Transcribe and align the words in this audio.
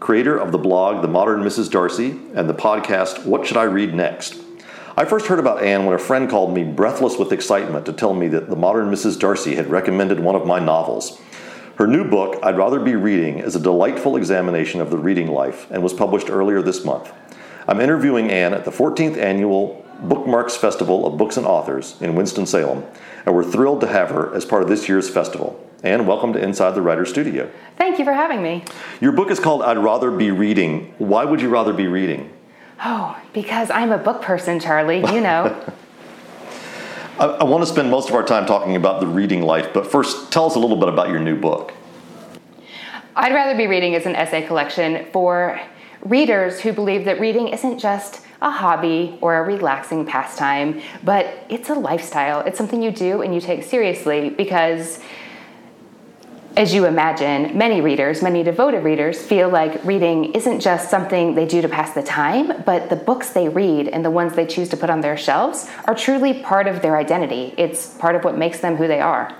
creator 0.00 0.36
of 0.36 0.52
the 0.52 0.58
blog 0.58 1.00
The 1.00 1.08
Modern 1.08 1.40
Mrs. 1.40 1.70
Darcy 1.70 2.10
and 2.34 2.48
the 2.48 2.54
podcast 2.54 3.24
What 3.24 3.46
Should 3.46 3.56
I 3.56 3.64
Read 3.64 3.94
Next? 3.94 4.38
I 4.96 5.04
first 5.04 5.26
heard 5.26 5.38
about 5.38 5.62
Anne 5.62 5.86
when 5.86 5.94
a 5.94 5.98
friend 5.98 6.28
called 6.28 6.54
me 6.54 6.64
breathless 6.64 7.18
with 7.18 7.32
excitement 7.32 7.86
to 7.86 7.92
tell 7.92 8.12
me 8.12 8.28
that 8.28 8.50
The 8.50 8.56
Modern 8.56 8.90
Mrs. 8.90 9.18
Darcy 9.18 9.54
had 9.54 9.70
recommended 9.70 10.20
one 10.20 10.34
of 10.34 10.46
my 10.46 10.58
novels. 10.58 11.18
Her 11.76 11.86
new 11.86 12.08
book, 12.08 12.38
I'd 12.42 12.58
Rather 12.58 12.78
Be 12.80 12.94
Reading, 12.94 13.38
is 13.38 13.56
a 13.56 13.60
delightful 13.60 14.16
examination 14.16 14.80
of 14.80 14.90
the 14.90 14.98
reading 14.98 15.28
life 15.28 15.66
and 15.70 15.82
was 15.82 15.92
published 15.92 16.30
earlier 16.30 16.60
this 16.60 16.84
month. 16.84 17.12
I'm 17.66 17.80
interviewing 17.80 18.30
Anne 18.30 18.54
at 18.54 18.64
the 18.64 18.70
14th 18.70 19.16
annual 19.16 19.84
Bookmarks 20.02 20.56
Festival 20.56 21.06
of 21.06 21.16
Books 21.16 21.38
and 21.38 21.46
Authors 21.46 22.00
in 22.02 22.14
Winston-Salem, 22.14 22.84
and 23.24 23.34
we're 23.34 23.44
thrilled 23.44 23.80
to 23.80 23.86
have 23.86 24.10
her 24.10 24.34
as 24.34 24.44
part 24.44 24.62
of 24.62 24.68
this 24.68 24.88
year's 24.88 25.08
festival. 25.08 25.65
Anne, 25.82 26.06
welcome 26.06 26.32
to 26.32 26.42
Inside 26.42 26.74
the 26.74 26.82
Writer's 26.82 27.10
Studio. 27.10 27.50
Thank 27.76 27.98
you 27.98 28.04
for 28.04 28.12
having 28.12 28.42
me. 28.42 28.64
Your 29.00 29.12
book 29.12 29.30
is 29.30 29.38
called 29.38 29.62
I'd 29.62 29.78
Rather 29.78 30.10
Be 30.10 30.30
Reading. 30.30 30.94
Why 30.98 31.24
would 31.24 31.40
you 31.40 31.48
rather 31.48 31.72
be 31.72 31.86
reading? 31.86 32.32
Oh, 32.84 33.18
because 33.32 33.70
I'm 33.70 33.92
a 33.92 33.98
book 33.98 34.22
person, 34.22 34.58
Charlie, 34.58 35.00
you 35.12 35.20
know. 35.20 35.54
I, 37.18 37.26
I 37.26 37.44
want 37.44 37.62
to 37.62 37.66
spend 37.66 37.90
most 37.90 38.08
of 38.08 38.14
our 38.14 38.22
time 38.22 38.46
talking 38.46 38.76
about 38.76 39.00
the 39.00 39.06
reading 39.06 39.42
life, 39.42 39.72
but 39.72 39.90
first, 39.90 40.32
tell 40.32 40.46
us 40.46 40.54
a 40.54 40.58
little 40.58 40.76
bit 40.76 40.88
about 40.88 41.08
your 41.08 41.20
new 41.20 41.38
book. 41.38 41.72
I'd 43.14 43.32
Rather 43.32 43.56
Be 43.56 43.66
Reading 43.66 43.92
is 43.92 44.06
an 44.06 44.14
essay 44.16 44.46
collection 44.46 45.06
for 45.12 45.60
readers 46.02 46.60
who 46.60 46.72
believe 46.72 47.04
that 47.06 47.20
reading 47.20 47.48
isn't 47.48 47.78
just 47.78 48.22
a 48.42 48.50
hobby 48.50 49.18
or 49.22 49.38
a 49.38 49.42
relaxing 49.42 50.04
pastime, 50.04 50.80
but 51.02 51.26
it's 51.48 51.70
a 51.70 51.74
lifestyle. 51.74 52.40
It's 52.40 52.58
something 52.58 52.82
you 52.82 52.90
do 52.90 53.22
and 53.22 53.34
you 53.34 53.40
take 53.40 53.62
seriously 53.62 54.30
because, 54.30 55.00
as 56.56 56.72
you 56.72 56.86
imagine, 56.86 57.56
many 57.56 57.82
readers, 57.82 58.22
many 58.22 58.42
devoted 58.42 58.82
readers, 58.82 59.20
feel 59.20 59.48
like 59.50 59.84
reading 59.84 60.32
isn't 60.32 60.60
just 60.60 60.88
something 60.90 61.34
they 61.34 61.46
do 61.46 61.60
to 61.60 61.68
pass 61.68 61.92
the 61.92 62.02
time, 62.02 62.62
but 62.64 62.88
the 62.88 62.96
books 62.96 63.30
they 63.30 63.48
read 63.48 63.88
and 63.88 64.02
the 64.02 64.10
ones 64.10 64.34
they 64.34 64.46
choose 64.46 64.70
to 64.70 64.76
put 64.76 64.88
on 64.88 65.02
their 65.02 65.18
shelves 65.18 65.68
are 65.84 65.94
truly 65.94 66.42
part 66.42 66.66
of 66.66 66.80
their 66.80 66.96
identity. 66.96 67.54
It's 67.58 67.94
part 67.98 68.16
of 68.16 68.24
what 68.24 68.38
makes 68.38 68.60
them 68.60 68.76
who 68.76 68.88
they 68.88 69.00
are 69.00 69.36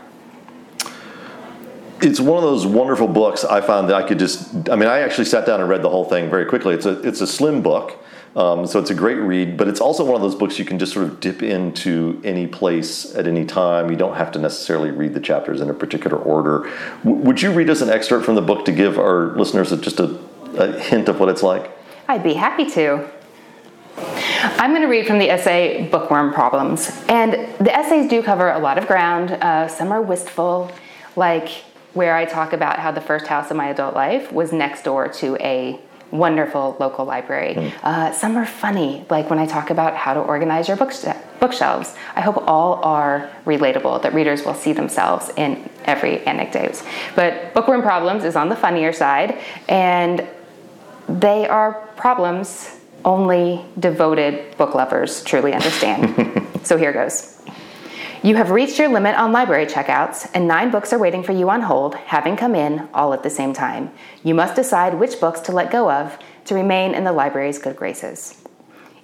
it's 2.03 2.20
one 2.20 2.36
of 2.36 2.42
those 2.42 2.67
wonderful 2.67 3.08
books 3.08 3.45
I 3.45 3.61
found 3.61 3.89
that 3.89 3.97
I 3.97 4.06
could 4.06 4.19
just 4.19 4.69
I 4.69 4.77
mean 4.77 4.89
I 4.89 5.01
actually 5.01 5.25
sat 5.25 5.47
down 5.47 5.61
and 5.61 5.69
read 5.69 5.83
the 5.83 5.89
whole 5.89 6.05
thing 6.05 6.28
very 6.28 6.45
quickly. 6.45 6.75
It's 6.75 6.86
a 6.86 7.01
it's 7.01 7.20
a 7.20 7.27
slim 7.27 7.62
book. 7.62 7.98
Um, 8.37 8.67
so 8.67 8.79
it's 8.79 8.91
a 8.91 8.95
great 8.95 9.17
read, 9.17 9.56
but 9.56 9.67
it's 9.67 9.81
also 9.81 10.05
one 10.05 10.15
of 10.15 10.20
those 10.20 10.34
books 10.34 10.59
you 10.59 10.67
can 10.67 10.79
just 10.79 10.92
sort 10.92 11.06
of 11.06 11.20
dip 11.20 11.42
into 11.42 12.20
any 12.23 12.47
place 12.47 13.15
at 13.17 13.27
any 13.27 13.47
time. 13.47 13.91
You 13.91 13.97
don't 13.97 14.15
have 14.15 14.31
to 14.33 14.39
necessarily 14.39 14.91
read 14.91 15.14
the 15.14 15.20
chapters 15.20 15.63
in 15.63 15.70
a 15.70 15.74
particular 15.74 16.19
order. 16.19 16.70
W- 17.02 17.17
would 17.23 17.41
you 17.41 17.51
read 17.51 17.70
us 17.70 17.80
an 17.80 17.89
excerpt 17.89 18.27
from 18.27 18.35
the 18.35 18.42
book 18.42 18.67
to 18.67 18.73
give 18.73 18.98
our 18.98 19.35
listeners 19.39 19.73
a, 19.73 19.79
just 19.79 20.01
a, 20.01 20.19
a 20.58 20.79
hint 20.79 21.08
of 21.08 21.19
what 21.19 21.30
it's 21.30 21.42
like? 21.42 21.70
I'd 22.08 22.23
be 22.23 22.35
happy 22.35 22.69
to. 22.73 23.08
I'm 23.96 24.70
going 24.73 24.83
to 24.83 24.89
read 24.89 25.07
from 25.07 25.19
the 25.19 25.30
essay 25.30 25.89
Bookworm 25.91 26.35
Problems. 26.35 26.91
And 27.08 27.33
the 27.58 27.75
essays 27.75 28.11
do 28.11 28.23
cover 28.23 28.51
a 28.51 28.58
lot 28.58 28.77
of 28.77 28.86
ground. 28.86 29.30
Uh, 29.30 29.67
some 29.67 29.91
are 29.91 30.02
wistful, 30.02 30.70
like 31.17 31.48
where 31.95 32.14
I 32.14 32.27
talk 32.27 32.52
about 32.52 32.79
how 32.79 32.91
the 32.91 33.01
first 33.01 33.27
house 33.29 33.51
of 33.51 33.57
my 33.57 33.69
adult 33.69 33.95
life 33.95 34.30
was 34.30 34.52
next 34.52 34.83
door 34.83 35.08
to 35.08 35.36
a 35.41 35.80
wonderful 36.16 36.77
local 36.78 37.04
library. 37.04 37.54
Mm. 37.54 37.72
Uh, 37.82 38.12
some 38.12 38.36
are 38.36 38.46
funny, 38.46 39.04
like 39.10 39.30
when 39.30 39.38
I 39.38 39.46
talk 39.46 39.70
about 39.70 39.94
how 39.94 40.14
to 40.14 40.20
organize 40.20 40.68
your 40.68 40.77
bookshelves. 40.77 41.94
I 42.14 42.20
hope 42.20 42.42
all 42.46 42.84
are 42.84 43.30
relatable, 43.44 44.02
that 44.02 44.14
readers 44.14 44.44
will 44.44 44.54
see 44.54 44.72
themselves 44.72 45.30
in 45.36 45.68
every 45.84 46.20
anecdote. 46.27 46.82
But 47.14 47.54
Bookworm 47.54 47.82
Problems 47.82 48.24
is 48.24 48.36
on 48.36 48.48
the 48.48 48.56
funnier 48.56 48.92
side, 48.92 49.40
and 49.68 50.27
they 51.08 51.46
are 51.48 51.74
problems 51.96 52.78
only 53.04 53.64
devoted 53.78 54.56
book 54.56 54.74
lovers 54.74 55.22
truly 55.22 55.52
understand. 55.52 56.46
so 56.64 56.77
here 56.77 56.92
goes. 56.92 57.36
You 58.27 58.35
have 58.35 58.51
reached 58.51 58.81
your 58.81 58.89
limit 58.89 59.14
on 59.14 59.31
library 59.31 59.67
checkouts, 59.67 60.29
and 60.35 60.48
nine 60.48 60.73
books 60.73 60.92
are 60.92 60.98
waiting 60.98 61.23
for 61.23 61.31
you 61.31 61.48
on 61.48 61.63
hold, 61.63 61.95
having 61.95 62.37
come 62.37 62.57
in 62.57 62.89
all 62.92 63.14
at 63.14 63.23
the 63.23 63.31
same 63.31 63.53
time. 63.53 63.92
You 64.25 64.35
must 64.35 64.57
decide 64.57 64.95
which 64.95 65.20
books 65.20 65.39
to 65.42 65.53
let 65.53 65.70
go 65.70 65.89
of 65.89 66.19
to 66.47 66.57
remain 66.57 66.92
in 66.92 67.05
the 67.05 67.13
library's 67.13 67.61
good 67.61 67.77
graces. 67.77 68.42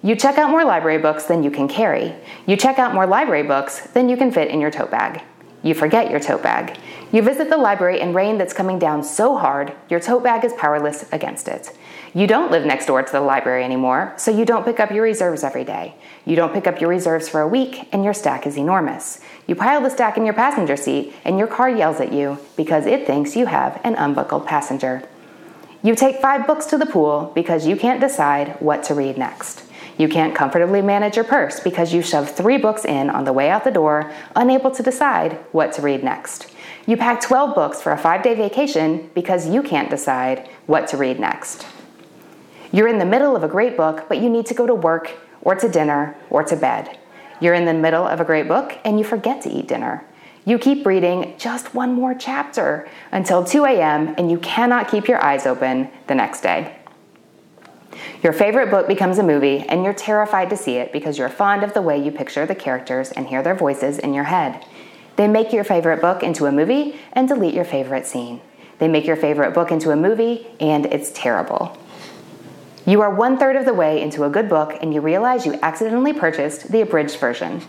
You 0.01 0.17
check 0.17 0.37
out 0.37 0.49
more 0.49 0.65
library 0.65 0.97
books 0.97 1.23
than 1.23 1.41
you 1.41 1.51
can 1.51 1.69
carry. 1.69 2.13
You 2.45 2.57
check 2.57 2.79
out 2.79 2.93
more 2.93 3.07
library 3.07 3.43
books 3.43 3.79
than 3.91 4.09
you 4.09 4.17
can 4.17 4.29
fit 4.29 4.49
in 4.49 4.59
your 4.59 4.71
tote 4.71 4.91
bag. 4.91 5.23
You 5.61 5.73
forget 5.73 6.11
your 6.11 6.19
tote 6.19 6.43
bag. 6.43 6.77
You 7.13 7.21
visit 7.21 7.49
the 7.49 7.55
library 7.55 8.01
in 8.01 8.13
rain 8.13 8.37
that's 8.37 8.53
coming 8.53 8.77
down 8.77 9.05
so 9.05 9.37
hard, 9.37 9.73
your 9.89 10.01
tote 10.01 10.23
bag 10.23 10.43
is 10.43 10.51
powerless 10.57 11.05
against 11.13 11.47
it. 11.47 11.71
You 12.15 12.27
don't 12.27 12.51
live 12.51 12.63
next 12.63 12.85
door 12.85 13.01
to 13.01 13.11
the 13.11 13.21
library 13.21 13.63
anymore, 13.63 14.13
so 14.17 14.29
you 14.29 14.45
don't 14.45 14.63
pick 14.63 14.79
up 14.79 14.91
your 14.91 15.03
reserves 15.03 15.43
every 15.43 15.63
day. 15.63 15.95
You 16.25 16.35
don't 16.35 16.53
pick 16.53 16.67
up 16.67 16.79
your 16.79 16.91
reserves 16.91 17.27
for 17.27 17.41
a 17.41 17.47
week, 17.47 17.89
and 17.91 18.03
your 18.03 18.13
stack 18.13 18.45
is 18.45 18.55
enormous. 18.55 19.19
You 19.47 19.55
pile 19.55 19.81
the 19.81 19.89
stack 19.89 20.15
in 20.15 20.23
your 20.23 20.35
passenger 20.35 20.77
seat, 20.77 21.15
and 21.25 21.39
your 21.39 21.47
car 21.47 21.71
yells 21.71 21.99
at 21.99 22.13
you 22.13 22.37
because 22.55 22.85
it 22.85 23.07
thinks 23.07 23.35
you 23.35 23.47
have 23.47 23.81
an 23.83 23.95
unbuckled 23.95 24.45
passenger. 24.45 25.01
You 25.81 25.95
take 25.95 26.21
five 26.21 26.45
books 26.45 26.67
to 26.67 26.77
the 26.77 26.85
pool 26.85 27.31
because 27.33 27.65
you 27.65 27.75
can't 27.75 27.99
decide 27.99 28.61
what 28.61 28.83
to 28.83 28.93
read 28.93 29.17
next. 29.17 29.63
You 29.97 30.07
can't 30.07 30.35
comfortably 30.35 30.83
manage 30.83 31.15
your 31.15 31.25
purse 31.25 31.59
because 31.59 31.95
you 31.95 32.03
shove 32.03 32.29
three 32.29 32.57
books 32.57 32.85
in 32.85 33.09
on 33.09 33.25
the 33.25 33.33
way 33.33 33.49
out 33.49 33.63
the 33.63 33.71
door, 33.71 34.11
unable 34.35 34.69
to 34.69 34.83
decide 34.83 35.33
what 35.51 35.73
to 35.73 35.81
read 35.81 36.03
next. 36.03 36.51
You 36.85 36.95
pack 36.95 37.21
12 37.21 37.55
books 37.55 37.81
for 37.81 37.91
a 37.91 37.97
five 37.97 38.21
day 38.21 38.35
vacation 38.35 39.09
because 39.15 39.49
you 39.49 39.63
can't 39.63 39.89
decide 39.89 40.47
what 40.67 40.87
to 40.89 40.97
read 40.97 41.19
next. 41.19 41.65
You're 42.73 42.87
in 42.87 42.97
the 42.97 43.05
middle 43.05 43.35
of 43.35 43.43
a 43.43 43.47
great 43.47 43.77
book, 43.77 44.07
but 44.09 44.17
you 44.17 44.31
need 44.31 44.47
to 44.47 44.55
go 44.55 44.65
to 44.65 44.73
work 44.73 45.11
or 45.43 45.53
to 45.53 45.69
dinner 45.69 46.17
or 46.31 46.43
to 46.43 46.55
bed. 46.55 46.97
You're 47.39 47.53
in 47.53 47.65
the 47.65 47.73
middle 47.73 48.07
of 48.07 48.19
a 48.19 48.25
great 48.25 48.47
book 48.47 48.79
and 48.83 48.97
you 48.97 49.05
forget 49.05 49.43
to 49.43 49.49
eat 49.49 49.67
dinner. 49.67 50.03
You 50.43 50.57
keep 50.57 50.83
reading 50.83 51.35
just 51.37 51.75
one 51.75 51.93
more 51.93 52.15
chapter 52.15 52.89
until 53.11 53.43
2 53.45 53.63
a.m., 53.65 54.15
and 54.17 54.29
you 54.29 54.39
cannot 54.39 54.89
keep 54.89 55.07
your 55.07 55.23
eyes 55.23 55.45
open 55.45 55.89
the 56.07 56.15
next 56.15 56.41
day. 56.41 56.75
Your 58.23 58.33
favorite 58.33 58.71
book 58.71 58.87
becomes 58.87 59.19
a 59.19 59.23
movie, 59.23 59.59
and 59.59 59.83
you're 59.83 59.93
terrified 59.93 60.49
to 60.49 60.57
see 60.57 60.77
it 60.77 60.91
because 60.91 61.17
you're 61.17 61.29
fond 61.29 61.63
of 61.63 61.73
the 61.73 61.81
way 61.81 62.03
you 62.03 62.11
picture 62.11 62.45
the 62.45 62.55
characters 62.55 63.11
and 63.11 63.27
hear 63.27 63.43
their 63.43 63.55
voices 63.55 63.99
in 63.99 64.13
your 64.13 64.25
head. 64.25 64.65
They 65.15 65.27
make 65.27 65.53
your 65.53 65.63
favorite 65.63 66.01
book 66.01 66.23
into 66.23 66.47
a 66.47 66.51
movie 66.51 66.99
and 67.13 67.27
delete 67.27 67.53
your 67.53 67.65
favorite 67.65 68.07
scene. 68.07 68.41
They 68.79 68.87
make 68.87 69.05
your 69.05 69.15
favorite 69.15 69.53
book 69.53 69.71
into 69.71 69.91
a 69.91 69.95
movie, 69.95 70.47
and 70.59 70.87
it's 70.87 71.11
terrible. 71.11 71.77
You 72.85 73.01
are 73.01 73.09
one 73.09 73.37
third 73.37 73.55
of 73.55 73.63
the 73.63 73.73
way 73.73 74.01
into 74.01 74.25
a 74.25 74.29
good 74.29 74.49
book 74.49 74.77
and 74.81 74.93
you 74.93 74.99
realize 74.99 75.45
you 75.45 75.57
accidentally 75.61 76.11
purchased 76.11 76.69
the 76.69 76.81
abridged 76.81 77.17
version. 77.17 77.61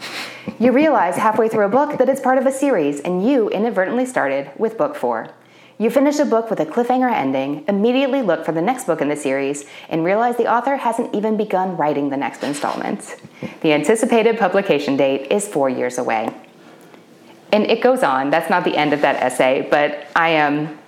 You 0.59 0.73
realize 0.73 1.17
halfway 1.17 1.49
through 1.49 1.67
a 1.67 1.69
book 1.69 1.99
that 1.99 2.09
it's 2.09 2.21
part 2.21 2.37
of 2.37 2.47
a 2.47 2.53
series 2.53 3.00
and 3.00 3.25
you 3.25 3.49
inadvertently 3.50 4.06
started 4.06 4.50
with 4.56 4.77
book 4.77 4.97
four. 4.97 5.31
You 5.79 5.91
finish 5.91 6.19
a 6.19 6.25
book 6.25 6.50
with 6.50 6.61
a 6.61 6.67
cliffhanger 6.67 7.12
ending, 7.12 7.65
immediately 7.69 8.23
look 8.23 8.44
for 8.44 8.53
the 8.53 8.62
next 8.62 8.87
book 8.87 9.00
in 9.00 9.09
the 9.09 9.17
series, 9.17 9.67
and 9.88 10.05
realize 10.05 10.37
the 10.37 10.53
author 10.53 10.77
hasn't 10.77 11.15
even 11.15 11.37
begun 11.37 11.77
writing 11.77 12.11
the 12.11 12.17
next 12.17 12.44
installment. 12.44 13.17
The 13.61 13.73
anticipated 13.73 14.38
publication 14.38 14.97
date 14.97 15.33
is 15.33 15.49
four 15.49 15.69
years 15.69 15.99
away. 15.99 16.33
And 17.53 17.65
it 17.65 17.83
goes 17.83 18.03
on. 18.03 18.31
That's 18.31 18.50
not 18.50 18.65
the 18.65 18.77
end 18.77 18.93
of 18.93 19.00
that 19.03 19.23
essay, 19.23 19.67
but 19.69 20.06
I 20.15 20.31
am 20.31 20.79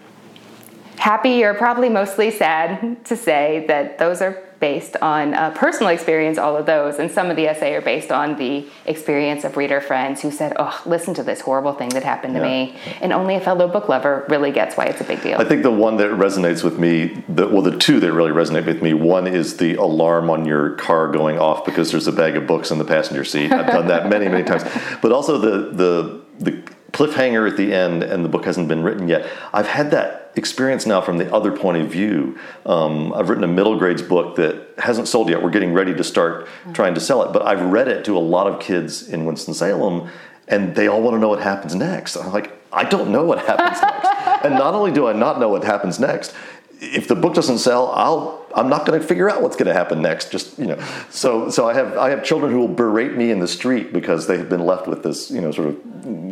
happy 1.06 1.44
or 1.44 1.54
probably 1.54 1.88
mostly 1.88 2.32
sad 2.32 3.04
to 3.04 3.16
say 3.16 3.64
that 3.68 3.96
those 3.96 4.20
are 4.20 4.42
based 4.58 4.96
on 4.96 5.34
uh, 5.34 5.50
personal 5.50 5.88
experience, 5.92 6.36
all 6.36 6.56
of 6.56 6.66
those, 6.66 6.98
and 6.98 7.08
some 7.08 7.30
of 7.30 7.36
the 7.36 7.46
essay 7.46 7.74
are 7.74 7.80
based 7.80 8.10
on 8.10 8.36
the 8.38 8.66
experience 8.86 9.44
of 9.44 9.56
reader 9.56 9.80
friends 9.80 10.20
who 10.20 10.32
said, 10.32 10.52
"Oh, 10.58 10.82
listen 10.84 11.14
to 11.14 11.22
this 11.22 11.40
horrible 11.42 11.74
thing 11.74 11.90
that 11.90 12.02
happened 12.02 12.34
to 12.34 12.40
yeah. 12.40 12.48
me," 12.48 12.76
and 13.00 13.12
only 13.12 13.36
a 13.36 13.40
fellow 13.40 13.68
book 13.68 13.88
lover 13.88 14.26
really 14.28 14.50
gets 14.50 14.76
why 14.76 14.86
it's 14.86 15.00
a 15.00 15.04
big 15.04 15.22
deal. 15.22 15.38
I 15.38 15.44
think 15.44 15.62
the 15.62 15.70
one 15.70 15.96
that 15.98 16.10
resonates 16.10 16.64
with 16.64 16.76
me, 16.76 17.22
the, 17.28 17.46
well, 17.46 17.62
the 17.62 17.78
two 17.78 18.00
that 18.00 18.12
really 18.12 18.32
resonate 18.32 18.66
with 18.66 18.82
me, 18.82 18.92
one 18.92 19.28
is 19.28 19.58
the 19.58 19.76
alarm 19.76 20.28
on 20.28 20.44
your 20.44 20.70
car 20.70 21.06
going 21.06 21.38
off 21.38 21.64
because 21.64 21.92
there's 21.92 22.08
a 22.08 22.12
bag 22.12 22.34
of 22.34 22.48
books 22.48 22.72
in 22.72 22.78
the 22.78 22.84
passenger 22.84 23.24
seat. 23.24 23.52
I've 23.52 23.66
done 23.66 23.86
that 23.86 24.08
many, 24.08 24.26
many 24.26 24.42
times, 24.42 24.64
but 25.02 25.12
also 25.12 25.38
the 25.38 25.70
the 25.70 26.20
the 26.40 26.75
cliffhanger 26.96 27.48
at 27.48 27.58
the 27.58 27.74
end 27.74 28.02
and 28.02 28.24
the 28.24 28.28
book 28.28 28.46
hasn't 28.46 28.68
been 28.68 28.82
written 28.82 29.06
yet. 29.06 29.28
I've 29.52 29.66
had 29.66 29.90
that 29.90 30.32
experience 30.34 30.86
now 30.86 31.02
from 31.02 31.18
the 31.18 31.32
other 31.34 31.52
point 31.52 31.76
of 31.76 31.90
view. 31.90 32.38
Um, 32.64 33.12
I've 33.12 33.28
written 33.28 33.44
a 33.44 33.48
middle 33.48 33.78
grades 33.78 34.00
book 34.00 34.36
that 34.36 34.66
hasn't 34.78 35.06
sold 35.06 35.28
yet. 35.28 35.42
We're 35.42 35.50
getting 35.50 35.74
ready 35.74 35.94
to 35.94 36.02
start 36.02 36.48
trying 36.72 36.94
to 36.94 37.00
sell 37.00 37.22
it, 37.22 37.34
but 37.34 37.42
I've 37.42 37.60
read 37.60 37.88
it 37.88 38.06
to 38.06 38.16
a 38.16 38.20
lot 38.20 38.46
of 38.46 38.60
kids 38.60 39.08
in 39.08 39.26
Winston 39.26 39.52
Salem, 39.52 40.08
and 40.48 40.74
they 40.74 40.86
all 40.86 41.02
want 41.02 41.14
to 41.14 41.18
know 41.18 41.28
what 41.28 41.42
happens 41.42 41.74
next. 41.74 42.16
I'm 42.16 42.32
like, 42.32 42.52
I 42.72 42.84
don't 42.84 43.10
know 43.10 43.24
what 43.24 43.40
happens 43.40 43.80
next. 43.82 44.44
And 44.44 44.54
not 44.54 44.74
only 44.74 44.90
do 44.90 45.06
I 45.06 45.12
not 45.12 45.38
know 45.38 45.50
what 45.50 45.64
happens 45.64 46.00
next, 46.00 46.34
if 46.80 47.08
the 47.08 47.14
book 47.14 47.34
doesn't 47.34 47.58
sell, 47.58 47.90
I'll 47.92 48.46
I'm 48.54 48.70
not 48.70 48.86
going 48.86 48.98
to 48.98 49.06
figure 49.06 49.28
out 49.28 49.42
what's 49.42 49.56
going 49.56 49.66
to 49.66 49.74
happen 49.74 50.00
next. 50.00 50.30
Just 50.30 50.58
you 50.58 50.66
know, 50.66 50.82
so 51.10 51.50
so 51.50 51.68
I 51.68 51.74
have 51.74 51.96
I 51.98 52.10
have 52.10 52.24
children 52.24 52.52
who 52.52 52.60
will 52.60 52.74
berate 52.74 53.14
me 53.14 53.30
in 53.30 53.38
the 53.38 53.48
street 53.48 53.92
because 53.92 54.26
they 54.26 54.38
have 54.38 54.48
been 54.48 54.64
left 54.64 54.86
with 54.86 55.02
this 55.02 55.30
you 55.30 55.40
know 55.40 55.52
sort 55.52 55.68
of 55.68 55.74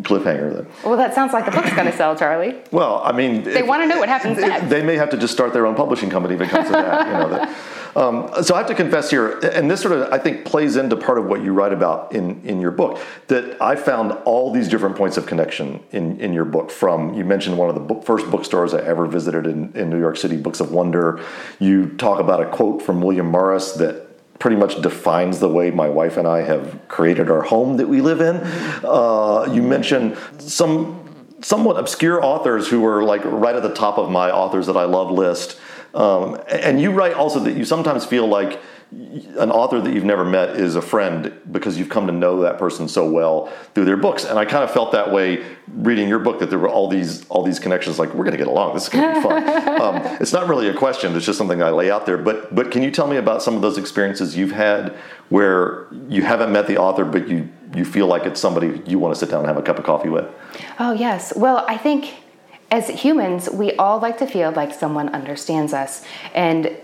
cliffhanger. 0.02 0.56
That, 0.56 0.85
well, 0.85 0.96
that 0.96 1.14
sounds 1.14 1.32
like 1.32 1.44
the 1.44 1.50
book's 1.50 1.75
going 1.75 1.91
to 1.91 1.96
sell, 1.96 2.17
Charlie. 2.17 2.61
Well, 2.70 3.02
I 3.05 3.12
mean, 3.12 3.43
they 3.43 3.62
want 3.62 3.82
to 3.82 3.87
know 3.87 3.99
what 3.99 4.08
happens 4.08 4.38
next. 4.38 4.69
They 4.69 4.82
may 4.82 4.96
have 4.96 5.11
to 5.11 5.17
just 5.17 5.32
start 5.32 5.52
their 5.52 5.67
own 5.67 5.75
publishing 5.75 6.11
company 6.11 6.35
if 6.35 6.41
it 6.41 6.49
comes 6.49 6.67
to 6.67 6.73
that. 6.73 7.06
You 7.06 7.12
know, 7.12 7.29
that, 7.31 7.56
um, 7.96 8.31
so 8.43 8.55
I 8.55 8.58
have 8.58 8.67
to 8.67 8.75
confess 8.75 9.11
here, 9.11 9.38
and 9.38 9.70
this 9.70 9.81
sort 9.81 9.94
of 9.94 10.12
I 10.12 10.19
think 10.19 10.44
plays 10.44 10.76
into 10.76 10.96
part 10.96 11.19
of 11.19 11.26
what 11.26 11.43
you 11.43 11.52
write 11.52 11.73
about 11.73 12.12
in, 12.12 12.43
in 12.44 12.61
your 12.61 12.70
book, 12.70 13.00
that 13.29 13.61
I 13.62 13.76
found 13.76 14.12
all 14.25 14.52
these 14.52 14.69
different 14.69 14.96
points 14.96 15.17
of 15.17 15.26
connection 15.26 15.82
in, 15.93 16.20
in 16.20 16.32
your 16.32 16.44
book. 16.44 16.70
From 16.70 17.14
you 17.14 17.25
mentioned 17.25 17.56
one 17.56 17.69
of 17.69 17.75
the 17.75 17.81
book, 17.81 18.05
first 18.05 18.31
bookstores 18.31 18.75
I 18.75 18.81
ever 18.81 19.06
visited 19.06 19.46
in, 19.46 19.73
in 19.75 19.91
New 19.91 20.00
York 20.00 20.17
City, 20.17 20.37
Books 20.37 20.61
of 20.61 20.73
Wonder. 20.73 21.20
You 21.58 21.91
talk 21.96 22.20
about 22.20 22.41
a 22.41 22.46
quote 22.46 22.82
from 22.82 23.00
William 23.00 23.26
Morris 23.26 23.73
that 23.73 24.05
pretty 24.38 24.56
much 24.56 24.82
defines 24.82 25.38
the 25.38 25.49
way 25.49 25.70
my 25.70 25.88
wife 25.88 26.17
and 26.17 26.26
I 26.26 26.43
have 26.43 26.88
created 26.88 27.31
our 27.31 27.43
home 27.43 27.76
that 27.76 27.88
we 27.88 28.00
live 28.00 28.20
in. 28.20 28.41
Uh, 28.85 29.49
you 29.52 29.62
mentioned 29.62 30.19
some 30.38 31.00
somewhat 31.41 31.79
obscure 31.79 32.25
authors 32.25 32.69
who 32.69 32.81
were 32.81 33.05
like 33.05 33.23
right 33.25 33.55
at 33.55 33.62
the 33.62 33.75
top 33.75 33.99
of 33.99 34.11
my 34.11 34.31
authors 34.31 34.67
that 34.67 34.76
I 34.76 34.85
love 34.85 35.11
list. 35.11 35.58
Um, 35.94 36.41
and 36.49 36.81
you 36.81 36.91
write 36.91 37.14
also 37.14 37.38
that 37.41 37.56
you 37.56 37.64
sometimes 37.64 38.05
feel 38.05 38.26
like 38.26 38.61
an 39.38 39.50
author 39.50 39.81
that 39.81 39.93
you've 39.93 40.05
never 40.05 40.25
met 40.25 40.50
is 40.50 40.76
a 40.76 40.82
friend 40.82 41.32
because 41.50 41.79
you've 41.79 41.88
come 41.88 42.06
to 42.06 42.12
know 42.12 42.43
that 42.43 42.58
person 42.58 42.88
so 42.88 43.08
well 43.08 43.46
through 43.75 43.85
their 43.85 43.96
books. 43.96 44.25
And 44.25 44.38
I 44.38 44.44
kind 44.44 44.62
of 44.62 44.70
felt 44.70 44.93
that 44.93 45.11
way 45.11 45.44
reading 45.69 46.08
your 46.08 46.19
book 46.19 46.38
that 46.41 46.50
there 46.50 46.58
were 46.58 46.69
all 46.69 46.88
these 46.88 47.26
all 47.29 47.43
these 47.43 47.58
connections. 47.58 47.99
Like 47.99 48.11
we're 48.11 48.25
going 48.25 48.32
to 48.32 48.38
get 48.38 48.46
along. 48.46 48.75
This 48.75 48.85
is 48.85 48.88
going 48.91 49.14
to 49.14 49.20
be 49.20 49.26
fun. 49.26 49.81
um, 49.81 49.96
it's 50.20 50.32
not 50.32 50.49
really 50.49 50.69
a 50.69 50.75
question. 50.75 51.14
It's 51.17 51.26
just 51.26 51.38
something 51.38 51.62
I 51.62 51.70
lay 51.70 51.91
out 51.91 52.06
there. 52.06 52.19
But 52.19 52.55
but 52.55 52.70
can 52.70 52.82
you 52.82 52.91
tell 52.91 53.06
me 53.06 53.17
about 53.17 53.43
some 53.43 53.56
of 53.56 53.62
those 53.62 53.79
experiences 53.79 54.37
you've 54.37 54.52
had 54.52 54.94
where 55.29 55.87
you 56.08 56.23
haven't 56.23 56.52
met 56.52 56.67
the 56.67 56.76
author, 56.76 57.05
but 57.05 57.29
you 57.29 57.49
you 57.75 57.85
feel 57.85 58.06
like 58.06 58.25
it's 58.25 58.41
somebody 58.41 58.82
you 58.87 58.99
want 58.99 59.14
to 59.14 59.19
sit 59.19 59.31
down 59.31 59.41
and 59.41 59.49
have 59.49 59.56
a 59.56 59.62
cup 59.62 59.79
of 59.79 59.85
coffee 59.85 60.08
with? 60.08 60.26
Oh 60.79 60.93
yes. 60.93 61.32
Well, 61.35 61.64
I 61.69 61.76
think 61.76 62.14
as 62.71 62.89
humans, 62.89 63.49
we 63.51 63.73
all 63.73 63.99
like 64.01 64.19
to 64.19 64.27
feel 64.27 64.51
like 64.53 64.73
someone 64.75 65.09
understands 65.11 65.73
us. 65.73 66.05
And 66.35 66.77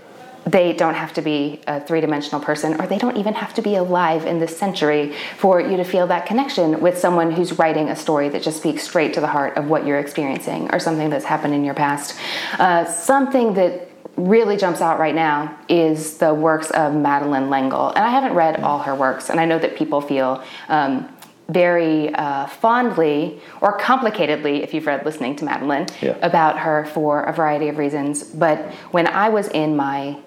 they 0.47 0.73
don't 0.73 0.95
have 0.95 1.13
to 1.15 1.23
be 1.23 1.61
a 1.67 1.81
three 1.81 2.01
dimensional 2.01 2.41
person, 2.41 2.81
or 2.81 2.87
they 2.87 2.99
don't 2.99 3.17
even 3.17 3.35
have 3.35 3.53
to 3.55 3.63
be 3.63 3.75
alive 3.75 4.25
in 4.25 4.39
this 4.39 4.57
century 4.57 5.15
for 5.37 5.61
you 5.61 5.77
to 5.77 5.85
feel 5.85 6.07
that 6.07 6.27
connection 6.27 6.81
with 6.81 6.97
someone 6.97 7.31
who's 7.31 7.59
writing 7.59 7.89
a 7.91 7.97
story 7.97 8.29
that 8.31 8.43
just 8.43 8.59
speaks 8.59 8.83
straight 8.83 9.13
to 9.15 9.21
the 9.21 9.27
heart 9.27 9.57
of 9.57 9.69
what 9.69 9.87
you're 9.87 9.99
experiencing 9.99 10.73
or 10.73 10.79
something 10.79 11.11
that's 11.11 11.27
happened 11.27 11.55
in 11.55 11.65
your 11.65 11.75
past. 11.75 12.19
Uh, 12.59 12.85
something 12.87 13.55
that 13.55 13.89
really 14.17 14.57
jumps 14.57 14.81
out 14.81 14.99
right 14.99 15.15
now 15.15 15.57
is 15.69 16.19
the 16.19 16.33
works 16.33 16.71
of 16.71 16.95
Madeleine 16.95 17.51
L'Engle. 17.51 17.89
And 17.91 18.05
I 18.05 18.11
haven't 18.11 18.35
read 18.35 18.61
all 18.61 18.81
her 18.81 18.95
works, 18.95 19.31
and 19.31 19.39
I 19.39 19.45
know 19.45 19.59
that 19.59 19.77
people 19.77 20.01
feel. 20.01 20.43
Um, 20.69 21.09
very 21.53 22.15
uh, 22.15 22.47
fondly 22.47 23.41
or 23.61 23.79
complicatedly, 23.79 24.63
if 24.63 24.73
you've 24.75 24.87
read 24.87 25.05
Listening 25.05 25.37
to 25.37 25.45
Madeleine, 25.45 25.87
yeah. 26.01 26.17
about 26.23 26.59
her 26.59 26.85
for 26.87 27.23
a 27.25 27.33
variety 27.33 27.69
of 27.69 27.79
reasons. 27.79 28.23
But 28.23 28.73
when 28.91 29.07
I 29.07 29.29
was 29.29 29.49
in 29.49 29.77
my 29.77 30.19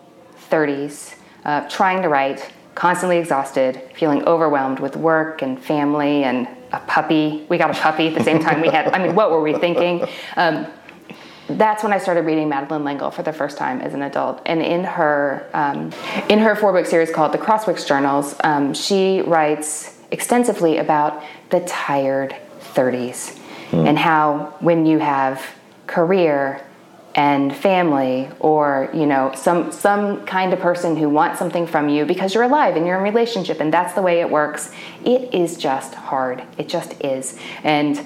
30s, 0.49 1.15
uh, 1.45 1.67
trying 1.69 2.01
to 2.01 2.09
write, 2.09 2.51
constantly 2.75 3.17
exhausted, 3.17 3.81
feeling 3.95 4.23
overwhelmed 4.25 4.79
with 4.79 4.95
work 4.95 5.41
and 5.41 5.61
family 5.61 6.23
and 6.23 6.47
a 6.71 6.79
puppy. 6.79 7.45
We 7.49 7.57
got 7.57 7.69
a 7.69 7.79
puppy 7.79 8.07
at 8.07 8.15
the 8.15 8.23
same 8.23 8.39
time 8.39 8.61
we 8.61 8.69
had, 8.69 8.87
I 8.93 9.05
mean, 9.05 9.15
what 9.15 9.29
were 9.29 9.41
we 9.41 9.53
thinking? 9.53 10.07
Um, 10.35 10.65
that's 11.47 11.83
when 11.83 11.93
I 11.93 11.97
started 11.97 12.25
reading 12.25 12.49
Madeleine 12.49 12.83
L'Engle 12.83 13.11
for 13.11 13.21
the 13.21 13.33
first 13.33 13.57
time 13.57 13.81
as 13.81 13.93
an 13.93 14.01
adult. 14.01 14.41
And 14.45 14.61
in 14.61 14.83
her 14.83 15.49
um, 15.53 15.91
in 16.29 16.39
her 16.39 16.55
four 16.55 16.71
book 16.71 16.85
series 16.85 17.11
called 17.11 17.33
the 17.33 17.37
Crosswicks 17.37 17.85
Journals, 17.85 18.35
um, 18.43 18.73
she 18.73 19.21
writes 19.21 19.92
extensively 20.13 20.77
about 20.77 21.23
the 21.49 21.59
tired 21.61 22.35
30s 22.75 23.37
mm. 23.71 23.87
and 23.87 23.97
how 23.97 24.55
when 24.59 24.85
you 24.85 24.99
have 24.99 25.43
career 25.87 26.63
and 27.15 27.55
family 27.55 28.29
or 28.39 28.89
you 28.93 29.05
know 29.05 29.31
some 29.35 29.71
some 29.71 30.23
kind 30.25 30.53
of 30.53 30.59
person 30.59 30.95
who 30.95 31.09
wants 31.09 31.37
something 31.37 31.65
from 31.67 31.89
you 31.89 32.05
because 32.05 32.33
you're 32.33 32.43
alive 32.43 32.75
and 32.75 32.85
you're 32.85 32.97
in 32.97 33.03
relationship 33.03 33.59
and 33.59 33.73
that's 33.73 33.93
the 33.93 34.01
way 34.01 34.19
it 34.21 34.29
works 34.29 34.71
it 35.03 35.33
is 35.33 35.57
just 35.57 35.93
hard 35.93 36.43
it 36.57 36.67
just 36.67 36.99
is 37.03 37.37
and 37.63 38.05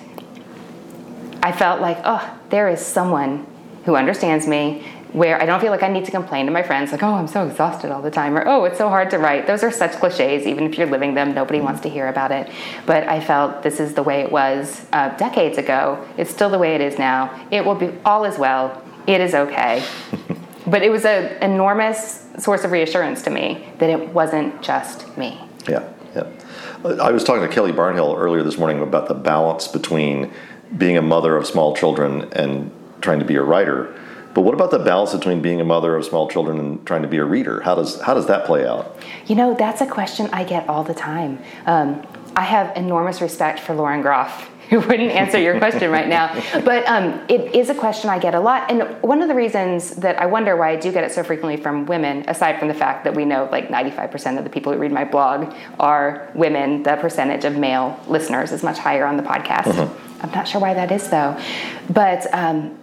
i 1.42 1.52
felt 1.52 1.80
like 1.80 2.00
oh 2.04 2.38
there 2.50 2.68
is 2.68 2.86
someone 2.86 3.46
who 3.86 3.96
understands 3.96 4.46
me 4.46 4.86
where 5.14 5.42
I 5.42 5.46
don't 5.46 5.60
feel 5.60 5.72
like 5.72 5.84
I 5.84 5.88
need 5.88 6.06
to 6.06 6.12
complain 6.12 6.46
to 6.48 6.52
my 6.52 6.64
friends, 6.64 6.92
like, 6.92 7.04
oh, 7.04 7.14
I'm 7.14 7.28
so 7.28 7.48
exhausted 7.48 7.92
all 7.92 8.02
the 8.02 8.12
time, 8.12 8.38
or 8.38 8.48
oh, 8.48 8.66
it's 8.66 8.78
so 8.78 8.90
hard 8.90 9.10
to 9.12 9.18
write. 9.18 9.48
Those 9.48 9.64
are 9.64 9.72
such 9.72 9.94
cliches. 9.94 10.46
Even 10.46 10.66
if 10.66 10.78
you're 10.78 10.88
living 10.88 11.14
them, 11.14 11.34
nobody 11.34 11.62
wants 11.62 11.82
to 11.82 11.90
hear 11.90 12.08
about 12.08 12.32
it. 12.32 12.50
But 12.86 13.08
I 13.08 13.20
felt 13.20 13.64
this 13.64 13.80
is 13.80 13.94
the 13.94 14.04
way 14.04 14.22
it 14.22 14.32
was 14.32 14.86
uh, 14.94 15.10
decades 15.18 15.58
ago. 15.58 16.06
It's 16.18 16.30
still 16.30 16.50
the 16.50 16.60
way 16.60 16.76
it 16.76 16.82
is 16.82 16.98
now. 16.98 17.48
It 17.52 17.66
will 17.66 17.76
be 17.76 17.94
all 18.04 18.26
is 18.26 18.38
well. 18.38 18.84
It 19.08 19.22
is 19.22 19.34
okay. 19.34 19.84
but 20.68 20.84
it 20.84 20.90
was 20.90 21.06
an 21.06 21.42
enormous 21.42 22.26
source 22.38 22.64
of 22.64 22.72
reassurance 22.72 23.22
to 23.24 23.30
me 23.30 23.66
that 23.80 23.90
it 23.90 24.10
wasn't 24.10 24.62
just 24.62 25.18
me. 25.18 25.40
Yeah, 25.68 25.88
yeah. 26.16 26.28
I 26.84 27.12
was 27.12 27.24
talking 27.24 27.42
to 27.42 27.54
Kelly 27.54 27.72
Barnhill 27.72 28.18
earlier 28.18 28.44
this 28.44 28.58
morning 28.58 28.82
about 28.82 29.08
the 29.08 29.14
balance 29.14 29.68
between 29.68 30.32
being 30.78 30.98
a 30.98 31.02
mother 31.02 31.36
of 31.36 31.48
small 31.48 31.76
children 31.76 32.30
and 32.34 32.72
trying 33.02 33.20
to 33.20 33.26
be 33.26 33.36
a 33.36 33.44
writer 33.44 33.98
but 34.38 34.44
what 34.44 34.54
about 34.54 34.70
the 34.70 34.78
balance 34.78 35.14
between 35.14 35.42
being 35.42 35.62
a 35.62 35.64
mother 35.64 35.96
of 35.96 36.06
small 36.06 36.30
children 36.30 36.60
and 36.60 36.86
trying 36.86 37.02
to 37.02 37.08
be 37.08 37.18
a 37.18 37.26
reader? 37.26 37.60
How 37.62 37.74
does 37.74 38.00
how 38.02 38.14
does 38.14 38.28
that 38.28 38.46
play 38.46 38.68
out? 38.68 38.96
You 39.26 39.34
know, 39.34 39.56
that's 39.56 39.82
a 39.82 39.88
question 39.88 40.30
I 40.32 40.44
get 40.44 40.70
all 40.70 40.84
the 40.84 40.94
time. 40.94 41.40
Um, 41.66 42.06
I 42.36 42.44
have 42.44 42.78
enormous 42.78 43.20
respect 43.20 43.60
for 43.60 43.74
Lauren 43.74 44.04
Groff, 44.04 44.48
who 44.70 44.80
wouldn't 44.80 45.10
answer 45.10 45.40
your 45.40 45.58
question 45.58 45.90
right 45.90 46.08
now. 46.08 46.40
But 46.64 46.88
um, 46.88 47.20
it 47.28 47.56
is 47.56 47.72
a 47.72 47.74
question 47.74 48.12
I 48.12 48.20
get 48.20 48.36
a 48.36 48.40
lot. 48.40 48.70
And 48.70 49.02
one 49.02 49.24
of 49.24 49.28
the 49.28 49.34
reasons 49.34 49.96
that 49.96 50.22
I 50.22 50.28
wonder 50.28 50.56
why 50.56 50.70
I 50.70 50.76
do 50.76 50.92
get 50.92 51.04
it 51.04 51.12
so 51.12 51.24
frequently 51.24 51.58
from 51.60 51.88
women, 51.88 52.24
aside 52.28 52.60
from 52.60 52.68
the 52.68 52.76
fact 52.76 53.06
that 53.06 53.16
we 53.16 53.26
know 53.26 53.50
like 53.52 53.70
95% 53.70 54.38
of 54.38 54.44
the 54.44 54.52
people 54.52 54.72
who 54.72 54.78
read 54.78 54.92
my 54.92 55.04
blog 55.04 55.52
are 55.80 56.32
women, 56.36 56.84
the 56.84 56.96
percentage 56.98 57.44
of 57.44 57.58
male 57.58 58.00
listeners 58.08 58.52
is 58.52 58.62
much 58.62 58.78
higher 58.78 59.08
on 59.08 59.18
the 59.18 59.24
podcast. 59.24 59.64
Mm-hmm. 59.64 60.24
I'm 60.24 60.32
not 60.32 60.48
sure 60.48 60.62
why 60.62 60.76
that 60.76 60.92
is 60.92 61.10
though. 61.10 61.36
But 61.90 62.32
um, 62.36 62.78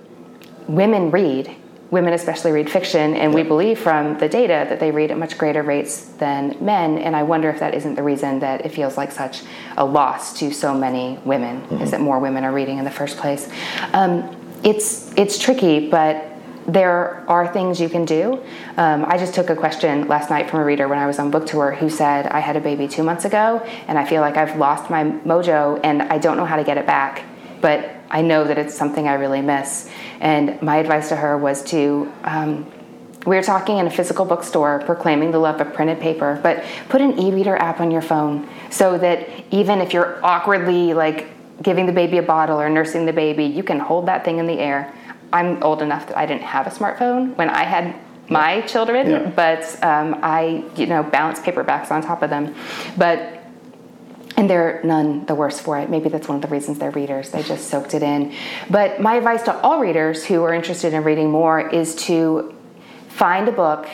women 0.69 1.11
read. 1.11 1.57
Women 1.91 2.13
especially 2.15 2.51
read 2.51 2.69
fiction, 2.69 3.15
and 3.15 3.33
we 3.33 3.45
believe 3.45 3.79
from 3.79 4.19
the 4.19 4.29
data 4.29 4.67
that 4.69 4.81
they 4.81 4.91
read 4.91 5.13
at 5.13 5.19
much 5.19 5.39
greater 5.39 5.63
rates 5.63 6.07
than 6.19 6.57
men. 6.65 6.99
And 6.99 7.15
I 7.15 7.23
wonder 7.23 7.51
if 7.51 7.61
that 7.61 7.73
isn't 7.75 7.95
the 7.95 8.03
reason 8.03 8.41
that 8.41 8.67
it 8.67 8.71
feels 8.71 8.97
like 8.97 9.13
such 9.13 9.43
a 9.77 9.85
loss 9.85 10.37
to 10.41 10.51
so 10.51 10.75
many 10.75 11.21
women, 11.25 11.61
mm-hmm. 11.61 11.83
is 11.83 11.93
that 11.93 12.01
more 12.01 12.19
women 12.19 12.43
are 12.43 12.53
reading 12.53 12.79
in 12.79 12.85
the 12.85 12.91
first 12.91 13.17
place. 13.19 13.49
Um, 13.93 14.37
it's 14.65 15.13
it's 15.17 15.39
tricky, 15.39 15.89
but 15.89 16.35
there 16.67 17.25
are 17.29 17.53
things 17.53 17.81
you 17.81 17.89
can 17.89 18.05
do. 18.05 18.43
Um, 18.77 19.05
I 19.07 19.19
just 19.19 19.35
took 19.35 19.51
a 19.51 19.57
question 19.57 20.09
last 20.09 20.31
night 20.31 20.51
from 20.51 20.61
a 20.61 20.65
reader 20.65 20.89
when 20.89 20.99
I 20.99 21.07
was 21.07 21.19
on 21.19 21.31
book 21.31 21.47
tour 21.47 21.73
who 21.73 21.91
said, 21.91 22.27
I 22.27 22.41
had 22.41 22.57
a 22.57 22.61
baby 22.61 22.89
two 22.89 23.03
months 23.03 23.25
ago 23.25 23.59
and 23.87 23.99
I 23.99 24.05
feel 24.05 24.21
like 24.21 24.37
I've 24.37 24.57
lost 24.57 24.91
my 24.91 25.05
mojo 25.05 25.81
and 25.85 26.03
I 26.03 26.19
don't 26.19 26.37
know 26.37 26.47
how 26.47 26.57
to 26.57 26.65
get 26.65 26.79
it 26.79 26.87
back. 26.87 27.23
But 27.61 27.94
I 28.11 28.23
know 28.23 28.45
that 28.45 28.59
it's 28.59 28.75
something 28.75 29.09
I 29.09 29.15
really 29.15 29.43
miss. 29.43 29.89
And 30.21 30.61
my 30.63 30.77
advice 30.77 31.09
to 31.09 31.17
her 31.17 31.37
was 31.37 31.63
to, 31.65 32.13
um, 32.25 32.71
we 33.27 33.37
were 33.37 33.43
talking 33.43 33.79
in 33.79 33.87
a 33.87 33.91
physical 33.91 34.25
bookstore 34.25 34.83
proclaiming 34.85 35.31
the 35.31 35.39
love 35.39 35.61
of 35.61 35.73
printed 35.73 36.01
paper, 36.01 36.39
but 36.43 36.65
put 36.89 37.01
an 37.01 37.19
e 37.19 37.33
reader 37.33 37.57
app 37.57 37.81
on 37.81 37.91
your 37.91 38.03
phone 38.03 38.49
so 38.71 38.99
that 38.99 39.29
even 39.51 39.81
if 39.81 39.93
you're 39.93 40.25
awkwardly 40.25 40.95
like 40.95 41.29
giving 41.63 41.87
the 41.87 41.93
baby 41.93 42.19
a 42.19 42.23
bottle 42.23 42.61
or 42.61 42.69
nursing 42.69 43.07
the 43.07 43.13
baby, 43.13 43.45
you 43.45 43.63
can 43.63 43.79
hold 43.79 44.07
that 44.07 44.25
thing 44.25 44.39
in 44.39 44.47
the 44.47 44.59
air. 44.59 44.93
I'm 45.33 45.63
old 45.63 45.83
enough 45.83 46.07
that 46.09 46.17
I 46.17 46.27
didn't 46.27 46.43
have 46.43 46.67
a 46.67 46.71
smartphone 46.71 47.37
when 47.37 47.49
I 47.49 47.65
had 47.65 47.97
my 48.29 48.61
children, 48.63 49.11
yeah. 49.11 49.31
but 49.31 49.63
um, 49.83 50.19
I, 50.23 50.65
you 50.77 50.87
know, 50.87 51.03
balance 51.03 51.41
paperbacks 51.41 51.91
on 51.91 52.03
top 52.03 52.23
of 52.23 52.31
them. 52.31 52.55
But 52.97 53.44
and 54.37 54.51
they're 54.51 54.81
none 54.85 55.25
the 55.27 55.35
worse 55.35 55.61
for 55.61 55.79
it. 55.79 55.89
Maybe 55.89 56.09
that's 56.09 56.29
one 56.29 56.37
of 56.37 56.43
the 56.43 56.49
reasons 56.49 56.79
they're 56.79 56.91
readers. 56.91 57.31
They 57.31 57.43
just 57.43 57.69
soaked 57.69 57.95
it 57.95 58.03
in. 58.03 58.35
But 58.69 59.01
my 59.01 59.15
advice 59.15 59.43
to 59.45 59.57
all 59.61 59.81
readers 59.81 60.25
who 60.25 60.43
are 60.43 60.53
interested 60.53 60.93
in 60.93 61.05
reading 61.05 61.31
more 61.31 61.69
is 61.69 61.95
to 62.07 62.55
find 63.09 63.49
a 63.49 63.53
book 63.53 63.89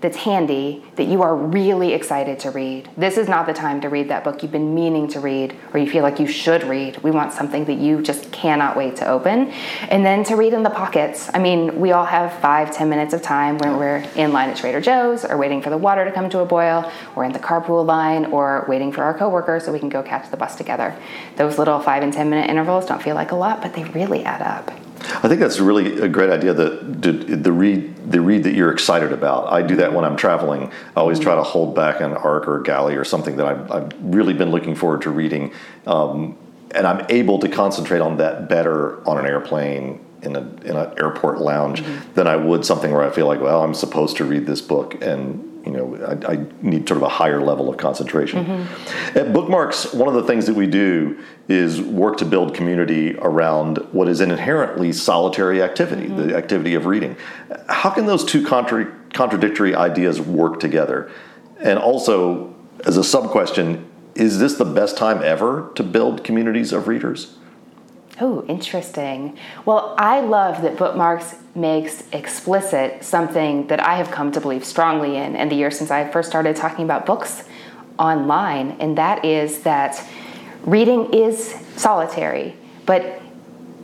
that's 0.00 0.16
handy 0.16 0.84
that 0.96 1.08
you 1.08 1.22
are 1.22 1.34
really 1.34 1.92
excited 1.92 2.38
to 2.40 2.50
read. 2.50 2.88
This 2.96 3.18
is 3.18 3.28
not 3.28 3.46
the 3.46 3.52
time 3.52 3.80
to 3.80 3.88
read 3.88 4.08
that 4.08 4.22
book 4.22 4.42
you've 4.42 4.52
been 4.52 4.74
meaning 4.74 5.08
to 5.08 5.20
read 5.20 5.56
or 5.72 5.80
you 5.80 5.90
feel 5.90 6.02
like 6.02 6.20
you 6.20 6.26
should 6.26 6.62
read. 6.64 6.98
We 7.02 7.10
want 7.10 7.32
something 7.32 7.64
that 7.64 7.78
you 7.78 8.00
just 8.00 8.30
cannot 8.30 8.76
wait 8.76 8.96
to 8.96 9.08
open. 9.08 9.50
And 9.88 10.06
then 10.06 10.22
to 10.24 10.36
read 10.36 10.52
in 10.52 10.62
the 10.62 10.70
pockets. 10.70 11.28
I 11.34 11.38
mean, 11.40 11.80
we 11.80 11.90
all 11.90 12.04
have 12.04 12.32
five, 12.34 12.72
ten 12.72 12.88
minutes 12.88 13.12
of 13.12 13.22
time 13.22 13.58
when 13.58 13.76
we're 13.76 14.06
in 14.14 14.32
line 14.32 14.50
at 14.50 14.56
Trader 14.56 14.80
Joe's 14.80 15.24
or 15.24 15.36
waiting 15.36 15.60
for 15.62 15.70
the 15.70 15.78
water 15.78 16.04
to 16.04 16.12
come 16.12 16.30
to 16.30 16.40
a 16.40 16.46
boil 16.46 16.90
or 17.16 17.24
in 17.24 17.32
the 17.32 17.40
carpool 17.40 17.84
line 17.84 18.26
or 18.26 18.64
waiting 18.68 18.92
for 18.92 19.02
our 19.02 19.14
coworker 19.14 19.58
so 19.58 19.72
we 19.72 19.80
can 19.80 19.88
go 19.88 20.02
catch 20.02 20.30
the 20.30 20.36
bus 20.36 20.54
together. 20.54 20.94
Those 21.36 21.58
little 21.58 21.80
five 21.80 22.04
and 22.04 22.12
10 22.12 22.30
minute 22.30 22.48
intervals 22.48 22.86
don't 22.86 23.02
feel 23.02 23.16
like 23.16 23.32
a 23.32 23.36
lot, 23.36 23.62
but 23.62 23.74
they 23.74 23.84
really 23.84 24.24
add 24.24 24.42
up. 24.42 24.87
I 25.10 25.28
think 25.28 25.40
that's 25.40 25.58
really 25.58 26.00
a 26.00 26.08
great 26.08 26.30
idea. 26.30 26.52
That 26.52 27.02
the 27.02 27.52
read 27.52 28.10
the 28.10 28.20
read 28.20 28.42
that 28.44 28.54
you're 28.54 28.72
excited 28.72 29.12
about. 29.12 29.52
I 29.52 29.62
do 29.62 29.76
that 29.76 29.92
when 29.92 30.04
I'm 30.04 30.16
traveling. 30.16 30.70
I 30.96 31.00
always 31.00 31.18
try 31.18 31.34
to 31.34 31.42
hold 31.42 31.74
back 31.74 32.00
an 32.00 32.14
arc 32.14 32.46
or 32.46 32.60
galley 32.60 32.94
or 32.94 33.04
something 33.04 33.36
that 33.36 33.46
I've, 33.46 33.70
I've 33.70 33.92
really 34.00 34.34
been 34.34 34.50
looking 34.50 34.74
forward 34.74 35.02
to 35.02 35.10
reading, 35.10 35.52
um, 35.86 36.36
and 36.74 36.86
I'm 36.86 37.06
able 37.08 37.38
to 37.40 37.48
concentrate 37.48 38.00
on 38.00 38.18
that 38.18 38.48
better 38.48 39.06
on 39.08 39.18
an 39.18 39.26
airplane 39.26 40.04
in 40.22 40.36
a 40.36 40.40
in 40.40 40.76
an 40.76 40.92
airport 40.98 41.40
lounge 41.40 41.82
mm-hmm. 41.82 42.14
than 42.14 42.26
I 42.26 42.36
would 42.36 42.64
something 42.64 42.92
where 42.92 43.02
I 43.02 43.10
feel 43.10 43.26
like, 43.26 43.40
well, 43.40 43.62
I'm 43.62 43.74
supposed 43.74 44.16
to 44.18 44.24
read 44.24 44.46
this 44.46 44.60
book 44.60 45.02
and 45.02 45.47
you 45.68 45.76
know, 45.76 45.96
I, 46.26 46.32
I, 46.32 46.46
need 46.62 46.88
sort 46.88 46.96
of 46.96 47.02
a 47.02 47.08
higher 47.08 47.40
level 47.40 47.68
of 47.68 47.76
concentration. 47.76 48.44
Mm-hmm. 48.44 49.18
At 49.18 49.32
Bookmarks, 49.32 49.92
one 49.92 50.08
of 50.08 50.14
the 50.14 50.22
things 50.22 50.46
that 50.46 50.54
we 50.54 50.66
do 50.66 51.22
is 51.46 51.80
work 51.80 52.16
to 52.18 52.24
build 52.24 52.54
community 52.54 53.16
around 53.18 53.78
what 53.92 54.08
is 54.08 54.20
an 54.20 54.30
inherently 54.30 54.92
solitary 54.92 55.62
activity, 55.62 56.06
mm-hmm. 56.06 56.28
the 56.28 56.36
activity 56.36 56.74
of 56.74 56.86
reading. 56.86 57.16
How 57.68 57.90
can 57.90 58.06
those 58.06 58.24
two 58.24 58.44
contra- 58.44 58.92
contradictory 59.12 59.74
ideas 59.74 60.20
work 60.20 60.58
together? 60.58 61.10
And 61.60 61.78
also, 61.78 62.54
as 62.86 62.96
a 62.96 63.04
sub 63.04 63.30
question, 63.30 63.86
is 64.14 64.38
this 64.38 64.54
the 64.54 64.64
best 64.64 64.96
time 64.96 65.22
ever 65.22 65.70
to 65.74 65.82
build 65.82 66.24
communities 66.24 66.72
of 66.72 66.88
readers? 66.88 67.37
Oh, 68.20 68.44
interesting. 68.48 69.38
Well, 69.64 69.94
I 69.96 70.20
love 70.20 70.62
that 70.62 70.76
Bookmarks 70.76 71.36
makes 71.54 72.02
explicit 72.12 73.04
something 73.04 73.66
that 73.68 73.80
I 73.80 73.94
have 73.94 74.10
come 74.10 74.32
to 74.32 74.40
believe 74.40 74.64
strongly 74.64 75.16
in 75.16 75.36
in 75.36 75.48
the 75.48 75.54
years 75.54 75.78
since 75.78 75.90
I 75.90 76.08
first 76.10 76.28
started 76.28 76.56
talking 76.56 76.84
about 76.84 77.06
books 77.06 77.44
online, 77.98 78.76
and 78.80 78.98
that 78.98 79.24
is 79.24 79.60
that 79.62 80.04
reading 80.62 81.12
is 81.12 81.54
solitary, 81.76 82.56
but 82.86 83.20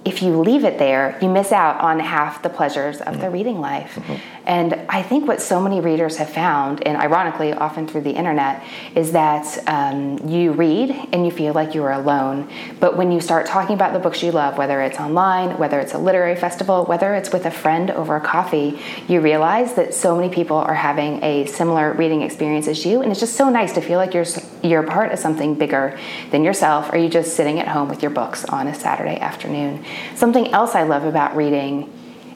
if 0.04 0.22
you 0.22 0.36
leave 0.36 0.64
it 0.64 0.78
there, 0.78 1.18
you 1.22 1.28
miss 1.28 1.50
out 1.50 1.80
on 1.80 1.98
half 1.98 2.42
the 2.42 2.50
pleasures 2.50 3.00
of 3.00 3.20
the 3.20 3.30
reading 3.30 3.60
life. 3.60 3.94
Mm-hmm. 3.94 4.33
And 4.46 4.74
I 4.88 5.02
think 5.02 5.26
what 5.26 5.40
so 5.40 5.60
many 5.60 5.80
readers 5.80 6.18
have 6.18 6.28
found, 6.28 6.86
and 6.86 6.96
ironically, 6.98 7.52
often 7.54 7.86
through 7.88 8.02
the 8.02 8.10
internet, 8.10 8.62
is 8.94 9.12
that 9.12 9.58
um, 9.66 10.18
you 10.28 10.52
read 10.52 10.90
and 11.12 11.24
you 11.24 11.30
feel 11.30 11.54
like 11.54 11.74
you 11.74 11.82
are 11.84 11.92
alone. 11.92 12.50
But 12.78 12.96
when 12.96 13.10
you 13.10 13.20
start 13.20 13.46
talking 13.46 13.74
about 13.74 13.94
the 13.94 13.98
books 13.98 14.22
you 14.22 14.32
love, 14.32 14.58
whether 14.58 14.82
it's 14.82 14.98
online, 14.98 15.56
whether 15.56 15.80
it's 15.80 15.94
a 15.94 15.98
literary 15.98 16.36
festival, 16.36 16.84
whether 16.84 17.14
it's 17.14 17.32
with 17.32 17.46
a 17.46 17.50
friend 17.50 17.90
over 17.90 18.16
a 18.16 18.20
coffee, 18.20 18.78
you 19.08 19.20
realize 19.20 19.74
that 19.74 19.94
so 19.94 20.14
many 20.14 20.28
people 20.28 20.58
are 20.58 20.74
having 20.74 21.22
a 21.22 21.46
similar 21.46 21.92
reading 21.94 22.20
experience 22.20 22.68
as 22.68 22.84
you. 22.84 23.00
And 23.00 23.10
it's 23.10 23.20
just 23.20 23.36
so 23.36 23.48
nice 23.48 23.72
to 23.74 23.80
feel 23.80 23.98
like 23.98 24.12
you're, 24.12 24.26
you're 24.62 24.82
part 24.82 25.12
of 25.12 25.18
something 25.18 25.54
bigger 25.54 25.98
than 26.32 26.44
yourself, 26.44 26.92
or 26.92 26.98
you 26.98 27.08
just 27.08 27.34
sitting 27.34 27.60
at 27.60 27.68
home 27.68 27.88
with 27.88 28.02
your 28.02 28.10
books 28.10 28.44
on 28.44 28.66
a 28.66 28.74
Saturday 28.74 29.18
afternoon. 29.18 29.84
Something 30.16 30.48
else 30.48 30.74
I 30.74 30.82
love 30.82 31.04
about 31.04 31.34
reading 31.34 31.90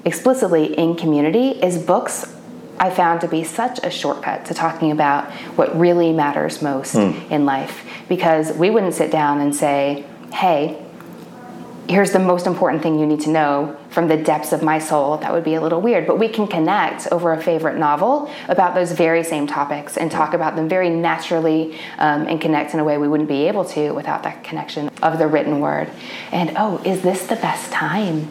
explicitly 0.04 0.74
in 0.74 0.96
community 0.96 1.50
is 1.50 1.78
books 1.78 2.34
I 2.80 2.90
found 2.90 3.20
to 3.22 3.28
be 3.28 3.44
such 3.44 3.80
a 3.82 3.90
shortcut 3.90 4.46
to 4.46 4.54
talking 4.54 4.92
about 4.92 5.30
what 5.56 5.78
really 5.78 6.12
matters 6.12 6.62
most 6.62 6.94
mm. 6.94 7.30
in 7.30 7.44
life 7.44 7.84
because 8.08 8.52
we 8.52 8.70
wouldn't 8.70 8.94
sit 8.94 9.10
down 9.10 9.40
and 9.40 9.54
say, 9.54 10.04
hey, 10.32 10.80
here's 11.88 12.12
the 12.12 12.18
most 12.18 12.46
important 12.46 12.82
thing 12.82 12.98
you 12.98 13.06
need 13.06 13.20
to 13.20 13.30
know 13.30 13.76
from 13.88 14.08
the 14.08 14.16
depths 14.16 14.52
of 14.52 14.62
my 14.62 14.78
soul. 14.78 15.16
That 15.16 15.32
would 15.32 15.42
be 15.42 15.54
a 15.54 15.60
little 15.60 15.80
weird, 15.80 16.06
but 16.06 16.18
we 16.18 16.28
can 16.28 16.46
connect 16.46 17.08
over 17.10 17.32
a 17.32 17.42
favorite 17.42 17.78
novel 17.78 18.30
about 18.48 18.74
those 18.74 18.92
very 18.92 19.24
same 19.24 19.46
topics 19.46 19.96
and 19.96 20.10
talk 20.10 20.34
about 20.34 20.54
them 20.54 20.68
very 20.68 20.90
naturally 20.90 21.78
um, 21.98 22.26
and 22.26 22.40
connect 22.40 22.74
in 22.74 22.80
a 22.80 22.84
way 22.84 22.98
we 22.98 23.08
wouldn't 23.08 23.28
be 23.28 23.48
able 23.48 23.64
to 23.64 23.92
without 23.92 24.22
that 24.22 24.44
connection 24.44 24.90
of 25.02 25.18
the 25.18 25.26
written 25.26 25.60
word. 25.60 25.90
And 26.30 26.52
oh, 26.56 26.80
is 26.84 27.02
this 27.02 27.26
the 27.26 27.36
best 27.36 27.72
time? 27.72 28.30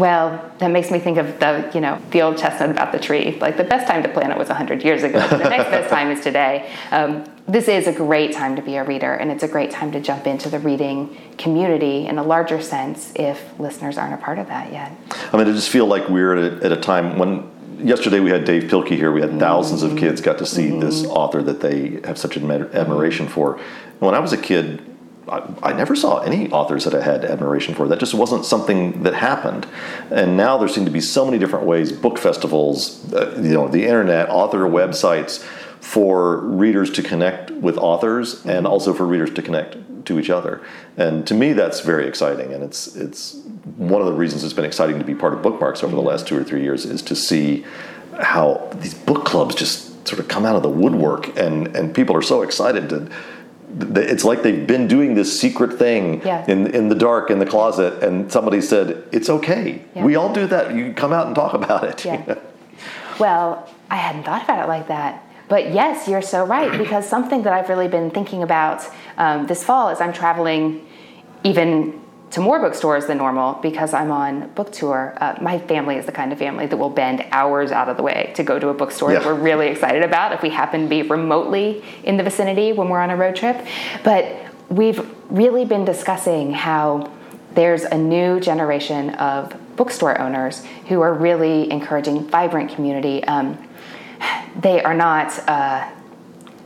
Well, 0.00 0.50
that 0.58 0.70
makes 0.70 0.90
me 0.90 0.98
think 0.98 1.18
of 1.18 1.38
the, 1.40 1.70
you 1.74 1.80
know, 1.82 2.00
the 2.10 2.22
old 2.22 2.38
chestnut 2.38 2.70
about 2.70 2.90
the 2.90 2.98
tree. 2.98 3.38
Like 3.38 3.58
the 3.58 3.64
best 3.64 3.86
time 3.86 4.02
to 4.02 4.08
plant 4.08 4.32
it 4.32 4.38
was 4.38 4.48
100 4.48 4.82
years 4.82 5.02
ago. 5.02 5.20
the 5.28 5.36
next 5.36 5.70
best 5.70 5.90
time 5.94 6.10
is 6.10 6.24
today. 6.24 6.72
Um, 6.90 7.26
this 7.46 7.68
is 7.68 7.86
a 7.86 7.92
great 7.92 8.32
time 8.32 8.56
to 8.56 8.62
be 8.62 8.76
a 8.76 8.84
reader, 8.84 9.12
and 9.12 9.30
it's 9.30 9.42
a 9.42 9.48
great 9.48 9.70
time 9.70 9.92
to 9.92 10.00
jump 10.00 10.26
into 10.26 10.48
the 10.48 10.58
reading 10.58 11.18
community 11.36 12.06
in 12.06 12.16
a 12.16 12.22
larger 12.22 12.62
sense 12.62 13.12
if 13.14 13.58
listeners 13.58 13.98
aren't 13.98 14.14
a 14.14 14.16
part 14.16 14.38
of 14.38 14.46
that 14.46 14.72
yet. 14.72 14.92
I 15.32 15.36
mean, 15.36 15.46
I 15.46 15.52
just 15.52 15.68
feel 15.68 15.84
like 15.84 16.08
we're 16.08 16.34
at 16.34 16.62
a, 16.62 16.64
at 16.64 16.72
a 16.72 16.80
time 16.80 17.18
when 17.18 17.50
yesterday 17.78 18.20
we 18.20 18.30
had 18.30 18.46
Dav 18.46 18.62
Pilkey 18.64 18.96
here. 18.96 19.12
We 19.12 19.20
had 19.20 19.32
1000s 19.32 19.64
mm-hmm. 19.64 19.92
of 19.92 19.98
kids 19.98 20.22
got 20.22 20.38
to 20.38 20.46
see 20.46 20.68
mm-hmm. 20.68 20.80
this 20.80 21.04
author 21.04 21.42
that 21.42 21.60
they 21.60 22.00
have 22.04 22.16
such 22.16 22.38
admiration 22.38 23.28
for. 23.28 23.60
When 23.98 24.14
I 24.14 24.18
was 24.18 24.32
a 24.32 24.38
kid, 24.38 24.82
I, 25.30 25.70
I, 25.70 25.72
never 25.72 25.94
saw 25.94 26.18
any 26.20 26.50
authors 26.50 26.84
that 26.84 26.94
I 26.94 27.02
had 27.02 27.24
admiration 27.24 27.74
for. 27.74 27.88
That 27.88 27.98
just 28.00 28.14
wasn't 28.14 28.44
something 28.44 29.02
that 29.02 29.14
happened. 29.14 29.66
And 30.10 30.36
now 30.36 30.58
there 30.58 30.68
seem 30.68 30.84
to 30.84 30.90
be 30.90 31.00
so 31.00 31.24
many 31.24 31.38
different 31.38 31.66
ways, 31.66 31.92
book 31.92 32.18
festivals, 32.18 33.12
uh, 33.12 33.34
you 33.36 33.52
know, 33.52 33.68
the 33.68 33.84
internet, 33.84 34.28
author 34.28 34.60
websites 34.60 35.42
for 35.80 36.38
readers 36.38 36.90
to 36.90 37.02
connect 37.02 37.50
with 37.50 37.78
authors 37.78 38.44
and 38.44 38.66
also 38.66 38.92
for 38.92 39.06
readers 39.06 39.32
to 39.34 39.42
connect 39.42 39.76
to 40.04 40.18
each 40.18 40.30
other. 40.30 40.60
And 40.96 41.26
to 41.26 41.34
me, 41.34 41.52
that's 41.52 41.80
very 41.80 42.06
exciting. 42.06 42.52
And 42.52 42.62
it's 42.62 42.94
it's 42.96 43.36
one 43.76 44.00
of 44.00 44.06
the 44.06 44.12
reasons 44.12 44.44
it's 44.44 44.52
been 44.52 44.64
exciting 44.64 44.98
to 44.98 45.04
be 45.04 45.14
part 45.14 45.32
of 45.32 45.42
Bookmarks 45.42 45.82
over 45.82 45.94
the 45.94 46.02
last 46.02 46.26
two 46.26 46.36
or 46.36 46.44
three 46.44 46.62
years 46.62 46.84
is 46.84 47.02
to 47.02 47.16
see 47.16 47.64
how 48.20 48.70
these 48.80 48.94
book 48.94 49.24
clubs 49.24 49.54
just 49.54 50.06
sort 50.06 50.18
of 50.18 50.28
come 50.28 50.44
out 50.44 50.56
of 50.56 50.62
the 50.62 50.68
woodwork 50.68 51.36
and 51.38 51.74
and 51.76 51.94
people 51.94 52.16
are 52.16 52.22
so 52.22 52.42
excited 52.42 52.88
to 52.88 53.10
it's 53.78 54.24
like 54.24 54.42
they've 54.42 54.66
been 54.66 54.88
doing 54.88 55.14
this 55.14 55.38
secret 55.38 55.78
thing 55.78 56.22
yeah. 56.24 56.44
in 56.48 56.66
in 56.68 56.88
the 56.88 56.94
dark 56.94 57.30
in 57.30 57.38
the 57.38 57.46
closet, 57.46 58.02
and 58.02 58.30
somebody 58.30 58.60
said 58.60 59.04
it's 59.12 59.30
okay. 59.30 59.82
Yeah. 59.94 60.04
We 60.04 60.16
all 60.16 60.32
do 60.32 60.46
that. 60.46 60.74
You 60.74 60.92
come 60.92 61.12
out 61.12 61.26
and 61.26 61.34
talk 61.34 61.54
about 61.54 61.84
it. 61.84 62.04
Yeah. 62.04 62.38
well, 63.18 63.68
I 63.90 63.96
hadn't 63.96 64.24
thought 64.24 64.44
about 64.44 64.64
it 64.64 64.68
like 64.68 64.88
that. 64.88 65.24
But 65.48 65.72
yes, 65.72 66.06
you're 66.06 66.22
so 66.22 66.44
right 66.44 66.76
because 66.78 67.08
something 67.08 67.42
that 67.42 67.52
I've 67.52 67.68
really 67.68 67.88
been 67.88 68.10
thinking 68.10 68.42
about 68.42 68.84
um, 69.18 69.46
this 69.46 69.64
fall 69.64 69.88
as 69.88 70.00
I'm 70.00 70.12
traveling, 70.12 70.86
even 71.42 72.00
to 72.30 72.40
more 72.40 72.60
bookstores 72.60 73.06
than 73.06 73.18
normal 73.18 73.54
because 73.54 73.92
I'm 73.92 74.12
on 74.12 74.50
book 74.50 74.70
tour. 74.70 75.14
Uh, 75.20 75.36
my 75.40 75.58
family 75.58 75.96
is 75.96 76.06
the 76.06 76.12
kind 76.12 76.32
of 76.32 76.38
family 76.38 76.66
that 76.66 76.76
will 76.76 76.90
bend 76.90 77.24
hours 77.32 77.72
out 77.72 77.88
of 77.88 77.96
the 77.96 78.02
way 78.02 78.32
to 78.36 78.44
go 78.44 78.58
to 78.58 78.68
a 78.68 78.74
bookstore 78.74 79.12
yeah. 79.12 79.18
that 79.18 79.26
we're 79.26 79.34
really 79.34 79.68
excited 79.68 80.02
about 80.02 80.32
if 80.32 80.42
we 80.42 80.50
happen 80.50 80.82
to 80.82 80.88
be 80.88 81.02
remotely 81.02 81.84
in 82.04 82.16
the 82.16 82.22
vicinity 82.22 82.72
when 82.72 82.88
we're 82.88 83.00
on 83.00 83.10
a 83.10 83.16
road 83.16 83.34
trip. 83.34 83.66
But 84.04 84.46
we've 84.68 85.04
really 85.30 85.64
been 85.64 85.84
discussing 85.84 86.52
how 86.52 87.10
there's 87.54 87.82
a 87.82 87.98
new 87.98 88.38
generation 88.38 89.10
of 89.16 89.52
bookstore 89.74 90.20
owners 90.20 90.64
who 90.86 91.00
are 91.00 91.12
really 91.12 91.70
encouraging 91.70 92.28
vibrant 92.28 92.72
community. 92.72 93.24
Um, 93.24 93.58
they 94.56 94.82
are 94.82 94.94
not. 94.94 95.36
Uh, 95.48 95.90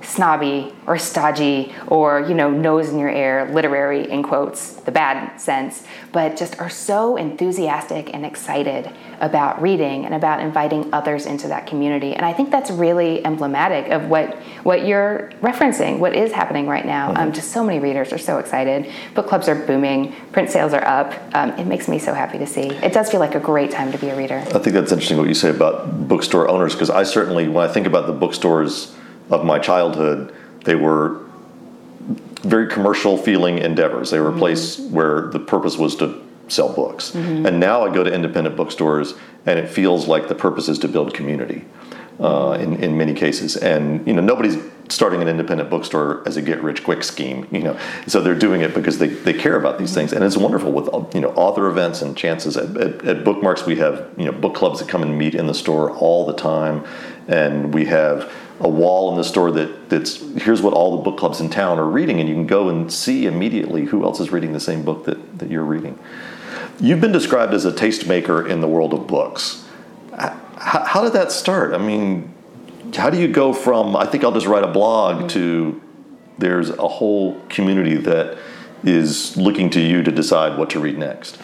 snobby 0.04 0.72
or 0.86 0.98
stodgy 0.98 1.74
or 1.88 2.20
you 2.20 2.34
know 2.34 2.50
nose 2.50 2.90
in 2.90 2.98
your 2.98 3.08
air 3.08 3.50
literary 3.52 4.10
in 4.10 4.22
quotes 4.22 4.74
the 4.82 4.92
bad 4.92 5.36
sense 5.38 5.84
but 6.12 6.36
just 6.36 6.58
are 6.60 6.70
so 6.70 7.16
enthusiastic 7.16 8.12
and 8.14 8.24
excited 8.24 8.90
about 9.20 9.60
reading 9.60 10.04
and 10.04 10.14
about 10.14 10.40
inviting 10.40 10.92
others 10.92 11.26
into 11.26 11.48
that 11.48 11.66
community. 11.66 12.14
And 12.14 12.24
i 12.24 12.32
think 12.32 12.50
that's 12.50 12.70
really 12.70 13.24
emblematic 13.24 13.90
of 13.90 14.08
what 14.08 14.34
what 14.62 14.86
you're 14.86 15.30
referencing 15.40 15.98
what 15.98 16.14
is 16.14 16.32
happening 16.32 16.66
right 16.66 16.86
now. 16.86 17.08
Mm-hmm. 17.08 17.22
um, 17.22 17.32
just 17.32 17.52
so 17.52 17.64
many 17.64 17.78
readers 17.78 18.12
are 18.12 18.18
so 18.18 18.38
excited. 18.38 18.90
Book 19.14 19.26
clubs 19.26 19.48
are 19.48 19.54
booming. 19.54 20.12
Print 20.32 20.50
sales 20.50 20.72
are 20.72 20.84
up. 20.84 21.14
Um, 21.34 21.50
it 21.52 21.66
makes 21.66 21.88
me 21.88 21.98
so 21.98 22.12
happy 22.12 22.38
to 22.38 22.46
see. 22.46 22.68
It 22.68 22.92
does 22.92 23.10
feel 23.10 23.20
like 23.20 23.34
a 23.34 23.40
great 23.40 23.70
time 23.70 23.92
to 23.92 23.98
be 23.98 24.08
a 24.08 24.16
reader. 24.16 24.38
I 24.38 24.58
think 24.58 24.74
that's 24.74 24.92
interesting 24.92 25.18
what 25.18 25.28
you 25.28 25.34
say 25.34 25.50
about 25.50 26.08
bookstore 26.08 26.48
owners 26.48 26.74
because 26.74 26.90
i 26.90 27.02
certainly 27.02 27.48
when 27.48 27.68
i 27.68 27.72
think 27.72 27.86
about 27.86 28.06
the 28.06 28.12
bookstores 28.12 28.94
of 29.30 29.44
my 29.44 29.58
childhood, 29.58 30.34
they 30.64 30.74
were 30.74 31.20
very 32.42 32.68
commercial 32.68 33.16
feeling 33.16 33.58
endeavors. 33.58 34.10
They 34.10 34.20
were 34.20 34.28
mm-hmm. 34.28 34.36
a 34.36 34.40
place 34.40 34.78
where 34.78 35.28
the 35.28 35.40
purpose 35.40 35.78
was 35.78 35.96
to 35.96 36.22
sell 36.48 36.72
books. 36.72 37.12
Mm-hmm. 37.12 37.46
And 37.46 37.58
now 37.58 37.84
I 37.84 37.92
go 37.92 38.04
to 38.04 38.12
independent 38.12 38.56
bookstores 38.56 39.14
and 39.46 39.58
it 39.58 39.68
feels 39.68 40.06
like 40.06 40.28
the 40.28 40.34
purpose 40.34 40.68
is 40.68 40.78
to 40.80 40.88
build 40.88 41.14
community. 41.14 41.64
Uh, 42.20 42.56
in, 42.60 42.76
in 42.76 42.96
many 42.96 43.12
cases, 43.12 43.56
and 43.56 44.06
you 44.06 44.12
know 44.12 44.22
nobody's 44.22 44.56
starting 44.88 45.20
an 45.20 45.26
independent 45.26 45.68
bookstore 45.68 46.22
as 46.26 46.36
a 46.36 46.42
get 46.42 46.62
rich 46.62 46.84
quick 46.84 47.02
scheme, 47.02 47.44
you 47.50 47.60
know. 47.60 47.76
So 48.06 48.20
they're 48.20 48.38
doing 48.38 48.60
it 48.60 48.72
because 48.72 48.98
they, 48.98 49.08
they 49.08 49.32
care 49.32 49.56
about 49.56 49.80
these 49.80 49.92
things, 49.92 50.12
and 50.12 50.22
it's 50.22 50.36
wonderful 50.36 50.70
with 50.70 50.88
you 51.12 51.20
know 51.20 51.30
author 51.30 51.66
events 51.66 52.02
and 52.02 52.16
chances 52.16 52.56
at, 52.56 52.76
at, 52.76 53.04
at 53.04 53.24
Bookmarks. 53.24 53.66
We 53.66 53.74
have 53.76 54.08
you 54.16 54.26
know 54.26 54.30
book 54.30 54.54
clubs 54.54 54.78
that 54.78 54.88
come 54.88 55.02
and 55.02 55.18
meet 55.18 55.34
in 55.34 55.48
the 55.48 55.54
store 55.54 55.90
all 55.90 56.24
the 56.24 56.34
time, 56.34 56.84
and 57.26 57.74
we 57.74 57.86
have 57.86 58.32
a 58.60 58.68
wall 58.68 59.10
in 59.10 59.16
the 59.16 59.24
store 59.24 59.50
that 59.52 59.88
that's 59.88 60.20
here's 60.42 60.62
what 60.62 60.72
all 60.72 60.96
the 60.96 61.02
book 61.02 61.18
clubs 61.18 61.40
in 61.40 61.50
town 61.50 61.78
are 61.78 61.88
reading, 61.88 62.20
and 62.20 62.28
you 62.28 62.34
can 62.34 62.46
go 62.46 62.68
and 62.68 62.92
see 62.92 63.26
immediately 63.26 63.86
who 63.86 64.04
else 64.04 64.20
is 64.20 64.30
reading 64.30 64.52
the 64.52 64.60
same 64.60 64.84
book 64.84 65.04
that, 65.04 65.38
that 65.38 65.50
you're 65.50 65.64
reading. 65.64 65.98
You've 66.80 67.00
been 67.00 67.12
described 67.12 67.54
as 67.54 67.64
a 67.64 67.72
tastemaker 67.72 68.48
in 68.48 68.60
the 68.60 68.68
world 68.68 68.94
of 68.94 69.06
books. 69.06 69.64
How, 70.16 70.84
how 70.84 71.02
did 71.02 71.12
that 71.14 71.32
start? 71.32 71.72
I 71.72 71.78
mean, 71.78 72.32
how 72.96 73.10
do 73.10 73.20
you 73.20 73.28
go 73.28 73.52
from 73.52 73.96
I 73.96 74.06
think 74.06 74.24
I'll 74.24 74.32
just 74.32 74.46
write 74.46 74.64
a 74.64 74.70
blog 74.72 75.28
to 75.30 75.80
there's 76.38 76.70
a 76.70 76.88
whole 76.88 77.40
community 77.48 77.96
that 77.96 78.38
is 78.82 79.36
looking 79.36 79.70
to 79.70 79.80
you 79.80 80.02
to 80.02 80.10
decide 80.10 80.58
what 80.58 80.70
to 80.70 80.80
read 80.80 80.98
next? 80.98 81.38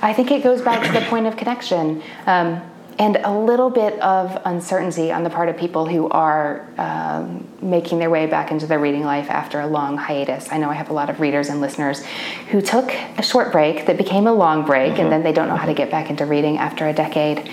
I 0.00 0.12
think 0.12 0.30
it 0.30 0.42
goes 0.42 0.62
back 0.62 0.84
to 0.86 0.92
the 0.92 1.04
point 1.06 1.26
of 1.26 1.36
connection. 1.36 2.02
Um, 2.26 2.62
and 2.98 3.16
a 3.16 3.30
little 3.30 3.70
bit 3.70 3.98
of 4.00 4.40
uncertainty 4.44 5.12
on 5.12 5.22
the 5.22 5.30
part 5.30 5.48
of 5.48 5.56
people 5.56 5.86
who 5.86 6.08
are 6.08 6.66
um, 6.78 7.46
making 7.60 7.98
their 7.98 8.10
way 8.10 8.26
back 8.26 8.50
into 8.50 8.66
their 8.66 8.78
reading 8.78 9.04
life 9.04 9.28
after 9.30 9.60
a 9.60 9.66
long 9.66 9.96
hiatus. 9.98 10.50
I 10.50 10.58
know 10.58 10.70
I 10.70 10.74
have 10.74 10.88
a 10.88 10.94
lot 10.94 11.10
of 11.10 11.20
readers 11.20 11.48
and 11.48 11.60
listeners 11.60 12.04
who 12.50 12.60
took 12.60 12.92
a 13.18 13.22
short 13.22 13.52
break 13.52 13.86
that 13.86 13.98
became 13.98 14.26
a 14.26 14.32
long 14.32 14.64
break, 14.64 14.92
mm-hmm. 14.92 15.02
and 15.02 15.12
then 15.12 15.22
they 15.22 15.32
don't 15.32 15.48
know 15.48 15.56
how 15.56 15.66
to 15.66 15.74
get 15.74 15.90
back 15.90 16.10
into 16.10 16.24
reading 16.24 16.58
after 16.58 16.86
a 16.86 16.92
decade. 16.92 17.50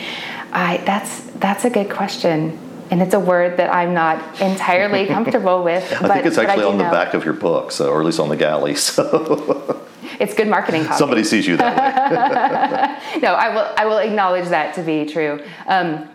I, 0.52 0.78
that's 0.86 1.22
that's 1.34 1.66
a 1.66 1.70
good 1.70 1.90
question 1.90 2.60
and 2.92 3.02
it's 3.02 3.16
a 3.16 3.20
word 3.20 3.58
that 3.58 3.74
I'm 3.74 3.94
not 3.96 4.40
entirely 4.40 5.08
comfortable 5.16 5.64
with. 5.64 5.84
I 5.94 6.14
think 6.14 6.26
it's 6.28 6.38
actually 6.38 6.66
on 6.66 6.78
the 6.78 6.84
back 6.84 7.16
of 7.16 7.26
your 7.26 7.34
book, 7.34 7.72
so, 7.72 7.90
or 7.90 8.00
at 8.00 8.06
least 8.06 8.20
on 8.20 8.30
the 8.30 8.38
galley. 8.38 8.76
So. 8.84 9.88
It's 10.20 10.34
good 10.34 10.48
marketing. 10.48 10.86
Somebody 10.94 11.24
sees 11.24 11.48
you 11.48 11.58
that 11.58 13.12
way. 13.14 13.20
no, 13.22 13.34
I 13.34 13.50
will. 13.54 13.74
I 13.78 13.86
will 13.86 13.98
acknowledge 13.98 14.50
that 14.50 14.74
to 14.76 14.84
be 14.84 15.06
true. 15.06 15.44
Um, 15.68 16.10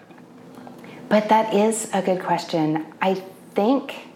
but 1.09 1.29
that 1.29 1.55
is 1.55 1.91
a 1.93 2.03
good 2.03 2.21
question. 2.23 2.87
I 3.01 3.15
think. 3.55 4.07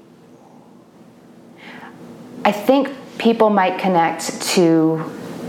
I 2.44 2.50
think 2.50 2.90
people 3.18 3.50
might 3.50 3.78
connect 3.78 4.42
to 4.54 4.96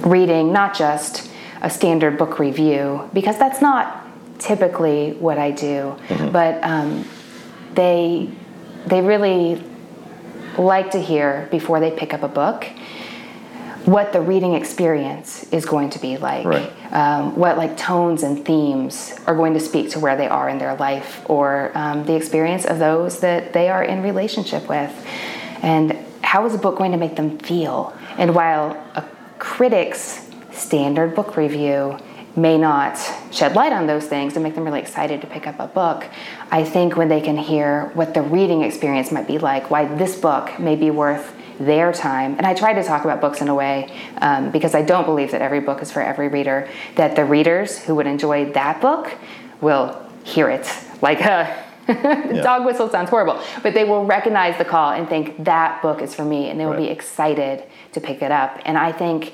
reading 0.06 0.54
not 0.54 0.76
just 0.76 1.32
a 1.62 1.70
standard 1.70 2.18
book 2.18 2.38
review 2.38 3.10
because 3.14 3.40
that's 3.40 3.62
not 3.62 4.06
typically 4.38 5.14
what 5.14 5.38
I 5.38 5.52
do, 5.52 5.96
mm-hmm. 6.08 6.32
but 6.32 6.64
um, 6.64 7.06
they 7.74 8.30
they 8.86 9.02
really 9.02 9.64
like 10.58 10.92
to 10.92 11.02
hear 11.02 11.48
before 11.52 11.80
they 11.80 11.90
pick 11.90 12.14
up 12.14 12.22
a 12.22 12.28
book 12.28 12.68
what 13.86 14.14
the 14.14 14.22
reading 14.22 14.54
experience 14.54 15.44
is 15.52 15.66
going 15.66 15.90
to 15.90 16.00
be 16.00 16.18
like 16.18 16.46
right. 16.46 16.94
um, 16.94 17.36
what 17.36 17.58
like 17.58 17.76
tones 17.76 18.24
and 18.24 18.46
themes 18.46 19.14
are 19.28 19.36
going 19.36 19.54
to 19.54 19.60
speak 19.60 19.90
to 19.90 20.00
where 20.00 20.16
they 20.16 20.28
are 20.28 20.48
in 20.48 20.58
their 20.58 20.76
life 20.76 21.22
or 21.30 21.72
um, 21.76 22.06
the 22.06 22.16
experience 22.16 22.66
of 22.66 22.80
those 22.80 23.20
that 23.20 23.52
they 23.52 23.70
are 23.70 23.84
in 23.84 24.02
relationship 24.02 24.68
with 24.70 24.92
and 25.62 25.98
how 26.22 26.46
is 26.46 26.54
a 26.54 26.58
book 26.58 26.78
going 26.78 26.92
to 26.92 26.98
make 26.98 27.16
them 27.16 27.38
feel 27.40 27.94
and 28.18 28.34
while 28.34 28.72
a 28.96 29.04
critic's 29.38 30.30
standard 30.52 31.14
book 31.14 31.36
review 31.36 31.98
may 32.36 32.58
not 32.58 32.98
shed 33.32 33.56
light 33.56 33.72
on 33.72 33.86
those 33.86 34.08
things 34.08 34.34
and 34.36 34.44
make 34.44 34.56
them 34.56 34.64
really 34.64 34.80
excited 34.80 35.22
to 35.22 35.28
pick 35.28 35.46
up 35.46 35.60
a 35.60 35.68
book. 35.68 36.06
I 36.50 36.64
think 36.64 36.96
when 36.96 37.08
they 37.08 37.22
can 37.22 37.38
hear 37.38 37.92
what 37.94 38.14
the 38.14 38.22
reading 38.22 38.64
experience 38.64 39.12
might 39.12 39.28
be 39.28 39.38
like, 39.38 39.70
why 39.70 39.86
this 39.86 40.16
book 40.16 40.60
may 40.60 40.76
be 40.76 40.90
worth 40.90 41.36
their 41.60 41.92
time, 41.94 42.36
and 42.38 42.46
I 42.46 42.54
try 42.54 42.74
to 42.74 42.84
talk 42.84 43.04
about 43.04 43.22
books 43.22 43.42
in 43.42 43.48
a 43.48 43.56
way 43.56 43.96
um, 44.18 44.52
because 44.52 44.76
I 44.76 44.82
don't 44.82 45.06
believe 45.06 45.32
that 45.32 45.42
every 45.42 45.60
book 45.60 45.82
is 45.82 45.92
for 45.92 46.02
every 46.02 46.28
reader, 46.28 46.68
that 46.96 47.16
the 47.16 47.26
readers 47.26 47.80
who 47.80 47.96
would 47.96 48.08
enjoy 48.08 48.52
that 48.54 48.82
book 48.82 49.14
will 49.62 50.00
hear 50.24 50.50
it 50.50 50.68
like 51.02 51.20
a 51.22 51.64
yeah. 51.88 52.42
dog 52.42 52.66
whistle 52.66 52.90
sounds 52.90 53.10
horrible, 53.10 53.42
but 53.62 53.74
they 53.74 53.84
will 53.84 54.06
recognize 54.06 54.58
the 54.58 54.66
call 54.66 54.92
and 54.92 55.08
think 55.08 55.44
that 55.44 55.82
book 55.82 56.02
is 56.02 56.16
for 56.16 56.26
me, 56.26 56.50
and 56.50 56.60
they 56.60 56.66
will 56.66 56.74
right. 56.74 56.88
be 56.88 56.90
excited 56.90 57.64
to 57.92 58.02
pick 58.02 58.22
it 58.22 58.32
up. 58.32 58.60
And 58.66 58.78
I 58.78 58.92
think 58.92 59.34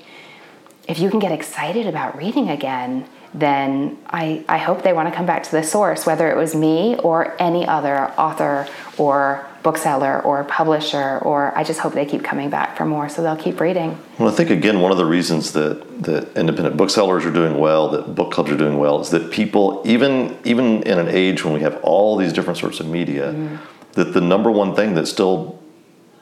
if 0.88 1.00
you 1.00 1.10
can 1.10 1.20
get 1.20 1.32
excited 1.32 1.86
about 1.86 2.18
reading 2.18 2.50
again, 2.50 3.08
then 3.34 3.98
I, 4.08 4.44
I 4.50 4.58
hope 4.58 4.82
they 4.82 4.94
want 4.94 5.08
to 5.08 5.16
come 5.16 5.28
back 5.28 5.44
to 5.44 5.52
the 5.52 5.62
source, 5.62 6.06
whether 6.06 6.32
it 6.32 6.36
was 6.36 6.56
me 6.56 6.96
or 6.98 7.40
any 7.40 7.68
other 7.68 8.10
author 8.18 8.68
or 8.98 9.48
bookseller 9.64 10.22
or 10.22 10.44
publisher, 10.46 11.20
or 11.20 11.58
I 11.58 11.64
just 11.64 11.80
hope 11.80 11.94
they 11.94 12.06
keep 12.06 12.24
coming 12.24 12.50
back 12.50 12.78
for 12.78 12.86
more 12.86 13.10
so 13.10 13.22
they'll 13.22 13.36
keep 13.36 13.60
reading. 13.60 13.98
Well, 14.18 14.30
I 14.30 14.32
think, 14.32 14.50
again, 14.50 14.80
one 14.82 14.92
of 14.92 14.98
the 14.98 15.06
reasons 15.06 15.54
that, 15.54 16.04
that 16.04 16.38
independent 16.38 16.78
booksellers 16.78 17.26
are 17.26 17.32
doing 17.32 17.58
well, 17.58 17.90
that 17.90 18.16
book 18.16 18.32
clubs 18.32 18.52
are 18.52 18.58
doing 18.58 18.78
well, 18.78 19.02
is 19.02 19.10
that 19.10 19.32
people, 19.32 19.82
even, 19.86 20.38
even 20.44 20.84
in 20.84 20.98
an 20.98 21.08
age 21.10 21.44
when 21.44 21.54
we 21.54 21.62
have 21.62 21.80
all 21.84 22.16
these 22.16 22.34
different 22.34 22.58
sorts 22.58 22.80
of 22.80 22.88
media, 22.88 23.34
mm-hmm. 23.34 23.58
that 23.94 24.14
the 24.14 24.22
number 24.22 24.50
one 24.50 24.76
thing 24.76 24.94
that 24.96 25.08
still 25.08 25.60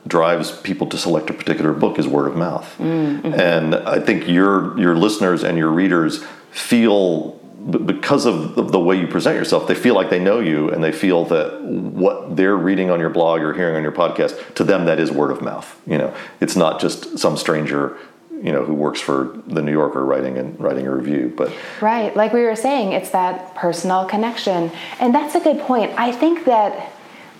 drives 0.08 0.52
people 0.62 0.88
to 0.88 0.98
select 0.98 1.30
a 1.30 1.34
particular 1.34 1.74
book 1.74 2.00
is 2.00 2.08
word 2.08 2.28
of 2.28 2.36
mouth. 2.36 2.76
Mm-hmm. 2.80 3.34
And 3.34 3.76
I 3.76 4.00
think 4.00 4.28
your 4.28 4.80
your 4.80 4.96
listeners 4.96 5.44
and 5.44 5.58
your 5.58 5.70
readers 5.70 6.24
feel 6.52 7.37
because 7.70 8.26
of 8.26 8.72
the 8.72 8.80
way 8.80 9.00
you 9.00 9.08
present 9.08 9.36
yourself, 9.36 9.68
they 9.68 9.76
feel 9.76 9.94
like 9.94 10.10
they 10.10 10.20
know 10.20 10.40
you 10.40 10.70
and 10.70 10.84
they 10.84 10.92
feel 10.92 11.26
that 11.26 11.62
what 11.62 12.36
they're 12.36 12.56
reading 12.56 12.90
on 12.90 13.00
your 13.00 13.10
blog 13.10 13.42
or 13.42 13.54
hearing 13.54 13.76
on 13.76 13.84
your 13.84 13.92
podcast, 13.92 14.54
to 14.56 14.64
them 14.64 14.86
that 14.86 15.00
is 15.00 15.12
word 15.12 15.32
of 15.32 15.42
mouth. 15.42 15.80
You 15.86 15.98
know, 15.98 16.16
it's 16.40 16.56
not 16.56 16.80
just 16.80 17.18
some 17.18 17.38
stranger 17.38 17.98
you 18.42 18.52
know 18.52 18.64
who 18.64 18.74
works 18.74 19.02
for 19.02 19.36
the 19.48 19.62
New 19.64 19.72
Yorker 19.72 20.06
writing 20.06 20.38
and 20.38 20.60
writing 20.60 20.86
a 20.86 20.94
review 20.94 21.34
but 21.36 21.52
right. 21.82 22.16
Like 22.16 22.34
we 22.34 22.44
were 22.44 22.56
saying 22.56 22.94
it's 22.94 23.10
that 23.10 23.56
personal 23.56 24.06
connection. 24.06 24.72
And 25.00 25.14
that's 25.14 25.34
a 25.34 25.40
good 25.40 25.60
point. 25.60 25.92
I 25.98 26.12
think 26.12 26.46
that 26.46 26.92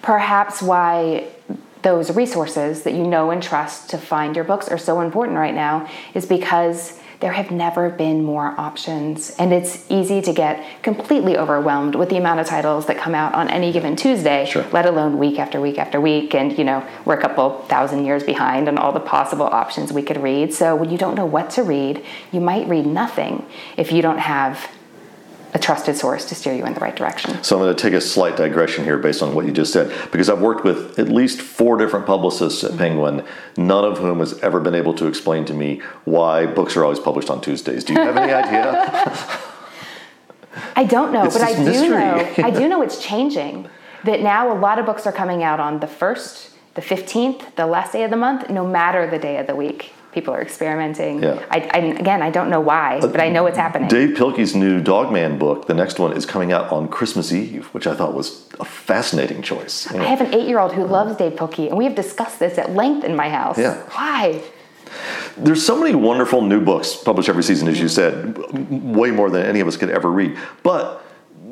perhaps 0.02 0.62
why 0.62 1.28
those 1.84 2.16
resources 2.16 2.84
that 2.84 2.94
you 2.94 3.06
know 3.06 3.30
and 3.30 3.42
trust 3.44 3.92
to 3.92 3.98
find 3.98 4.36
your 4.36 4.44
books 4.44 4.68
are 4.70 4.78
so 4.78 5.02
important 5.02 5.38
right 5.38 5.54
now 5.54 5.88
is 6.14 6.26
because 6.26 7.00
there 7.20 7.32
have 7.32 7.52
never 7.52 7.90
been 7.90 8.24
more 8.24 8.54
options. 8.60 9.36
And 9.40 9.52
it's 9.52 9.90
easy 9.90 10.22
to 10.22 10.34
get 10.34 10.64
completely 10.84 11.38
overwhelmed 11.38 11.96
with 11.96 12.10
the 12.10 12.18
amount 12.18 12.40
of 12.40 12.48
titles 12.48 12.86
that 12.88 12.98
come 12.98 13.16
out 13.16 13.34
on 13.34 13.50
any 13.50 13.72
given 13.72 13.96
tuesday 13.96 14.46
sure. 14.46 14.66
let 14.72 14.86
alone 14.86 15.18
week 15.18 15.40
after 15.40 15.60
week 15.60 15.80
after 15.80 16.00
week. 16.00 16.36
And 16.36 16.58
you 16.58 16.64
know 16.64 16.88
we're 17.06 17.18
a 17.18 17.22
couple 17.22 17.62
thousand 17.64 18.06
years 18.06 18.24
behind 18.24 18.68
on 18.68 18.78
all 18.78 18.92
the 18.92 19.00
possible 19.00 19.46
options 19.46 19.92
we 19.92 20.04
could 20.04 20.22
read. 20.22 20.54
So 20.54 20.76
when 20.76 20.90
you 20.90 20.98
don't 20.98 21.16
know 21.16 21.26
what 21.26 21.50
to 21.52 21.64
read 21.64 22.04
you 22.32 22.40
might 22.40 22.68
read 22.68 22.86
nothing 22.86 23.46
if 23.78 23.92
you 23.92 24.02
don't 24.02 24.20
have 24.20 24.70
a 25.54 25.60
trusted 25.60 25.96
source 25.96 26.26
to 26.26 26.36
steer 26.36 26.54
you 26.54 26.66
in 26.66 26.74
the 26.74 26.80
right 26.80 26.96
direction. 26.96 27.42
So 27.44 27.58
I'm 27.58 27.64
going 27.64 27.76
to 27.76 27.82
take 27.82 27.94
a 27.94 28.02
slight 28.02 28.36
digression 28.36 28.84
here 28.84 28.98
based 28.98 29.22
on 29.22 29.34
what 29.34 29.46
you 29.46 29.52
just 29.52 29.72
said, 29.72 29.94
because 30.12 30.30
I've 30.30 30.42
worked 30.42 30.64
with 30.64 31.00
at 31.00 31.10
least 31.10 31.42
four 31.42 31.78
different 31.78 32.06
publicists 32.06 32.64
at 32.64 32.72
mm-hmm. 32.72 32.80
Penguin, 32.80 33.26
none 33.56 33.86
of 33.86 33.98
whom 34.00 34.20
has 34.20 34.38
ever 34.40 34.60
been 34.60 34.76
able 34.76 34.94
to 34.96 35.08
explain 35.08 35.46
to 35.46 35.54
me 35.54 35.82
why 36.06 36.46
books 36.46 36.76
are 36.76 36.84
always 36.84 37.00
published 37.00 37.30
on 37.30 37.42
Tuesdays. 37.42 37.84
Do 37.84 37.94
you 37.94 38.00
have 38.00 38.18
any 38.18 38.34
idea? 38.34 39.40
I 40.76 40.84
don't 40.84 41.14
know, 41.14 41.26
it's 41.26 41.38
but 41.38 41.44
I 41.44 41.56
do 41.56 41.64
mystery. 41.64 41.90
know. 41.90 42.34
I 42.38 42.52
do 42.52 42.68
know 42.68 42.82
it's 42.82 43.04
changing. 43.04 43.70
That 44.04 44.22
now 44.22 44.52
a 44.52 44.58
lot 44.58 44.80
of 44.80 44.86
books 44.86 45.08
are 45.08 45.12
coming 45.12 45.44
out 45.44 45.60
on 45.60 45.80
the 45.80 45.88
first, 45.88 46.52
the 46.76 46.82
15th, 46.82 47.56
the 47.56 47.66
last 47.66 47.92
day 47.94 48.04
of 48.04 48.12
the 48.12 48.18
month, 48.18 48.50
no 48.50 48.66
matter 48.66 49.10
the 49.10 49.18
day 49.18 49.38
of 49.38 49.48
the 49.48 49.56
week 49.56 49.94
people 50.18 50.34
are 50.34 50.42
experimenting. 50.42 51.22
Yeah. 51.22 51.46
I, 51.52 51.60
I, 51.78 51.78
again, 52.04 52.24
I 52.24 52.32
don't 52.32 52.50
know 52.50 52.60
why, 52.60 53.00
but 53.00 53.22
I 53.22 53.30
know 53.30 53.46
it's 53.46 53.62
happening. 53.66 53.88
Dav 53.88 54.10
Pilkey's 54.18 54.56
new 54.56 54.82
Dogman 54.82 55.38
book, 55.38 55.68
the 55.68 55.76
next 55.76 56.00
one, 56.00 56.12
is 56.12 56.26
coming 56.26 56.52
out 56.52 56.72
on 56.72 56.88
Christmas 56.88 57.32
Eve, 57.32 57.68
which 57.68 57.86
I 57.86 57.94
thought 57.94 58.16
was 58.16 58.50
a 58.60 58.66
fascinating 58.66 59.44
choice. 59.44 59.86
I 59.94 60.06
have 60.06 60.22
an 60.22 60.34
eight-year-old 60.34 60.74
who 60.74 60.86
loves 60.86 61.16
Dav 61.18 61.34
Pilkey, 61.34 61.68
and 61.70 61.78
we 61.78 61.84
have 61.84 61.94
discussed 61.94 62.40
this 62.40 62.58
at 62.58 62.72
length 62.72 63.04
in 63.06 63.16
my 63.16 63.30
house. 63.30 63.60
Yeah. 63.60 63.76
Why? 63.92 64.42
There's 65.38 65.64
so 65.64 65.80
many 65.80 65.94
wonderful 65.94 66.42
new 66.42 66.62
books 66.62 66.96
published 66.96 67.30
every 67.30 67.44
season, 67.44 67.68
as 67.68 67.80
you 67.80 67.88
said, 67.88 68.38
way 68.72 69.12
more 69.12 69.30
than 69.30 69.46
any 69.46 69.60
of 69.60 69.68
us 69.68 69.78
could 69.78 69.92
ever 69.92 70.10
read. 70.10 70.36
But 70.64 71.06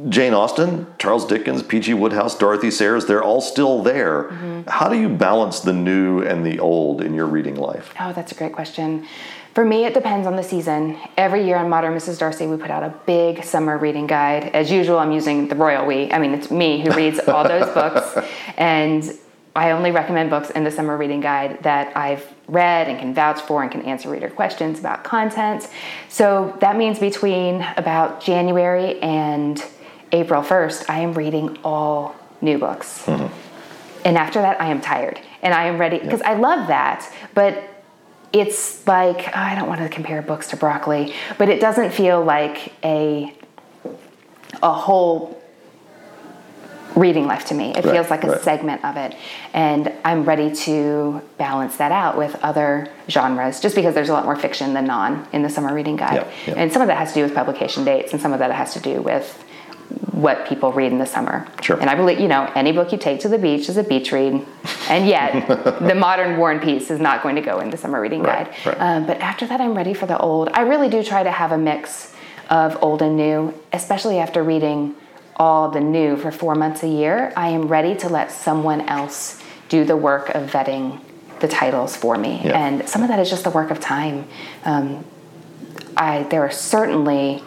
Jane 0.10 0.34
Austen, 0.34 0.88
Charles 1.00 1.26
Dickens, 1.26 1.64
P.G. 1.64 1.94
Wodehouse, 1.94 2.38
Dorothy 2.38 2.70
Sayers, 2.70 3.06
they're 3.06 3.24
all 3.24 3.42
still 3.42 3.82
there. 3.82 4.26
Mm-hmm. 4.26 4.70
How 4.70 4.90
do 4.90 5.00
you 5.00 5.10
balance 5.10 5.62
the 5.62 5.74
new 5.74 6.22
and 6.22 6.46
the 6.46 6.60
old 6.60 7.02
in 7.02 7.14
your 7.14 7.28
reading 7.28 7.56
life? 7.56 7.94
Oh, 8.00 8.12
that's 8.12 8.32
a 8.32 8.36
great 8.36 8.54
question. 8.54 9.08
For 9.54 9.64
me, 9.64 9.86
it 9.86 9.94
depends 9.94 10.28
on 10.28 10.36
the 10.36 10.44
season. 10.44 10.98
Every 11.16 11.46
year 11.46 11.56
on 11.56 11.70
Modern 11.70 11.94
Mrs. 11.94 12.20
Darcy, 12.20 12.46
we 12.46 12.58
put 12.58 12.72
out 12.72 12.84
a 12.84 12.94
big 13.06 13.44
summer 13.44 13.78
reading 13.78 14.06
guide. 14.06 14.52
As 14.54 14.70
usual, 14.70 15.00
I'm 15.00 15.14
using 15.14 15.48
the 15.48 15.56
royal 15.56 15.86
we. 15.86 16.12
I 16.12 16.20
mean, 16.20 16.34
it's 16.34 16.52
me 16.52 16.82
who 16.82 16.92
reads 16.92 17.20
all 17.20 17.48
those 17.48 17.70
books. 17.74 18.28
And 18.58 19.18
I 19.56 19.72
only 19.72 19.92
recommend 19.92 20.30
books 20.30 20.50
in 20.50 20.66
the 20.66 20.72
summer 20.72 20.98
reading 20.98 21.22
guide 21.22 21.64
that 21.64 21.96
I've 21.96 22.28
read 22.50 22.90
and 22.90 23.00
can 23.00 23.14
vouch 23.14 23.40
for 23.40 23.64
and 23.64 23.72
can 23.72 23.84
answer 23.84 24.10
reader 24.10 24.30
questions 24.30 24.80
about 24.80 25.06
content. 25.06 25.70
So 26.10 26.58
that 26.60 26.76
means 26.76 27.00
between 27.00 27.66
about 27.78 28.20
January 28.20 29.00
and 29.00 29.64
April 30.16 30.42
1st, 30.42 30.90
I 30.90 31.00
am 31.00 31.14
reading 31.14 31.58
all 31.64 32.16
new 32.42 32.58
books. 32.58 33.04
Mm-hmm. 33.06 33.34
and 34.06 34.18
after 34.18 34.42
that, 34.42 34.60
I 34.62 34.68
am 34.68 34.82
tired 34.82 35.20
and 35.42 35.54
I 35.54 35.66
am 35.66 35.78
ready 35.78 36.00
because 36.00 36.22
I 36.22 36.34
love 36.36 36.68
that, 36.68 37.12
but 37.34 37.64
it's 38.34 38.86
like 38.88 39.28
oh, 39.30 39.32
I 39.34 39.56
don't 39.56 39.68
want 39.68 39.82
to 39.82 39.90
compare 39.90 40.22
books 40.22 40.50
to 40.50 40.58
broccoli, 40.58 41.14
but 41.38 41.50
it 41.50 41.60
doesn't 41.62 41.92
feel 41.92 42.24
like 42.24 42.74
a 42.84 43.34
a 44.64 44.74
whole 44.74 45.42
reading 46.96 47.28
life 47.28 47.46
to 47.48 47.54
me. 47.54 47.72
It 47.72 47.84
Right, 47.84 47.94
feels 47.96 48.10
like 48.10 48.24
a 48.24 48.28
right. 48.28 48.42
segment 48.42 48.84
of 48.86 48.96
it. 48.96 49.16
And 49.54 49.92
I'm 50.06 50.24
ready 50.24 50.56
to 50.56 51.22
balance 51.38 51.76
that 51.78 51.92
out 51.92 52.18
with 52.18 52.36
other 52.42 52.90
genres 53.10 53.60
just 53.60 53.76
because 53.76 53.94
there's 53.94 54.08
a 54.10 54.14
lot 54.14 54.24
more 54.24 54.38
fiction 54.38 54.74
than 54.74 54.86
non 54.86 55.28
in 55.34 55.42
the 55.44 55.50
summer 55.50 55.74
reading 55.74 55.98
guide. 55.98 56.26
Yeah, 56.26 56.32
yeah. 56.48 56.54
And 56.56 56.72
some 56.72 56.82
of 56.82 56.88
that 56.88 56.98
has 56.98 57.10
to 57.10 57.16
do 57.16 57.24
with 57.24 57.36
publication 57.36 57.84
dates 57.84 58.14
and 58.14 58.22
some 58.22 58.32
of 58.32 58.40
that 58.40 58.52
has 58.52 58.74
to 58.74 58.80
do 58.80 59.02
with 59.02 59.44
what 60.12 60.48
people 60.48 60.72
read 60.72 60.92
in 60.92 60.98
the 60.98 61.06
summer. 61.06 61.46
Sure. 61.62 61.80
And 61.80 61.90
I 61.90 61.96
believe, 61.96 62.20
you 62.20 62.28
know, 62.28 62.50
any 62.56 62.72
book 62.72 62.92
you 62.92 62.98
take 62.98 63.20
to 63.22 63.28
the 63.30 63.38
beach 63.38 63.68
is 63.70 63.78
a 63.78 63.84
beach 63.84 64.12
read. 64.12 64.46
And 64.90 65.08
yet, 65.08 65.48
the 65.80 65.94
modern 65.96 66.38
War 66.38 66.52
and 66.52 66.62
Peace 66.62 66.90
is 66.90 67.00
not 67.00 67.22
going 67.22 67.36
to 67.36 67.42
go 67.42 67.60
in 67.60 67.70
the 67.70 67.78
summer 67.78 68.00
reading 68.00 68.24
Right, 68.24 68.50
guide. 68.50 68.66
right. 68.66 68.78
Um, 68.80 69.06
but 69.06 69.20
after 69.20 69.46
that, 69.48 69.60
I'm 69.62 69.76
ready 69.76 69.94
for 69.94 70.06
the 70.06 70.18
old. 70.18 70.50
I 70.54 70.62
really 70.62 70.90
do 70.90 71.04
try 71.04 71.24
to 71.24 71.32
have 71.32 71.52
a 71.52 71.58
mix 71.58 72.14
of 72.50 72.82
old 72.82 73.02
and 73.02 73.18
new, 73.18 73.54
especially 73.74 74.18
after 74.20 74.42
reading 74.44 74.96
all 75.36 75.70
the 75.70 75.82
new 75.82 76.16
for 76.16 76.32
four 76.32 76.56
months 76.56 76.82
a 76.84 76.88
year. 76.88 77.34
I 77.36 77.50
am 77.50 77.68
ready 77.68 77.94
to 77.98 78.10
let 78.10 78.32
someone 78.32 78.82
else 78.82 79.42
do 79.68 79.84
the 79.84 79.98
work 79.98 80.30
of 80.30 80.50
vetting 80.50 81.02
the 81.42 81.48
titles 81.50 81.96
for 81.96 82.18
me. 82.18 82.42
Yeah. 82.44 82.58
And 82.66 82.88
some 82.88 83.02
of 83.02 83.10
that 83.10 83.20
is 83.20 83.30
just 83.30 83.44
the 83.44 83.50
work 83.50 83.70
of 83.70 83.80
time. 83.82 84.28
Um, 84.64 85.04
I, 85.98 86.24
there 86.24 86.42
are 86.42 86.52
certainly 86.52 87.44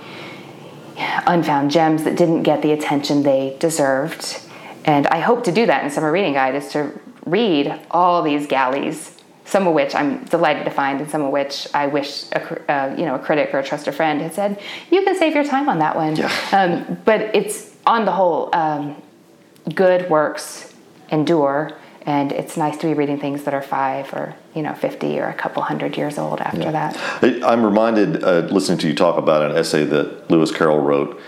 unfound 0.99 1.71
gems 1.71 2.05
that 2.05 2.17
didn't 2.17 2.43
get 2.43 2.63
the 2.63 2.73
attention 2.73 3.23
they 3.23 3.57
deserved. 3.59 4.41
And 4.85 5.07
I 5.09 5.21
hope 5.21 5.45
to 5.45 5.53
do 5.53 5.67
that 5.67 5.85
in 5.85 5.91
Summer 5.91 6.11
Reading 6.11 6.35
Guide 6.35 6.55
is 6.55 6.73
to 6.73 6.99
read 7.27 7.79
all 7.91 8.23
these 8.23 8.47
galleys, 8.47 9.17
some 9.45 9.67
of 9.67 9.75
which 9.75 9.95
I'm 9.95 10.25
delighted 10.25 10.65
to 10.65 10.71
find, 10.71 11.01
and 11.01 11.11
some 11.11 11.23
of 11.23 11.31
which 11.31 11.67
I 11.75 11.87
wish 11.87 12.25
a, 12.33 12.73
uh, 12.73 12.95
you 12.97 13.05
know 13.05 13.15
a 13.15 13.19
critic 13.19 13.51
or 13.53 13.59
a 13.59 13.65
trusted 13.65 13.95
friend 13.95 14.21
had 14.21 14.35
said 14.35 14.61
you 14.91 15.03
can 15.03 15.17
save 15.17 15.35
your 15.35 15.45
time 15.45 15.69
on 15.69 15.79
that 15.81 15.97
one. 15.97 16.17
Yeah. 16.17 16.33
Um, 16.53 16.99
but 17.05 17.35
it's 17.35 17.75
on 17.87 18.05
the 18.05 18.13
whole, 18.13 18.55
um, 18.55 19.01
good 19.75 20.09
works 20.11 20.75
endure, 21.11 21.73
and 22.09 22.33
it's 22.33 22.57
nice 22.57 22.79
to 22.79 22.87
be 22.87 22.95
reading 22.95 23.21
things 23.21 23.45
that 23.45 23.53
are 23.53 23.61
five 23.61 24.13
or 24.15 24.35
you 24.55 24.63
know 24.63 24.75
fifty 24.75 25.21
or 25.21 25.27
a 25.29 25.35
couple 25.35 25.63
hundred 25.63 25.97
years 25.97 26.17
old 26.19 26.41
after 26.41 26.73
that. 26.73 26.97
I- 27.23 27.41
I'm 27.53 27.63
reminded, 27.63 28.25
uh, 28.25 28.41
listening 28.51 28.79
to 28.79 28.89
you 28.89 28.95
talk 28.95 29.19
about 29.19 29.49
an 29.49 29.55
essay 29.57 29.85
that 29.85 30.31
Lewis 30.31 30.51
Carroll 30.51 30.81
wrote, 30.81 31.21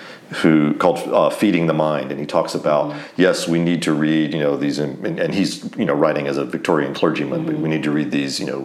who 0.43 0.73
called 0.75 0.99
uh, 1.12 1.29
"Feeding 1.29 1.66
the 1.66 1.75
Mind," 1.75 2.11
and 2.11 2.19
he 2.19 2.25
talks 2.27 2.55
about 2.55 2.95
yes, 3.16 3.47
we 3.47 3.59
need 3.61 3.83
to 3.83 3.93
read, 3.93 4.33
you 4.33 4.40
know, 4.40 4.57
these, 4.57 4.79
and, 4.79 5.05
and 5.21 5.35
he's 5.35 5.53
you 5.77 5.85
know 5.85 5.95
writing 5.95 6.27
as 6.27 6.38
a 6.38 6.45
Victorian 6.47 6.95
clergyman, 6.95 7.45
but 7.45 7.57
we 7.57 7.69
need 7.69 7.83
to 7.83 7.90
read 7.90 8.11
these, 8.11 8.40
you 8.40 8.47
know, 8.47 8.61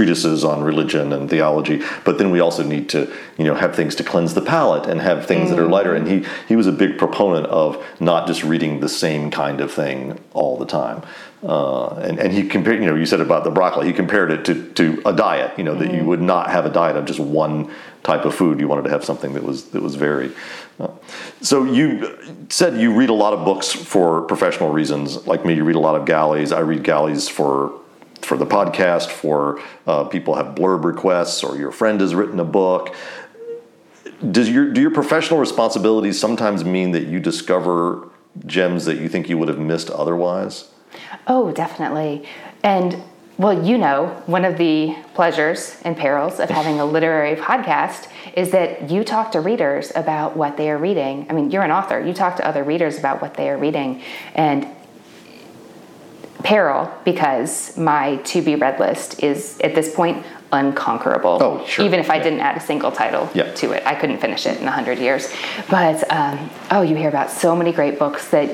treatises 0.00 0.44
on 0.44 0.62
religion 0.62 1.12
and 1.12 1.28
theology, 1.28 1.82
but 2.04 2.16
then 2.16 2.30
we 2.30 2.40
also 2.40 2.62
need 2.62 2.88
to, 2.88 3.00
you 3.36 3.44
know, 3.44 3.54
have 3.54 3.76
things 3.76 3.94
to 3.94 4.02
cleanse 4.02 4.32
the 4.32 4.40
palate 4.40 4.88
and 4.88 4.98
have 4.98 5.26
things 5.26 5.50
that 5.50 5.58
are 5.58 5.68
lighter. 5.68 5.94
And 5.94 6.08
he 6.08 6.26
he 6.48 6.56
was 6.56 6.66
a 6.66 6.72
big 6.72 6.96
proponent 6.96 7.46
of 7.48 7.84
not 8.00 8.26
just 8.26 8.42
reading 8.42 8.80
the 8.80 8.88
same 8.88 9.30
kind 9.30 9.60
of 9.60 9.70
thing 9.70 10.18
all 10.32 10.56
the 10.56 10.64
time. 10.64 11.02
Uh, 11.42 11.88
and, 11.96 12.18
and 12.18 12.32
he 12.32 12.42
compared, 12.48 12.80
you 12.80 12.86
know, 12.86 12.94
you 12.94 13.04
said 13.04 13.20
about 13.20 13.44
the 13.44 13.50
broccoli, 13.50 13.86
he 13.86 13.92
compared 13.92 14.30
it 14.30 14.44
to, 14.44 14.70
to 14.72 15.02
a 15.06 15.12
diet, 15.12 15.50
you 15.58 15.64
know, 15.64 15.74
that 15.74 15.92
you 15.92 16.04
would 16.04 16.20
not 16.20 16.50
have 16.50 16.64
a 16.66 16.70
diet 16.70 16.96
of 16.96 17.04
just 17.06 17.20
one 17.20 17.70
type 18.02 18.24
of 18.24 18.34
food. 18.34 18.60
You 18.60 18.68
wanted 18.68 18.84
to 18.84 18.90
have 18.90 19.04
something 19.04 19.32
that 19.34 19.42
was, 19.42 19.70
that 19.70 19.82
was 19.82 19.94
varied. 19.94 20.32
Uh, 20.78 20.88
so 21.40 21.64
you 21.64 22.18
said 22.50 22.78
you 22.78 22.94
read 22.94 23.08
a 23.08 23.14
lot 23.14 23.32
of 23.32 23.44
books 23.44 23.72
for 23.72 24.22
professional 24.22 24.70
reasons. 24.70 25.26
Like 25.26 25.44
me, 25.46 25.54
you 25.54 25.64
read 25.64 25.76
a 25.76 25.80
lot 25.80 25.94
of 25.94 26.04
galleys. 26.06 26.52
I 26.52 26.60
read 26.60 26.84
galleys 26.84 27.26
for 27.28 27.79
for 28.22 28.36
the 28.36 28.46
podcast, 28.46 29.08
for 29.08 29.60
uh, 29.86 30.04
people 30.04 30.34
have 30.34 30.54
blurb 30.54 30.84
requests, 30.84 31.42
or 31.42 31.56
your 31.56 31.72
friend 31.72 32.00
has 32.00 32.14
written 32.14 32.40
a 32.40 32.44
book. 32.44 32.94
Does 34.30 34.50
your 34.50 34.70
do 34.70 34.80
your 34.80 34.90
professional 34.90 35.40
responsibilities 35.40 36.18
sometimes 36.18 36.64
mean 36.64 36.92
that 36.92 37.04
you 37.04 37.20
discover 37.20 38.08
gems 38.46 38.84
that 38.84 38.98
you 38.98 39.08
think 39.08 39.28
you 39.28 39.38
would 39.38 39.48
have 39.48 39.58
missed 39.58 39.90
otherwise? 39.90 40.70
Oh, 41.26 41.52
definitely. 41.52 42.26
And 42.62 43.02
well, 43.40 43.64
you 43.66 43.78
know, 43.78 44.22
one 44.26 44.44
of 44.44 44.58
the 44.58 44.94
pleasures 45.14 45.80
and 45.82 45.96
perils 45.96 46.40
of 46.40 46.50
having 46.50 46.78
a 46.78 46.84
literary 46.84 47.36
podcast 47.36 48.08
is 48.36 48.50
that 48.50 48.90
you 48.90 49.02
talk 49.02 49.32
to 49.32 49.40
readers 49.40 49.90
about 49.96 50.36
what 50.36 50.58
they 50.58 50.70
are 50.70 50.76
reading. 50.76 51.26
I 51.30 51.32
mean, 51.32 51.50
you're 51.50 51.62
an 51.62 51.70
author, 51.70 51.98
you 51.98 52.12
talk 52.12 52.36
to 52.36 52.46
other 52.46 52.62
readers 52.62 52.98
about 52.98 53.22
what 53.22 53.34
they 53.34 53.48
are 53.48 53.56
reading. 53.56 54.02
And 54.34 54.68
peril 56.42 56.90
because 57.04 57.76
my 57.76 58.16
to 58.16 58.42
be 58.42 58.54
read 58.56 58.78
list 58.80 59.22
is 59.22 59.58
at 59.60 59.74
this 59.74 59.94
point 59.94 60.24
unconquerable. 60.52 61.38
Oh, 61.40 61.64
sure. 61.66 61.84
Even 61.84 62.00
if 62.00 62.10
I 62.10 62.16
Yeah. 62.16 62.22
didn't 62.24 62.40
add 62.40 62.56
a 62.56 62.60
single 62.60 62.90
title 62.92 63.28
Yeah. 63.34 63.52
to 63.54 63.72
it, 63.72 63.82
I 63.86 63.94
couldn't 63.94 64.18
finish 64.18 64.46
it 64.46 64.60
in 64.60 64.66
a 64.66 64.70
hundred 64.70 64.98
years. 64.98 65.32
But 65.70 66.04
um, 66.12 66.50
oh, 66.70 66.82
you 66.82 66.96
hear 66.96 67.08
about 67.08 67.30
so 67.30 67.54
many 67.54 67.72
great 67.72 67.98
books 67.98 68.28
that, 68.30 68.48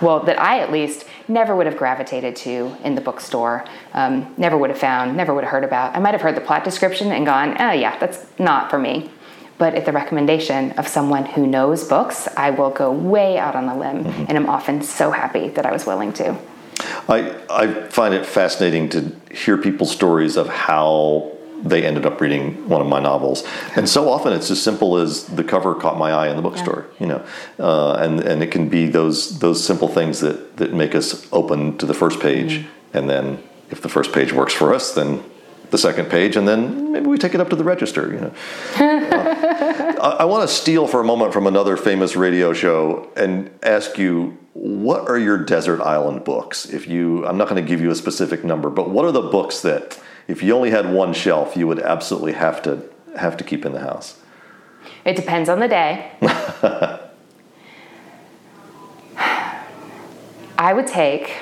well, 0.00 0.20
that 0.20 0.40
I 0.40 0.60
at 0.60 0.70
least 0.70 1.04
never 1.28 1.54
would 1.56 1.66
have 1.66 1.76
gravitated 1.76 2.36
to 2.36 2.76
in 2.84 2.94
the 2.94 3.00
bookstore. 3.00 3.64
Um, 3.94 4.32
never 4.36 4.56
would 4.56 4.70
have 4.70 4.78
found, 4.78 5.16
never 5.16 5.34
would 5.34 5.44
have 5.44 5.50
heard 5.52 5.64
about. 5.64 5.96
I 5.96 6.00
might 6.00 6.14
have 6.14 6.22
heard 6.22 6.36
the 6.36 6.40
plot 6.40 6.64
description 6.64 7.10
and 7.12 7.24
gone, 7.26 7.56
oh 7.60 7.72
yeah, 7.72 7.96
that's 7.98 8.24
not 8.38 8.70
for 8.70 8.78
me. 8.78 9.10
But 9.58 9.74
at 9.74 9.84
the 9.84 9.92
recommendation 9.92 10.72
of 10.72 10.88
someone 10.88 11.24
who 11.24 11.46
knows 11.46 11.84
books, 11.88 12.28
I 12.36 12.50
will 12.50 12.70
go 12.70 12.90
way 12.90 13.38
out 13.38 13.54
on 13.54 13.68
a 13.68 13.76
limb, 13.78 14.04
Mm-hmm. 14.04 14.24
and 14.28 14.36
I'm 14.38 14.48
often 14.48 14.82
so 14.82 15.10
happy 15.12 15.48
that 15.50 15.66
I 15.66 15.72
was 15.72 15.86
willing 15.86 16.12
to. 16.14 16.36
I, 17.08 17.34
I 17.50 17.88
find 17.88 18.14
it 18.14 18.26
fascinating 18.26 18.88
to 18.90 19.12
hear 19.32 19.58
people's 19.58 19.90
stories 19.90 20.36
of 20.36 20.48
how 20.48 21.32
they 21.62 21.84
ended 21.84 22.04
up 22.06 22.20
reading 22.20 22.68
one 22.68 22.80
of 22.80 22.88
my 22.88 23.00
novels, 23.00 23.44
and 23.76 23.88
so 23.88 24.08
often 24.08 24.32
it's 24.32 24.50
as 24.50 24.60
simple 24.60 24.96
as 24.96 25.24
the 25.26 25.44
cover 25.44 25.74
caught 25.74 25.96
my 25.96 26.10
eye 26.10 26.28
in 26.28 26.36
the 26.36 26.42
bookstore, 26.42 26.86
you 26.98 27.06
know, 27.06 27.24
uh, 27.60 27.94
and 27.94 28.20
and 28.20 28.42
it 28.42 28.50
can 28.50 28.68
be 28.68 28.88
those 28.88 29.38
those 29.38 29.64
simple 29.64 29.86
things 29.86 30.20
that 30.20 30.56
that 30.56 30.72
make 30.72 30.94
us 30.94 31.26
open 31.32 31.78
to 31.78 31.86
the 31.86 31.94
first 31.94 32.18
page, 32.18 32.64
and 32.92 33.08
then 33.08 33.42
if 33.70 33.80
the 33.80 33.88
first 33.88 34.12
page 34.12 34.32
works 34.32 34.52
for 34.52 34.74
us, 34.74 34.92
then 34.92 35.22
the 35.72 35.78
second 35.78 36.10
page, 36.10 36.36
and 36.36 36.46
then 36.46 36.92
maybe 36.92 37.06
we 37.06 37.16
take 37.16 37.34
it 37.34 37.40
up 37.40 37.48
to 37.48 37.56
the 37.56 37.64
register, 37.64 38.12
you 38.12 38.20
know. 38.20 38.32
Uh, 38.78 39.94
I, 40.00 40.16
I 40.20 40.24
want 40.26 40.48
to 40.48 40.54
steal 40.54 40.86
for 40.86 41.00
a 41.00 41.04
moment 41.04 41.32
from 41.32 41.46
another 41.46 41.78
famous 41.78 42.14
radio 42.14 42.52
show 42.52 43.10
and 43.16 43.50
ask 43.62 43.96
you, 43.96 44.38
what 44.52 45.08
are 45.08 45.18
your 45.18 45.38
desert 45.38 45.80
island 45.80 46.24
books? 46.24 46.66
If 46.66 46.86
you, 46.86 47.26
I'm 47.26 47.38
not 47.38 47.48
going 47.48 47.60
to 47.60 47.66
give 47.66 47.80
you 47.80 47.90
a 47.90 47.94
specific 47.94 48.44
number, 48.44 48.68
but 48.68 48.90
what 48.90 49.06
are 49.06 49.12
the 49.12 49.22
books 49.22 49.62
that, 49.62 49.98
if 50.28 50.42
you 50.42 50.54
only 50.54 50.70
had 50.70 50.92
one 50.92 51.14
shelf, 51.14 51.56
you 51.56 51.66
would 51.66 51.80
absolutely 51.80 52.34
have 52.34 52.62
to 52.62 52.82
have 53.16 53.38
to 53.38 53.44
keep 53.44 53.64
in 53.64 53.72
the 53.72 53.80
house? 53.80 54.20
It 55.06 55.16
depends 55.16 55.48
on 55.48 55.58
the 55.58 55.68
day. 55.68 56.12
I 60.58 60.74
would 60.74 60.86
take, 60.86 61.32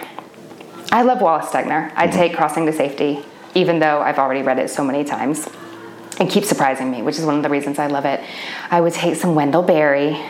I 0.93 1.03
love 1.03 1.21
Wallace 1.21 1.47
Stegner. 1.47 1.93
I'd 1.97 2.11
mm-hmm. 2.11 2.19
take 2.19 2.37
Crossing 2.37 2.65
to 2.67 2.73
Safety, 2.73 3.25
even 3.55 3.79
though 3.79 4.01
I've 4.01 4.19
already 4.19 4.43
read 4.43 4.59
it 4.59 4.71
so 4.71 4.85
many 4.85 5.05
times. 5.05 5.49
It 6.21 6.29
keeps 6.29 6.49
surprising 6.49 6.91
me, 6.91 7.03
which 7.03 7.19
is 7.19 7.25
one 7.25 7.37
of 7.37 7.43
the 7.43 7.49
reasons 7.49 7.79
I 7.79 7.87
love 7.87 8.05
it. 8.05 8.21
I 8.71 8.81
would 8.81 8.93
take 8.93 9.17
some 9.17 9.35
Wendell 9.35 9.63
Berry, 9.63 10.21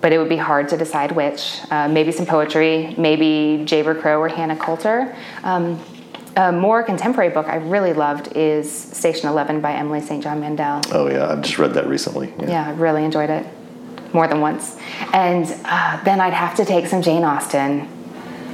but 0.00 0.12
it 0.12 0.18
would 0.18 0.28
be 0.28 0.36
hard 0.36 0.68
to 0.68 0.76
decide 0.76 1.12
which. 1.12 1.58
Uh, 1.70 1.88
maybe 1.88 2.12
some 2.12 2.24
poetry, 2.26 2.94
maybe 2.96 3.64
Jayber 3.64 4.00
Crow 4.00 4.20
or 4.20 4.28
Hannah 4.28 4.56
Coulter. 4.56 5.16
Um, 5.42 5.80
a 6.36 6.52
more 6.52 6.84
contemporary 6.84 7.30
book 7.30 7.48
I 7.48 7.56
really 7.56 7.92
loved 7.92 8.36
is 8.36 8.70
Station 8.70 9.28
11 9.28 9.60
by 9.60 9.72
Emily 9.72 10.00
St. 10.00 10.22
John 10.22 10.38
Mandel. 10.38 10.82
Oh 10.92 11.10
yeah, 11.10 11.32
I've 11.32 11.42
just 11.42 11.58
read 11.58 11.74
that 11.74 11.88
recently. 11.88 12.32
Yeah, 12.38 12.68
I 12.68 12.70
really 12.72 13.04
enjoyed 13.04 13.28
it 13.30 13.44
more 14.12 14.28
than 14.28 14.40
once. 14.40 14.76
And 15.12 15.52
uh, 15.64 16.02
then 16.04 16.20
I'd 16.20 16.32
have 16.32 16.54
to 16.56 16.64
take 16.64 16.86
some 16.86 17.02
Jane 17.02 17.24
Austen, 17.24 17.88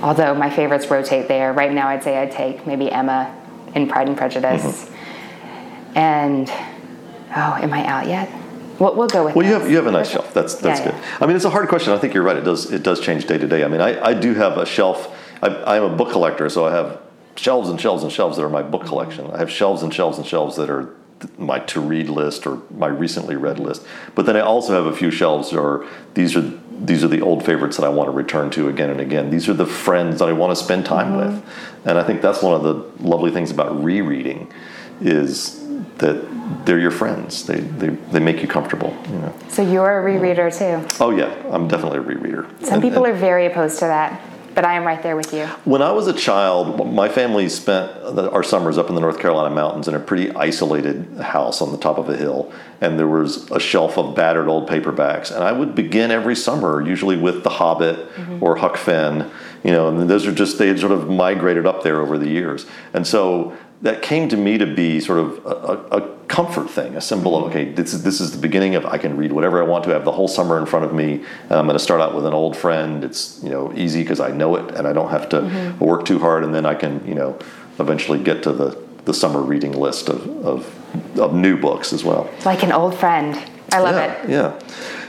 although 0.02 0.34
my 0.34 0.48
favorites 0.48 0.90
rotate 0.90 1.28
there. 1.28 1.52
Right 1.52 1.72
now, 1.72 1.88
I'd 1.88 2.02
say 2.02 2.16
I'd 2.16 2.32
take 2.32 2.66
maybe 2.66 2.90
Emma 2.90 3.34
in 3.74 3.88
Pride 3.88 4.08
and 4.08 4.16
Prejudice. 4.16 4.62
Mm-hmm. 4.62 5.98
And 5.98 6.50
oh, 6.50 7.58
am 7.60 7.72
I 7.72 7.84
out 7.86 8.06
yet? 8.06 8.30
We'll, 8.78 8.94
we'll 8.96 9.08
go 9.08 9.24
with. 9.24 9.36
Well, 9.36 9.46
you 9.46 9.52
have 9.52 9.70
you 9.70 9.76
have 9.76 9.86
a 9.86 9.92
nice 9.92 10.10
shelf. 10.10 10.34
That's 10.34 10.54
that's 10.56 10.80
Yeah, 10.80 10.90
good. 10.90 10.94
yeah. 10.94 11.18
I 11.20 11.26
mean, 11.26 11.36
it's 11.36 11.44
a 11.44 11.50
hard 11.50 11.68
question. 11.68 11.92
I 11.92 11.98
think 11.98 12.14
you're 12.14 12.24
right. 12.24 12.36
It 12.36 12.44
does 12.44 12.72
it 12.72 12.82
does 12.82 13.00
change 13.00 13.26
day 13.26 13.38
to 13.38 13.46
day. 13.46 13.64
I 13.64 13.68
mean, 13.68 13.80
I, 13.80 14.00
I 14.02 14.14
do 14.14 14.34
have 14.34 14.58
a 14.58 14.66
shelf. 14.66 15.16
I, 15.42 15.76
I'm 15.76 15.84
a 15.84 15.96
book 15.96 16.10
collector, 16.10 16.48
so 16.48 16.66
I 16.66 16.72
have 16.72 17.00
shelves 17.36 17.68
and 17.68 17.80
shelves 17.80 18.02
and 18.02 18.12
shelves 18.12 18.36
that 18.36 18.44
are 18.44 18.48
my 18.48 18.62
book 18.62 18.84
collection. 18.86 19.30
I 19.30 19.38
have 19.38 19.50
shelves 19.50 19.82
and 19.82 19.92
shelves 19.94 20.18
and 20.18 20.26
shelves 20.26 20.56
that 20.56 20.70
are 20.70 20.94
my 21.38 21.58
to 21.60 21.80
read 21.80 22.08
list 22.08 22.46
or 22.46 22.62
my 22.70 22.88
recently 22.88 23.36
read 23.36 23.58
list. 23.58 23.86
But 24.14 24.26
then 24.26 24.36
I 24.36 24.40
also 24.40 24.72
have 24.72 24.86
a 24.86 24.96
few 24.96 25.10
shelves 25.10 25.52
are 25.52 25.86
these 26.14 26.36
are 26.36 26.52
these 26.78 27.04
are 27.04 27.08
the 27.08 27.20
old 27.20 27.44
favorites 27.44 27.76
that 27.76 27.84
I 27.84 27.88
want 27.88 28.08
to 28.08 28.12
return 28.12 28.50
to 28.50 28.68
again 28.68 28.90
and 28.90 29.00
again. 29.00 29.30
These 29.30 29.48
are 29.48 29.54
the 29.54 29.66
friends 29.66 30.18
that 30.18 30.28
I 30.28 30.32
want 30.32 30.56
to 30.56 30.64
spend 30.64 30.84
time 30.84 31.12
mm-hmm. 31.12 31.36
with, 31.36 31.44
and 31.84 31.98
I 31.98 32.04
think 32.04 32.22
that's 32.22 32.42
one 32.42 32.54
of 32.54 32.62
the 32.62 33.06
lovely 33.06 33.30
things 33.30 33.50
about 33.50 33.82
rereading 33.82 34.52
is 35.00 35.60
that 35.98 36.66
they're 36.66 36.78
your 36.78 36.90
friends. 36.90 37.46
They, 37.46 37.60
they, 37.60 37.88
they 37.88 38.20
make 38.20 38.42
you 38.42 38.48
comfortable. 38.48 38.96
You 39.08 39.18
know. 39.18 39.34
So 39.48 39.62
you're 39.62 40.06
a 40.06 40.12
rereader 40.12 40.56
too. 40.56 40.86
Oh 41.00 41.10
yeah, 41.10 41.34
I'm 41.50 41.68
definitely 41.68 41.98
a 41.98 42.02
rereader. 42.02 42.48
Some 42.64 42.74
And- 42.74 42.82
people 42.82 43.04
and- 43.04 43.14
are 43.14 43.18
very 43.18 43.46
opposed 43.46 43.78
to 43.80 43.86
that. 43.86 44.20
But 44.54 44.64
I 44.64 44.74
am 44.74 44.84
right 44.84 45.02
there 45.02 45.16
with 45.16 45.32
you. 45.32 45.46
When 45.64 45.82
I 45.82 45.92
was 45.92 46.06
a 46.06 46.12
child, 46.12 46.92
my 46.92 47.08
family 47.08 47.48
spent 47.48 47.90
our 48.18 48.42
summers 48.42 48.78
up 48.78 48.88
in 48.88 48.94
the 48.94 49.00
North 49.00 49.18
Carolina 49.18 49.54
mountains 49.54 49.88
in 49.88 49.94
a 49.94 50.00
pretty 50.00 50.30
isolated 50.32 51.18
house 51.18 51.60
on 51.60 51.72
the 51.72 51.78
top 51.78 51.98
of 51.98 52.08
a 52.08 52.16
hill, 52.16 52.52
and 52.80 52.98
there 52.98 53.08
was 53.08 53.50
a 53.50 53.60
shelf 53.60 53.98
of 53.98 54.14
battered 54.14 54.48
old 54.48 54.68
paperbacks. 54.68 55.34
And 55.34 55.42
I 55.42 55.52
would 55.52 55.74
begin 55.74 56.10
every 56.10 56.36
summer, 56.36 56.80
usually 56.86 57.16
with 57.16 57.42
The 57.42 57.50
Hobbit 57.50 57.96
mm-hmm. 58.14 58.42
or 58.42 58.56
Huck 58.56 58.76
Finn, 58.76 59.30
you 59.62 59.72
know, 59.72 59.88
and 59.88 60.08
those 60.08 60.26
are 60.26 60.32
just 60.32 60.58
they 60.58 60.68
had 60.68 60.78
sort 60.78 60.92
of 60.92 61.08
migrated 61.08 61.66
up 61.66 61.82
there 61.82 62.00
over 62.00 62.18
the 62.18 62.28
years, 62.28 62.66
and 62.92 63.06
so 63.06 63.56
that 63.84 64.00
came 64.00 64.30
to 64.30 64.36
me 64.36 64.56
to 64.56 64.66
be 64.66 64.98
sort 64.98 65.18
of 65.18 65.44
a, 65.44 65.98
a, 65.98 66.14
comfort 66.26 66.70
thing, 66.70 66.96
a 66.96 67.02
symbol 67.02 67.36
of 67.36 67.50
okay, 67.50 67.70
this 67.70 67.92
is 67.92 68.02
this 68.02 68.18
is 68.18 68.32
the 68.32 68.38
beginning 68.38 68.74
of 68.74 68.86
I 68.86 68.96
can 68.96 69.14
read 69.14 69.30
whatever 69.30 69.62
I 69.62 69.66
want 69.66 69.84
to. 69.84 69.90
I 69.90 69.92
have 69.92 70.06
the 70.06 70.10
whole 70.10 70.26
summer 70.26 70.58
in 70.58 70.64
front 70.64 70.86
of 70.86 70.94
me. 70.94 71.22
And 71.42 71.52
I'm 71.52 71.66
going 71.66 71.76
to 71.76 71.84
start 71.84 72.00
out 72.00 72.14
with 72.14 72.24
an 72.24 72.32
old 72.32 72.56
friend. 72.56 73.04
It's 73.04 73.40
you 73.42 73.50
know 73.50 73.72
easy 73.76 74.02
because 74.02 74.20
I 74.20 74.30
know 74.30 74.56
it 74.56 74.74
and 74.74 74.88
I 74.88 74.94
don't 74.94 75.10
have 75.10 75.28
to 75.28 75.42
mm-hmm. 75.42 75.84
work 75.84 76.06
too 76.06 76.18
hard. 76.18 76.44
And 76.44 76.54
then 76.54 76.64
I 76.64 76.74
can 76.74 77.06
you 77.06 77.14
know 77.14 77.38
eventually 77.78 78.18
get 78.18 78.42
to 78.44 78.52
the 78.52 78.82
the 79.04 79.12
summer 79.12 79.42
reading 79.42 79.72
list 79.72 80.08
of 80.08 80.26
of, 80.44 81.18
of 81.20 81.34
new 81.34 81.60
books 81.60 81.92
as 81.92 82.02
well. 82.02 82.30
Like 82.46 82.62
an 82.62 82.72
old 82.72 82.94
friend. 82.98 83.38
I 83.70 83.80
love 83.80 83.96
yeah, 83.96 84.22
it. 84.22 84.30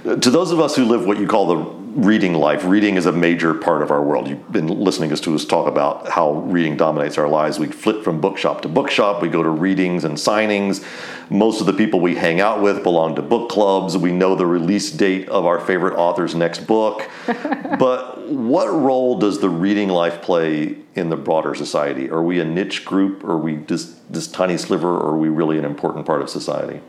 Yeah. 0.05 0.15
To 0.15 0.29
those 0.29 0.51
of 0.51 0.59
us 0.59 0.75
who 0.75 0.83
live 0.83 1.05
what 1.07 1.17
you 1.17 1.27
call 1.27 1.47
the 1.47 1.84
reading 1.95 2.33
life. 2.33 2.65
Reading 2.65 2.97
is 2.97 3.05
a 3.05 3.11
major 3.11 3.53
part 3.53 3.81
of 3.81 3.89
our 3.89 4.03
world. 4.03 4.27
You've 4.27 4.51
been 4.51 4.67
listening 4.67 5.15
to 5.15 5.35
us 5.35 5.45
talk 5.45 5.67
about 5.67 6.09
how 6.09 6.33
reading 6.33 6.75
dominates 6.75 7.17
our 7.17 7.29
lives. 7.29 7.57
We 7.57 7.67
flip 7.67 8.03
from 8.03 8.19
bookshop 8.19 8.61
to 8.63 8.67
bookshop. 8.67 9.21
We 9.21 9.29
go 9.29 9.41
to 9.41 9.49
readings 9.49 10.03
and 10.03 10.17
signings. 10.17 10.85
Most 11.29 11.61
of 11.61 11.67
the 11.67 11.73
people 11.73 12.01
we 12.01 12.15
hang 12.15 12.41
out 12.41 12.61
with 12.61 12.83
belong 12.83 13.15
to 13.15 13.21
book 13.21 13.49
clubs. 13.49 13.97
We 13.97 14.11
know 14.11 14.35
the 14.35 14.45
release 14.45 14.91
date 14.91 15.29
of 15.29 15.45
our 15.45 15.57
favorite 15.57 15.95
author's 15.95 16.35
next 16.35 16.67
book. 16.67 17.09
but 17.25 18.29
what 18.29 18.67
role 18.67 19.17
does 19.17 19.39
the 19.39 19.49
reading 19.49 19.87
life 19.87 20.21
play 20.21 20.75
in 20.95 21.07
the 21.07 21.17
broader 21.17 21.55
society? 21.55 22.09
Are 22.09 22.21
we 22.21 22.41
a 22.41 22.45
niche 22.45 22.83
group? 22.83 23.23
Are 23.23 23.37
we 23.37 23.55
just 23.55 24.11
this 24.11 24.27
tiny 24.27 24.57
sliver? 24.57 24.89
Or 24.89 25.11
are 25.11 25.17
we 25.17 25.29
really 25.29 25.57
an 25.57 25.65
important 25.65 26.05
part 26.05 26.21
of 26.21 26.29
society? 26.29 26.81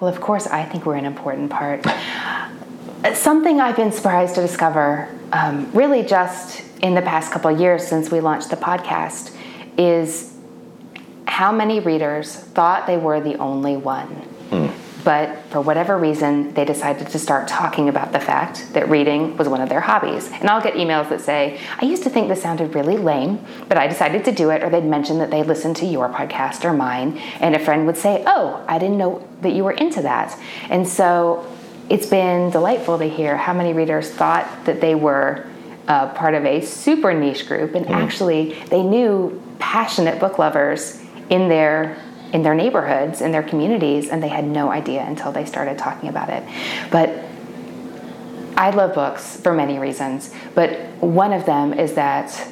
Well, 0.00 0.12
of 0.12 0.20
course, 0.20 0.46
I 0.48 0.64
think 0.64 0.84
we're 0.84 0.96
an 0.96 1.06
important 1.06 1.48
part. 1.48 1.86
Something 3.14 3.60
I've 3.60 3.76
been 3.76 3.92
surprised 3.92 4.36
to 4.36 4.40
discover, 4.40 5.08
um, 5.32 5.70
really 5.72 6.02
just 6.02 6.62
in 6.82 6.94
the 6.94 7.02
past 7.02 7.32
couple 7.32 7.50
years 7.50 7.86
since 7.86 8.10
we 8.10 8.20
launched 8.20 8.50
the 8.50 8.56
podcast, 8.56 9.34
is 9.76 10.32
how 11.26 11.50
many 11.50 11.80
readers 11.80 12.34
thought 12.34 12.86
they 12.86 12.96
were 12.96 13.20
the 13.20 13.36
only 13.38 13.76
one. 13.76 14.28
Mm. 14.50 14.72
But 15.04 15.36
for 15.50 15.60
whatever 15.60 15.98
reason, 15.98 16.54
they 16.54 16.64
decided 16.64 17.08
to 17.08 17.18
start 17.18 17.48
talking 17.48 17.88
about 17.88 18.12
the 18.12 18.20
fact 18.20 18.72
that 18.74 18.88
reading 18.88 19.36
was 19.36 19.48
one 19.48 19.60
of 19.60 19.68
their 19.68 19.80
hobbies. 19.80 20.30
And 20.30 20.48
I'll 20.48 20.62
get 20.62 20.74
emails 20.74 21.08
that 21.08 21.20
say, 21.20 21.60
I 21.80 21.86
used 21.86 22.04
to 22.04 22.10
think 22.10 22.28
this 22.28 22.40
sounded 22.40 22.74
really 22.74 22.96
lame, 22.96 23.44
but 23.68 23.78
I 23.78 23.88
decided 23.88 24.24
to 24.26 24.32
do 24.32 24.50
it. 24.50 24.62
Or 24.62 24.70
they'd 24.70 24.84
mention 24.84 25.18
that 25.18 25.30
they 25.30 25.42
listened 25.42 25.76
to 25.78 25.86
your 25.86 26.08
podcast 26.08 26.64
or 26.64 26.72
mine. 26.72 27.18
And 27.40 27.56
a 27.56 27.58
friend 27.58 27.84
would 27.86 27.96
say, 27.96 28.22
Oh, 28.26 28.64
I 28.68 28.78
didn't 28.78 28.98
know 28.98 29.26
that 29.40 29.54
you 29.54 29.64
were 29.64 29.72
into 29.72 30.02
that. 30.02 30.38
And 30.70 30.86
so 30.86 31.44
it's 31.88 32.06
been 32.06 32.50
delightful 32.50 32.98
to 32.98 33.08
hear 33.08 33.36
how 33.36 33.52
many 33.52 33.72
readers 33.72 34.10
thought 34.10 34.48
that 34.64 34.80
they 34.80 34.94
were 34.94 35.46
uh, 35.88 36.08
part 36.14 36.34
of 36.34 36.44
a 36.44 36.60
super 36.60 37.12
niche 37.12 37.46
group, 37.48 37.74
and 37.74 37.86
mm. 37.86 37.90
actually 37.90 38.54
they 38.70 38.82
knew 38.82 39.42
passionate 39.58 40.20
book 40.20 40.38
lovers 40.38 41.02
in 41.30 41.48
their 41.48 42.00
in 42.32 42.42
their 42.42 42.54
neighborhoods, 42.54 43.20
in 43.20 43.30
their 43.30 43.42
communities, 43.42 44.08
and 44.08 44.22
they 44.22 44.28
had 44.28 44.44
no 44.44 44.70
idea 44.70 45.02
until 45.02 45.32
they 45.32 45.44
started 45.44 45.76
talking 45.76 46.08
about 46.08 46.30
it. 46.30 46.42
But 46.90 47.24
I 48.56 48.70
love 48.70 48.94
books 48.94 49.36
for 49.36 49.52
many 49.52 49.78
reasons, 49.78 50.32
but 50.54 50.78
one 51.00 51.34
of 51.34 51.44
them 51.44 51.74
is 51.74 51.94
that 51.94 52.48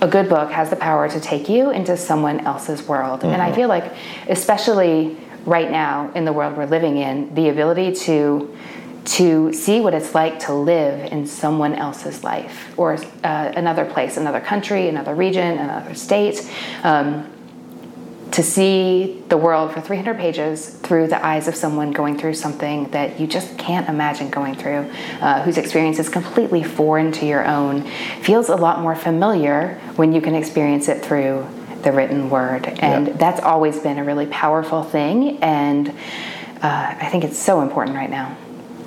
a 0.00 0.08
good 0.08 0.28
book 0.28 0.50
has 0.50 0.70
the 0.70 0.76
power 0.76 1.08
to 1.08 1.20
take 1.20 1.48
you 1.48 1.70
into 1.70 1.96
someone 1.96 2.40
else's 2.40 2.86
world. 2.88 3.20
Mm-hmm. 3.20 3.28
And 3.28 3.42
I 3.42 3.46
mm-hmm. 3.46 3.56
feel 3.56 3.68
like, 3.68 3.92
especially 4.28 5.16
right 5.44 5.70
now 5.70 6.10
in 6.14 6.24
the 6.24 6.32
world 6.32 6.56
we're 6.56 6.66
living 6.66 6.96
in, 6.96 7.34
the 7.34 7.48
ability 7.48 7.92
to 7.94 8.56
to 9.02 9.52
see 9.52 9.80
what 9.80 9.94
it's 9.94 10.14
like 10.14 10.38
to 10.38 10.52
live 10.52 11.10
in 11.10 11.26
someone 11.26 11.74
else's 11.74 12.22
life 12.22 12.72
or 12.78 12.94
uh, 13.24 13.52
another 13.56 13.84
place, 13.84 14.18
another 14.18 14.40
country, 14.40 14.88
another 14.88 15.14
region, 15.14 15.58
another 15.58 15.94
state. 15.94 16.48
Um, 16.84 17.30
to 18.32 18.44
see 18.44 19.24
the 19.28 19.36
world 19.36 19.72
for 19.72 19.80
300 19.80 20.16
pages 20.16 20.68
through 20.68 21.08
the 21.08 21.24
eyes 21.24 21.48
of 21.48 21.56
someone 21.56 21.90
going 21.90 22.16
through 22.16 22.34
something 22.34 22.88
that 22.90 23.18
you 23.18 23.26
just 23.26 23.58
can't 23.58 23.88
imagine 23.88 24.30
going 24.30 24.54
through, 24.54 24.88
uh, 25.20 25.42
whose 25.42 25.58
experience 25.58 25.98
is 25.98 26.08
completely 26.08 26.62
foreign 26.62 27.10
to 27.10 27.26
your 27.26 27.44
own, 27.44 27.82
feels 28.22 28.48
a 28.48 28.54
lot 28.54 28.80
more 28.80 28.94
familiar 28.94 29.80
when 29.96 30.12
you 30.12 30.20
can 30.20 30.36
experience 30.36 30.88
it 30.88 31.04
through 31.04 31.44
the 31.82 31.92
written 31.92 32.30
word. 32.30 32.66
And 32.66 33.08
yep. 33.08 33.18
that's 33.18 33.40
always 33.40 33.78
been 33.78 33.98
a 33.98 34.04
really 34.04 34.26
powerful 34.26 34.82
thing. 34.82 35.38
And 35.42 35.88
uh, 35.88 36.96
I 37.00 37.08
think 37.10 37.24
it's 37.24 37.38
so 37.38 37.60
important 37.62 37.96
right 37.96 38.10
now. 38.10 38.36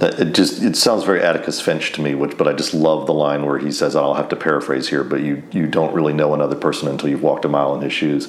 It 0.01 0.33
just 0.33 0.61
it 0.61 0.75
sounds 0.75 1.03
very 1.03 1.21
Atticus 1.21 1.61
Finch 1.61 1.93
to 1.93 2.01
me, 2.01 2.13
which 2.13 2.37
but 2.37 2.47
I 2.47 2.53
just 2.53 2.73
love 2.73 3.05
the 3.05 3.13
line 3.13 3.45
where 3.45 3.57
he 3.57 3.71
says, 3.71 3.95
"I'll 3.95 4.15
have 4.15 4.27
to 4.29 4.35
paraphrase 4.35 4.89
here, 4.89 5.03
but 5.03 5.21
you 5.21 5.43
you 5.51 5.65
don't 5.67 5.93
really 5.93 6.13
know 6.13 6.33
another 6.33 6.55
person 6.55 6.89
until 6.89 7.09
you've 7.09 7.21
walked 7.21 7.45
a 7.45 7.47
mile 7.47 7.75
in 7.75 7.81
his 7.81 7.93
shoes," 7.93 8.27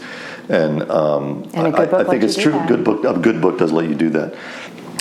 and, 0.49 0.89
um, 0.91 1.51
and 1.55 1.75
I, 1.75 2.01
I, 2.01 2.05
think 2.05 2.23
it's 2.23 2.37
true. 2.37 2.53
That. 2.53 2.69
Good 2.69 2.85
book, 2.85 3.05
a 3.05 3.19
good 3.19 3.41
book 3.41 3.59
does 3.59 3.73
let 3.73 3.89
you 3.89 3.95
do 3.95 4.11
that. 4.11 4.37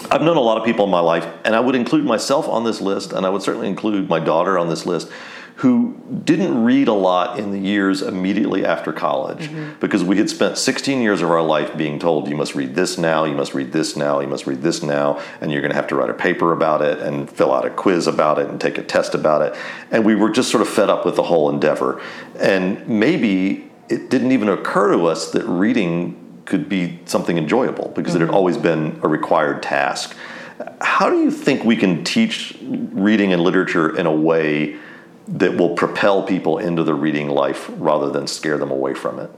I've 0.10 0.22
known 0.22 0.38
a 0.38 0.42
lot 0.42 0.58
of 0.58 0.66
people 0.66 0.86
in 0.86 0.92
my 0.92 1.00
life, 1.00 1.28
and 1.46 1.56
I 1.56 1.60
would 1.60 1.76
include 1.76 2.06
myself 2.06 2.48
on 2.48 2.64
this 2.64 2.82
list, 2.82 3.14
and 3.14 3.26
I 3.26 3.30
would 3.30 3.42
certainly 3.42 3.68
include 3.68 4.10
my 4.10 4.20
daughter 4.20 4.58
on 4.58 4.70
this 4.70 4.86
list, 4.86 5.10
who 5.58 6.02
didn't 6.26 6.64
read 6.64 6.88
a 6.88 6.94
lot 6.94 7.38
in 7.38 7.52
the 7.52 7.60
years 7.60 8.02
immediately 8.02 8.66
after 8.66 8.92
college 8.92 9.50
mm-hmm. 9.50 9.80
because 9.80 10.04
we 10.04 10.18
had 10.18 10.30
spent 10.30 10.58
16 10.58 11.02
years 11.02 11.22
of 11.22 11.30
our 11.30 11.44
life 11.44 11.78
being 11.78 12.00
told 12.00 12.28
you 12.28 12.36
must 12.36 12.56
read 12.56 12.74
this 12.74 12.98
now, 12.98 13.24
you 13.24 13.36
must 13.36 13.54
read 13.54 13.72
this 13.72 13.96
now, 13.96 14.20
you 14.20 14.28
must 14.28 14.48
read 14.48 14.62
this 14.64 14.82
now, 14.82 15.22
and 15.42 15.52
you're 15.52 15.62
going 15.62 15.72
to 15.72 15.76
have 15.76 15.88
to 15.88 15.96
write 15.96 16.10
a 16.10 16.14
paper 16.14 16.52
about 16.54 16.82
it 16.82 17.00
and 17.00 17.30
fill 17.30 17.54
out 17.54 17.66
a 17.66 17.70
quiz 17.70 18.08
about 18.08 18.40
it 18.40 18.48
and 18.48 18.60
take 18.60 18.80
a 18.80 18.84
test 18.84 19.14
about 19.14 19.42
it. 19.44 19.56
And 19.92 20.04
we 20.04 20.16
were 20.16 20.32
just 20.32 20.50
sort 20.50 20.62
of 20.62 20.70
fed 20.70 20.90
up 20.90 21.06
with 21.06 21.16
the 21.16 21.24
whole 21.24 21.50
endeavor. 21.50 22.02
And 22.40 22.88
maybe 22.88 23.70
it 23.90 24.10
didn't 24.10 24.32
even 24.32 24.50
occur 24.50 24.92
to 24.94 25.06
us 25.06 25.32
that 25.32 25.46
reading 25.46 26.20
could 26.46 26.68
be 26.68 27.00
something 27.06 27.38
enjoyable 27.38 27.90
because 27.90 28.14
mm-hmm. 28.14 28.24
it 28.24 28.26
had 28.26 28.28
mm-hmm. 28.30 28.36
always 28.36 28.58
been 28.58 29.00
a 29.04 29.08
required 29.08 29.62
task. 29.62 30.16
How 30.82 31.10
do 31.10 31.22
you 31.22 31.32
think 31.32 31.64
we 31.64 31.76
can 31.76 32.04
teach 32.04 32.58
reading 32.62 33.34
and 33.34 33.42
literature 33.44 33.96
in 33.96 34.06
a 34.08 34.14
way 34.14 34.78
that 35.28 35.56
will 35.56 35.76
propel 35.76 36.24
people 36.24 36.58
into 36.58 36.84
the 36.84 36.94
reading 36.94 37.30
life 37.30 37.70
rather 37.76 38.10
than 38.10 38.28
scare 38.28 38.58
them 38.58 38.72
away 38.72 38.94
from 38.94 39.20
it. 39.20 39.32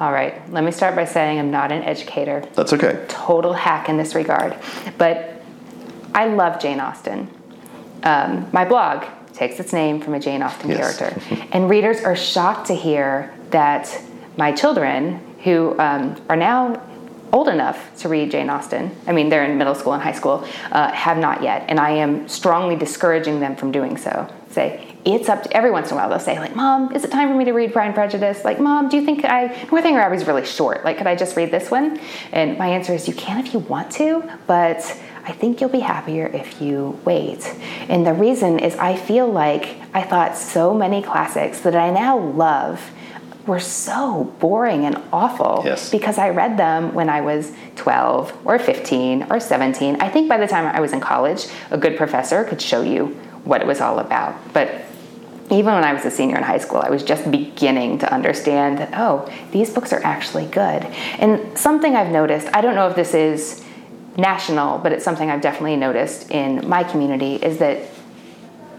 All 0.00 0.12
right, 0.12 0.50
let 0.50 0.64
me 0.64 0.72
start 0.72 0.96
by 0.96 1.04
saying 1.04 1.38
I'm 1.38 1.52
not 1.52 1.70
an 1.70 1.82
educator. 1.82 2.44
That's 2.54 2.72
okay. 2.72 3.04
Total 3.08 3.52
hack 3.52 3.88
in 3.88 3.96
this 3.96 4.14
regard. 4.16 4.56
But 4.98 5.40
I 6.14 6.26
love 6.26 6.60
Jane 6.60 6.80
Austen. 6.80 7.28
Um, 8.02 8.48
my 8.52 8.64
blog 8.64 9.04
takes 9.32 9.60
its 9.60 9.72
name 9.72 10.00
from 10.00 10.14
a 10.14 10.20
Jane 10.20 10.42
Austen 10.42 10.70
yes. 10.70 10.98
character. 10.98 11.46
and 11.52 11.70
readers 11.70 12.02
are 12.02 12.16
shocked 12.16 12.66
to 12.68 12.74
hear 12.74 13.32
that 13.50 14.00
my 14.36 14.50
children, 14.50 15.20
who 15.44 15.78
um, 15.78 16.16
are 16.28 16.36
now 16.36 16.82
old 17.34 17.48
enough 17.48 17.94
to 17.98 18.08
read 18.08 18.30
Jane 18.30 18.48
Austen, 18.48 18.96
I 19.08 19.12
mean, 19.12 19.28
they're 19.28 19.44
in 19.44 19.58
middle 19.58 19.74
school 19.74 19.92
and 19.92 20.02
high 20.02 20.12
school, 20.12 20.46
uh, 20.70 20.92
have 20.92 21.18
not 21.18 21.42
yet. 21.42 21.64
And 21.68 21.80
I 21.80 21.90
am 21.90 22.28
strongly 22.28 22.76
discouraging 22.76 23.40
them 23.40 23.56
from 23.56 23.72
doing 23.72 23.96
so. 23.96 24.32
Say 24.50 24.94
it's 25.04 25.28
up 25.28 25.42
to 25.42 25.54
every 25.54 25.72
once 25.72 25.90
in 25.90 25.94
a 25.94 26.00
while 26.00 26.08
they'll 26.08 26.18
say 26.18 26.38
like 26.38 26.56
mom 26.56 26.94
is 26.94 27.04
it 27.04 27.10
time 27.10 27.28
for 27.28 27.34
me 27.34 27.44
to 27.44 27.52
read 27.52 27.72
pride 27.72 27.86
and 27.86 27.94
prejudice? 27.94 28.44
Like 28.44 28.60
mom 28.60 28.88
do 28.88 28.96
you 28.96 29.04
think 29.04 29.24
i 29.24 29.48
northanger 29.70 30.14
is 30.14 30.26
really 30.26 30.46
short. 30.46 30.84
Like 30.84 30.96
could 30.96 31.08
i 31.08 31.16
just 31.16 31.36
read 31.36 31.50
this 31.50 31.70
one? 31.70 32.00
And 32.32 32.56
my 32.56 32.68
answer 32.68 32.94
is 32.94 33.08
you 33.08 33.14
can 33.14 33.44
if 33.44 33.52
you 33.52 33.58
want 33.58 33.90
to 33.92 34.22
but 34.46 34.78
i 35.26 35.32
think 35.32 35.60
you'll 35.60 35.70
be 35.70 35.80
happier 35.80 36.26
if 36.28 36.62
you 36.62 36.98
wait. 37.04 37.44
And 37.88 38.06
the 38.06 38.14
reason 38.14 38.60
is 38.60 38.76
i 38.76 38.96
feel 38.96 39.26
like 39.30 39.76
i 39.92 40.02
thought 40.02 40.36
so 40.36 40.72
many 40.72 41.02
classics 41.02 41.60
that 41.60 41.74
i 41.74 41.90
now 41.90 42.16
love 42.16 42.80
were 43.46 43.60
so 43.60 44.24
boring 44.40 44.84
and 44.86 45.00
awful 45.12 45.62
yes. 45.64 45.90
because 45.90 46.18
I 46.18 46.30
read 46.30 46.56
them 46.56 46.94
when 46.94 47.08
I 47.08 47.20
was 47.20 47.52
12 47.76 48.46
or 48.46 48.58
15 48.58 49.26
or 49.30 49.38
17. 49.38 50.00
I 50.00 50.08
think 50.08 50.28
by 50.28 50.38
the 50.38 50.46
time 50.46 50.66
I 50.74 50.80
was 50.80 50.92
in 50.92 51.00
college, 51.00 51.46
a 51.70 51.76
good 51.76 51.96
professor 51.96 52.44
could 52.44 52.60
show 52.60 52.82
you 52.82 53.06
what 53.44 53.60
it 53.60 53.66
was 53.66 53.80
all 53.80 53.98
about. 53.98 54.34
But 54.54 54.84
even 55.50 55.74
when 55.74 55.84
I 55.84 55.92
was 55.92 56.04
a 56.06 56.10
senior 56.10 56.36
in 56.36 56.42
high 56.42 56.58
school, 56.58 56.78
I 56.78 56.88
was 56.88 57.02
just 57.02 57.30
beginning 57.30 57.98
to 57.98 58.12
understand 58.12 58.78
that, 58.78 58.90
oh, 58.94 59.30
these 59.52 59.70
books 59.70 59.92
are 59.92 60.02
actually 60.02 60.46
good. 60.46 60.82
And 61.18 61.56
something 61.58 61.94
I've 61.94 62.10
noticed, 62.10 62.48
I 62.54 62.62
don't 62.62 62.74
know 62.74 62.88
if 62.88 62.96
this 62.96 63.12
is 63.12 63.62
national, 64.16 64.78
but 64.78 64.92
it's 64.92 65.04
something 65.04 65.30
I've 65.30 65.42
definitely 65.42 65.76
noticed 65.76 66.30
in 66.30 66.66
my 66.66 66.82
community, 66.82 67.34
is 67.36 67.58
that 67.58 67.82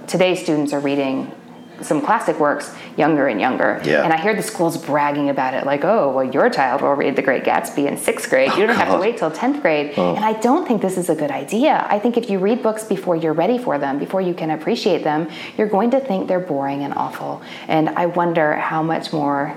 today's 0.08 0.42
students 0.42 0.74
are 0.74 0.80
reading 0.80 1.32
some 1.82 2.02
classic 2.02 2.40
works 2.40 2.74
younger 2.98 3.28
and 3.28 3.40
younger. 3.40 3.82
Yeah. 3.84 4.04
And 4.04 4.14
I 4.14 4.18
hear 4.18 4.36
the 4.36 4.42
schools 4.44 4.78
bragging 4.78 5.30
about 5.30 5.54
it, 5.54 5.66
like, 5.66 5.84
oh, 5.84 6.12
well, 6.12 6.24
your 6.24 6.50
child 6.50 6.82
will 6.82 6.94
read 6.94 7.16
The 7.16 7.22
Great 7.22 7.44
Gatsby 7.44 7.88
in 7.88 7.98
sixth 7.98 8.30
grade. 8.30 8.52
You 8.58 8.66
don't 8.68 8.76
have 8.76 8.90
to 8.94 8.98
wait 9.06 9.18
till 9.18 9.32
10th 9.32 9.62
grade. 9.62 9.98
And 9.98 10.24
I 10.24 10.34
don't 10.34 10.68
think 10.68 10.82
this 10.82 10.98
is 10.98 11.10
a 11.10 11.16
good 11.16 11.32
idea. 11.32 11.86
I 11.90 12.00
think 12.00 12.18
if 12.18 12.30
you 12.30 12.40
read 12.40 12.64
books 12.64 12.84
before 12.84 13.16
you're 13.16 13.34
ready 13.34 13.58
for 13.58 13.78
them, 13.78 14.00
before 14.00 14.22
you 14.22 14.34
can 14.34 14.52
appreciate 14.52 15.04
them, 15.04 15.30
you're 15.58 15.68
going 15.68 15.92
to 15.92 16.00
think 16.00 16.28
they're 16.28 16.40
boring 16.40 16.84
and 16.84 16.94
awful. 16.94 17.42
And 17.68 17.90
I 17.90 18.06
wonder 18.08 18.54
how 18.56 18.82
much 18.82 19.12
more 19.12 19.56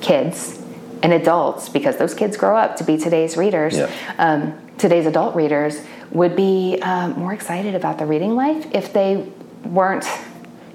kids 0.00 0.58
and 1.02 1.12
adults, 1.12 1.68
because 1.68 1.96
those 1.96 2.14
kids 2.14 2.36
grow 2.36 2.56
up 2.56 2.76
to 2.76 2.84
be 2.84 2.96
today's 2.96 3.36
readers, 3.36 3.76
Yeah. 3.76 3.90
um, 4.18 4.54
today's 4.78 5.06
adult 5.06 5.34
readers, 5.34 5.80
would 6.12 6.36
be 6.36 6.78
um, 6.82 7.12
more 7.18 7.32
excited 7.32 7.74
about 7.74 7.98
the 7.98 8.06
reading 8.06 8.36
life 8.36 8.66
if 8.72 8.92
they 8.92 9.26
weren't 9.64 10.04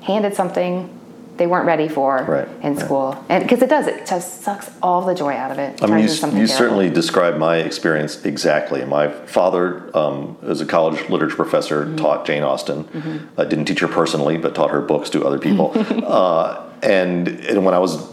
handed 0.08 0.34
something 0.34 0.94
they 1.38 1.46
weren't 1.46 1.68
ready 1.68 1.88
for 1.88 2.18
Right, 2.24 2.48
in 2.64 2.74
right. 2.76 2.84
school. 2.84 3.24
And 3.30 3.44
because 3.44 3.62
it 3.62 3.70
does, 3.70 3.86
it 3.86 4.08
just 4.08 4.42
sucks 4.42 4.72
all 4.82 5.06
the 5.06 5.14
joy 5.14 5.34
out 5.34 5.52
of 5.52 5.60
it. 5.60 5.84
I 5.84 5.86
mean, 5.86 6.00
you, 6.08 6.40
you 6.40 6.48
certainly 6.48 6.90
describe 6.90 7.38
my 7.38 7.58
experience 7.58 8.26
exactly. 8.26 8.84
My 8.86 9.10
father, 9.10 9.96
um, 9.96 10.36
as 10.42 10.62
a 10.62 10.66
college 10.66 11.08
literature 11.10 11.36
professor, 11.36 11.86
Mm-hmm. 11.86 11.98
taught 11.98 12.26
Jane 12.26 12.42
Austen. 12.42 13.30
I 13.38 13.44
didn't 13.46 13.66
teach 13.66 13.82
her 13.82 13.88
personally, 13.88 14.38
but 14.38 14.56
taught 14.56 14.72
her 14.72 14.82
books 14.82 15.12
to 15.12 15.24
other 15.28 15.38
people. 15.38 15.74
uh, 16.08 16.64
and, 16.82 17.28
and 17.28 17.64
when 17.64 17.76
I 17.76 17.80
was 17.80 18.04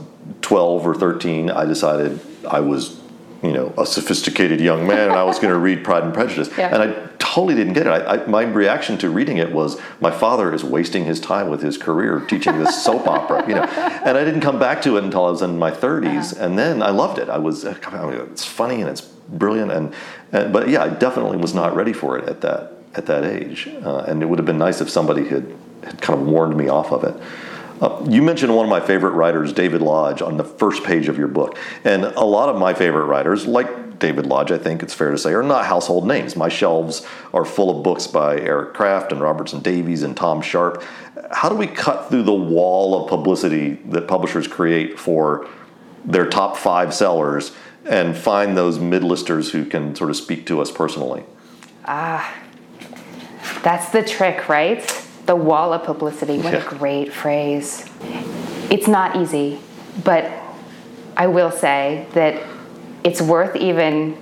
12 0.42 0.86
or 0.86 0.94
13, 0.94 1.48
I 1.50 1.64
decided 1.64 2.20
I 2.46 2.60
was, 2.60 3.00
you 3.42 3.52
know, 3.52 3.72
a 3.78 3.86
sophisticated 3.86 4.60
young 4.60 4.86
man 4.86 5.08
and 5.08 5.12
I 5.12 5.24
was 5.24 5.38
going 5.38 5.52
to 5.52 5.58
read 5.58 5.82
Pride 5.82 6.02
and 6.04 6.12
Prejudice. 6.12 6.50
Yeah. 6.58 6.74
And 6.74 6.82
I 6.82 7.08
totally 7.34 7.54
didn't 7.56 7.72
get 7.72 7.86
it. 7.86 7.90
I, 7.90 8.14
I, 8.14 8.26
my 8.26 8.42
reaction 8.42 8.96
to 8.98 9.10
reading 9.10 9.38
it 9.38 9.50
was, 9.50 9.80
my 10.00 10.10
father 10.10 10.54
is 10.54 10.62
wasting 10.62 11.04
his 11.04 11.18
time 11.18 11.50
with 11.50 11.62
his 11.62 11.76
career 11.76 12.20
teaching 12.20 12.58
this 12.60 12.82
soap 12.84 13.08
opera, 13.08 13.46
you 13.48 13.54
know. 13.56 13.62
And 14.04 14.16
I 14.18 14.24
didn't 14.24 14.42
come 14.42 14.58
back 14.58 14.82
to 14.82 14.96
it 14.98 15.04
until 15.04 15.24
I 15.26 15.30
was 15.30 15.42
in 15.42 15.58
my 15.58 15.70
30s, 15.70 16.32
Uh-huh. 16.32 16.44
and 16.44 16.58
then 16.58 16.82
I 16.82 16.90
loved 16.90 17.18
it. 17.18 17.28
I 17.28 17.38
was, 17.38 17.64
I 17.64 17.72
mean, 18.06 18.20
it's 18.32 18.44
funny 18.44 18.80
and 18.82 18.88
it's 18.88 19.00
brilliant, 19.00 19.72
and, 19.72 19.94
and 20.32 20.52
but 20.52 20.68
yeah, 20.68 20.84
I 20.84 20.90
definitely 20.90 21.38
was 21.38 21.54
not 21.54 21.74
ready 21.74 21.92
for 21.92 22.18
it 22.18 22.28
at 22.28 22.40
that 22.42 22.72
at 22.94 23.06
that 23.06 23.24
age, 23.24 23.68
uh, 23.82 24.04
and 24.06 24.22
it 24.22 24.26
would 24.26 24.38
have 24.38 24.46
been 24.46 24.58
nice 24.58 24.80
if 24.80 24.88
somebody 24.88 25.26
had, 25.26 25.52
had 25.82 26.00
kind 26.00 26.20
of 26.20 26.26
warned 26.26 26.56
me 26.56 26.68
off 26.68 26.92
of 26.92 27.02
it. 27.02 27.16
Uh, 27.80 28.04
you 28.08 28.22
mentioned 28.22 28.54
one 28.54 28.64
of 28.64 28.70
my 28.70 28.78
favorite 28.80 29.14
writers, 29.14 29.52
David 29.52 29.82
Lodge, 29.82 30.22
on 30.22 30.36
the 30.36 30.44
first 30.44 30.84
page 30.84 31.08
of 31.08 31.18
your 31.18 31.26
book. 31.26 31.58
And 31.82 32.04
a 32.04 32.24
lot 32.24 32.48
of 32.48 32.56
my 32.56 32.72
favorite 32.72 33.06
writers, 33.06 33.46
like 33.48 33.66
David 34.04 34.26
Lodge, 34.26 34.52
I 34.52 34.58
think 34.58 34.82
it's 34.82 34.92
fair 34.92 35.12
to 35.12 35.16
say, 35.16 35.32
are 35.32 35.42
not 35.42 35.64
household 35.64 36.06
names. 36.06 36.36
My 36.36 36.50
shelves 36.50 37.06
are 37.32 37.42
full 37.46 37.74
of 37.74 37.82
books 37.82 38.06
by 38.06 38.36
Eric 38.38 38.74
Kraft 38.74 39.12
and 39.12 39.20
Robertson 39.22 39.60
Davies 39.60 40.02
and 40.02 40.14
Tom 40.14 40.42
Sharpe. 40.42 40.82
How 41.30 41.48
do 41.48 41.54
we 41.54 41.66
cut 41.66 42.10
through 42.10 42.24
the 42.24 42.34
wall 42.34 43.02
of 43.02 43.08
publicity 43.08 43.78
that 43.86 44.06
publishers 44.06 44.46
create 44.46 45.00
for 45.00 45.48
their 46.04 46.26
top 46.28 46.58
five 46.58 46.92
sellers 46.92 47.52
and 47.86 48.14
find 48.14 48.58
those 48.58 48.78
mid-listers 48.78 49.52
who 49.52 49.64
can 49.64 49.94
sort 49.96 50.10
of 50.10 50.16
speak 50.16 50.44
to 50.48 50.60
us 50.60 50.70
personally? 50.70 51.24
Ah, 51.86 52.30
that's 53.62 53.88
the 53.88 54.02
trick, 54.02 54.50
right? 54.50 54.82
The 55.24 55.34
wall 55.34 55.72
of 55.72 55.82
publicity. 55.82 56.36
What 56.40 56.52
Yeah. 56.52 56.58
a 56.58 56.78
great 56.78 57.10
phrase. 57.10 57.88
It's 58.68 58.86
not 58.86 59.16
easy, 59.16 59.60
but 60.04 60.30
I 61.16 61.26
will 61.26 61.50
say 61.50 62.06
that 62.12 62.34
it's 63.04 63.20
worth 63.22 63.54
even. 63.56 64.16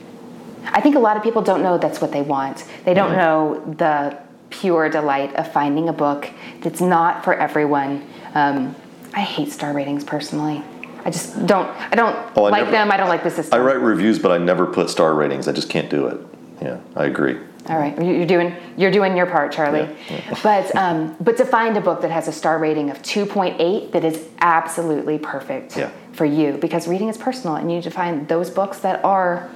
I 0.67 0.81
think 0.81 0.95
a 0.97 0.99
lot 1.01 1.17
of 1.17 1.23
people 1.23 1.43
don't 1.43 1.63
know 1.63 1.79
that's 1.79 2.01
what 2.01 2.13
they 2.13 2.23
want. 2.23 2.65
They 2.85 2.95
don't 2.95 3.13
know 3.13 3.75
the 3.79 4.19
pure 4.51 4.89
delight 4.89 5.35
of 5.37 5.51
finding 5.53 5.89
a 5.89 5.93
book 5.93 6.29
that's 6.61 6.81
not 6.81 7.25
for 7.25 7.35
everyone. 7.35 8.07
Um, 8.35 8.77
I 9.15 9.21
hate 9.21 9.51
star 9.51 9.73
ratings 9.73 10.05
personally. 10.05 10.63
I 11.05 11.11
just 11.11 11.47
don't. 11.47 11.69
I 11.91 11.95
don't 11.97 12.15
Oh, 12.37 12.45
I 12.45 12.51
like 12.51 12.61
never- 12.63 12.71
them. 12.71 12.93
I 12.93 12.97
don't 12.97 13.09
like 13.09 13.25
the 13.25 13.31
system. 13.31 13.59
I 13.59 13.63
write 13.63 13.81
reviews, 13.81 14.19
but 14.19 14.31
I 14.31 14.39
never 14.39 14.67
put 14.67 14.89
star 14.91 15.15
ratings. 15.15 15.49
I 15.49 15.53
just 15.53 15.69
can't 15.69 15.91
do 15.91 16.07
it. 16.07 16.21
Yeah, 16.63 16.79
I 16.97 17.05
agree. 17.07 17.39
All 17.69 17.79
right, 17.79 17.97
You- 18.03 18.15
you're 18.15 18.27
doing 18.27 18.55
you're 18.77 18.91
doing 18.91 19.17
your 19.17 19.27
part, 19.27 19.53
Charlie. 19.53 19.89
But 20.43 20.75
um, 20.77 21.17
but 21.21 21.37
to 21.37 21.45
find 21.45 21.77
a 21.77 21.81
book 21.81 22.01
that 22.03 22.11
has 22.11 22.27
a 22.29 22.33
star 22.33 22.59
rating 22.59 22.91
of 22.91 23.03
2.8 23.03 23.93
that 23.93 24.05
is 24.05 24.29
absolutely 24.41 25.19
perfect 25.19 25.77
Yeah. 25.77 25.91
for 26.13 26.25
you, 26.25 26.59
because 26.61 26.89
reading 26.89 27.09
is 27.09 27.17
personal, 27.19 27.57
and 27.57 27.71
you 27.71 27.77
need 27.77 27.85
to 27.85 27.91
find 27.91 28.27
those 28.29 28.51
books 28.51 28.79
that 28.81 29.05
are 29.05 29.49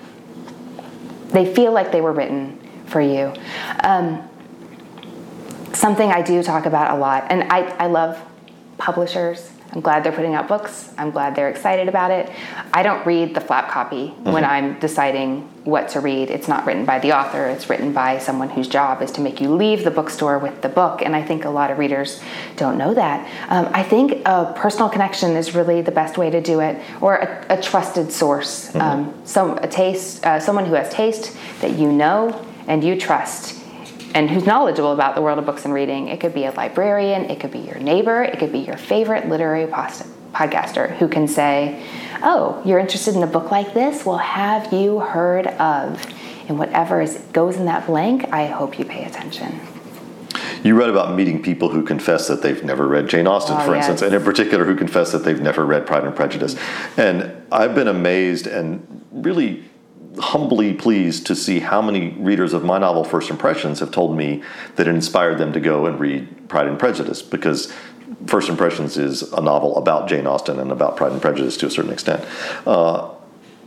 they 1.32 1.52
feel 1.54 1.72
like 1.72 1.90
they 1.90 2.00
were 2.00 2.12
written 2.12 2.58
for 2.86 3.00
you. 3.00 3.32
Um, 3.82 4.22
something 5.72 6.10
I 6.10 6.22
do 6.22 6.42
talk 6.42 6.66
about 6.66 6.96
a 6.96 6.98
lot, 6.98 7.26
and 7.30 7.42
I, 7.52 7.62
I 7.78 7.86
love 7.86 8.18
publishers. 8.78 9.50
I'm 9.72 9.80
glad 9.80 10.04
they're 10.04 10.12
putting 10.12 10.34
out 10.34 10.48
books. 10.48 10.90
I'm 10.96 11.10
glad 11.10 11.34
they're 11.34 11.50
excited 11.50 11.88
about 11.88 12.10
it. 12.10 12.30
I 12.72 12.82
don't 12.82 13.04
read 13.06 13.34
the 13.34 13.40
flap 13.40 13.70
copy 13.70 14.08
when 14.22 14.44
I'm 14.44 14.78
deciding 14.78 15.42
what 15.64 15.88
to 15.90 16.00
read. 16.00 16.30
It's 16.30 16.48
not 16.48 16.64
written 16.64 16.84
by 16.84 16.98
the 17.00 17.12
author, 17.12 17.46
it's 17.46 17.68
written 17.68 17.92
by 17.92 18.18
someone 18.18 18.48
whose 18.48 18.68
job 18.68 19.02
is 19.02 19.10
to 19.12 19.20
make 19.20 19.40
you 19.40 19.54
leave 19.54 19.84
the 19.84 19.90
bookstore 19.90 20.38
with 20.38 20.62
the 20.62 20.68
book. 20.68 21.02
And 21.02 21.14
I 21.14 21.22
think 21.22 21.44
a 21.44 21.50
lot 21.50 21.70
of 21.70 21.78
readers 21.78 22.20
don't 22.56 22.78
know 22.78 22.94
that. 22.94 23.28
Um, 23.50 23.68
I 23.72 23.82
think 23.82 24.22
a 24.24 24.54
personal 24.56 24.88
connection 24.88 25.32
is 25.32 25.54
really 25.54 25.82
the 25.82 25.90
best 25.90 26.16
way 26.16 26.30
to 26.30 26.40
do 26.40 26.60
it, 26.60 26.80
or 27.00 27.16
a, 27.16 27.58
a 27.58 27.60
trusted 27.60 28.12
source. 28.12 28.74
Um, 28.76 29.14
some, 29.24 29.58
a 29.58 29.68
taste, 29.68 30.24
uh, 30.24 30.38
someone 30.38 30.66
who 30.66 30.74
has 30.74 30.88
taste 30.90 31.36
that 31.60 31.72
you 31.72 31.90
know 31.90 32.46
and 32.68 32.82
you 32.84 32.98
trust 32.98 33.65
and 34.14 34.30
who's 34.30 34.46
knowledgeable 34.46 34.92
about 34.92 35.14
the 35.14 35.22
world 35.22 35.38
of 35.38 35.46
books 35.46 35.64
and 35.64 35.74
reading. 35.74 36.08
It 36.08 36.20
could 36.20 36.34
be 36.34 36.44
a 36.44 36.50
librarian, 36.52 37.24
it 37.30 37.40
could 37.40 37.50
be 37.50 37.58
your 37.58 37.78
neighbor, 37.78 38.22
it 38.22 38.38
could 38.38 38.52
be 38.52 38.60
your 38.60 38.76
favorite 38.76 39.28
literary 39.28 39.66
post- 39.66 40.06
podcaster 40.32 40.94
who 40.98 41.08
can 41.08 41.26
say, 41.26 41.82
Oh, 42.22 42.62
you're 42.64 42.78
interested 42.78 43.14
in 43.14 43.22
a 43.22 43.26
book 43.26 43.50
like 43.50 43.74
this? 43.74 44.04
Well, 44.04 44.18
have 44.18 44.72
you 44.72 45.00
heard 45.00 45.46
of? 45.46 46.04
And 46.48 46.58
whatever 46.58 47.00
is, 47.00 47.16
goes 47.32 47.56
in 47.56 47.66
that 47.66 47.86
blank, 47.86 48.32
I 48.32 48.46
hope 48.46 48.78
you 48.78 48.84
pay 48.84 49.04
attention. 49.04 49.60
You 50.62 50.76
read 50.78 50.88
about 50.88 51.14
meeting 51.14 51.42
people 51.42 51.68
who 51.68 51.82
confess 51.82 52.28
that 52.28 52.42
they've 52.42 52.62
never 52.64 52.86
read 52.86 53.08
Jane 53.08 53.26
Austen, 53.26 53.56
Oh, 53.58 53.64
for 53.64 53.74
instance, 53.74 54.02
and 54.02 54.14
in 54.14 54.22
particular 54.22 54.64
who 54.64 54.74
confess 54.74 55.12
that 55.12 55.18
they've 55.18 55.40
never 55.40 55.64
read 55.64 55.86
Pride 55.86 56.04
and 56.04 56.14
Prejudice. 56.14 56.56
And 56.96 57.32
I've 57.52 57.74
been 57.74 57.88
amazed 57.88 58.46
and 58.46 59.04
really 59.12 59.64
humbly 60.18 60.72
pleased 60.72 61.26
to 61.26 61.36
see 61.36 61.60
how 61.60 61.82
many 61.82 62.10
readers 62.10 62.52
of 62.52 62.64
my 62.64 62.78
novel 62.78 63.04
First 63.04 63.30
Impressions 63.30 63.80
have 63.80 63.90
told 63.90 64.16
me 64.16 64.42
that 64.76 64.86
it 64.86 64.94
inspired 64.94 65.38
them 65.38 65.52
to 65.52 65.60
go 65.60 65.86
and 65.86 65.98
read 65.98 66.48
Pride 66.48 66.66
and 66.66 66.78
Prejudice 66.78 67.22
because 67.22 67.72
First 68.26 68.48
Impressions 68.48 68.96
is 68.96 69.22
a 69.32 69.40
novel 69.40 69.76
about 69.76 70.08
Jane 70.08 70.26
Austen 70.26 70.58
and 70.58 70.72
about 70.72 70.96
Pride 70.96 71.12
and 71.12 71.20
Prejudice 71.20 71.56
to 71.58 71.66
a 71.66 71.70
certain 71.70 71.92
extent. 71.92 72.24
Uh, 72.66 73.10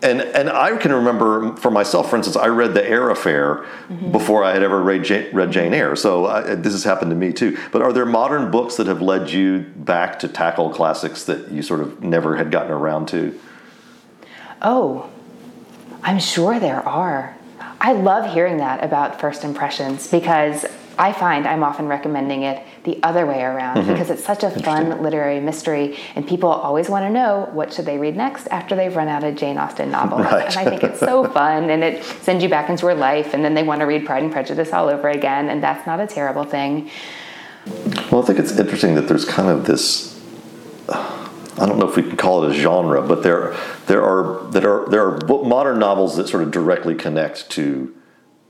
and 0.01 0.21
and 0.21 0.49
I 0.49 0.77
can 0.77 0.93
remember 0.93 1.57
for 1.57 1.69
myself, 1.69 2.09
for 2.09 2.15
instance, 2.15 2.37
I 2.37 2.47
read 2.47 2.73
The 2.73 2.87
Eyre 2.87 3.09
Affair 3.09 3.65
before 4.11 4.45
I 4.45 4.53
had 4.53 4.63
ever 4.63 4.81
read 4.81 5.03
Jane, 5.03 5.27
read 5.35 5.51
Jane 5.51 5.73
Eyre. 5.73 5.95
So 5.97 6.25
I, 6.25 6.55
this 6.55 6.71
has 6.71 6.85
happened 6.85 7.11
to 7.11 7.15
me 7.15 7.33
too. 7.33 7.57
But 7.71 7.81
are 7.81 7.91
there 7.91 8.05
modern 8.05 8.49
books 8.49 8.77
that 8.77 8.87
have 8.87 9.01
led 9.01 9.29
you 9.29 9.59
back 9.75 10.19
to 10.19 10.29
tackle 10.29 10.69
classics 10.69 11.25
that 11.25 11.51
you 11.51 11.61
sort 11.61 11.81
of 11.81 12.01
never 12.01 12.37
had 12.37 12.49
gotten 12.49 12.71
around 12.71 13.07
to? 13.09 13.37
Oh, 14.61 15.09
I'm 16.03 16.19
sure 16.19 16.59
there 16.59 16.87
are. 16.87 17.35
I 17.81 17.93
love 17.93 18.33
hearing 18.33 18.57
that 18.57 18.83
about 18.83 19.19
first 19.19 19.43
impressions 19.43 20.09
because 20.09 20.65
I 20.99 21.13
find 21.13 21.47
I'm 21.47 21.63
often 21.63 21.87
recommending 21.87 22.43
it 22.43 22.61
the 22.83 23.01
other 23.03 23.25
way 23.25 23.41
around 23.41 23.77
mm-hmm. 23.77 23.91
because 23.93 24.09
it's 24.09 24.23
such 24.23 24.43
a 24.43 24.49
fun 24.49 25.01
literary 25.01 25.39
mystery 25.39 25.97
and 26.13 26.27
people 26.27 26.49
always 26.49 26.89
want 26.89 27.05
to 27.05 27.09
know 27.09 27.47
what 27.53 27.71
should 27.73 27.85
they 27.85 27.97
read 27.97 28.17
next 28.17 28.47
after 28.47 28.75
they've 28.75 28.93
run 28.93 29.07
out 29.07 29.23
of 29.23 29.35
Jane 29.35 29.57
Austen 29.57 29.91
novels. 29.91 30.19
Right. 30.29 30.45
And 30.45 30.57
I 30.57 30.65
think 30.69 30.83
it's 30.83 30.99
so 30.99 31.23
fun 31.31 31.69
and 31.69 31.83
it 31.83 32.03
sends 32.03 32.43
you 32.43 32.49
back 32.49 32.69
into 32.69 32.85
her 32.87 32.95
life 32.95 33.33
and 33.33 33.45
then 33.45 33.53
they 33.53 33.63
want 33.63 33.79
to 33.79 33.85
read 33.85 34.05
Pride 34.05 34.23
and 34.23 34.31
Prejudice 34.31 34.73
all 34.73 34.89
over 34.89 35.07
again 35.07 35.49
and 35.49 35.63
that's 35.63 35.87
not 35.87 36.01
a 36.01 36.07
terrible 36.07 36.43
thing. 36.43 36.91
Well, 38.11 38.21
I 38.21 38.25
think 38.25 38.39
it's 38.39 38.57
interesting 38.57 38.95
that 38.95 39.07
there's 39.07 39.25
kind 39.25 39.47
of 39.47 39.65
this. 39.65 40.19
I 41.59 41.65
don't 41.65 41.77
know 41.77 41.87
if 41.89 41.95
we 41.95 42.03
can 42.03 42.17
call 42.17 42.43
it 42.45 42.51
a 42.51 42.53
genre, 42.53 43.01
but 43.01 43.23
there 43.23 43.55
there 43.87 44.03
are 44.03 44.43
that 44.51 44.65
are 44.65 44.87
there 44.89 45.05
are 45.07 45.17
modern 45.43 45.79
novels 45.79 46.15
that 46.17 46.27
sort 46.29 46.43
of 46.43 46.51
directly 46.51 46.95
connect 46.95 47.49
to 47.51 47.93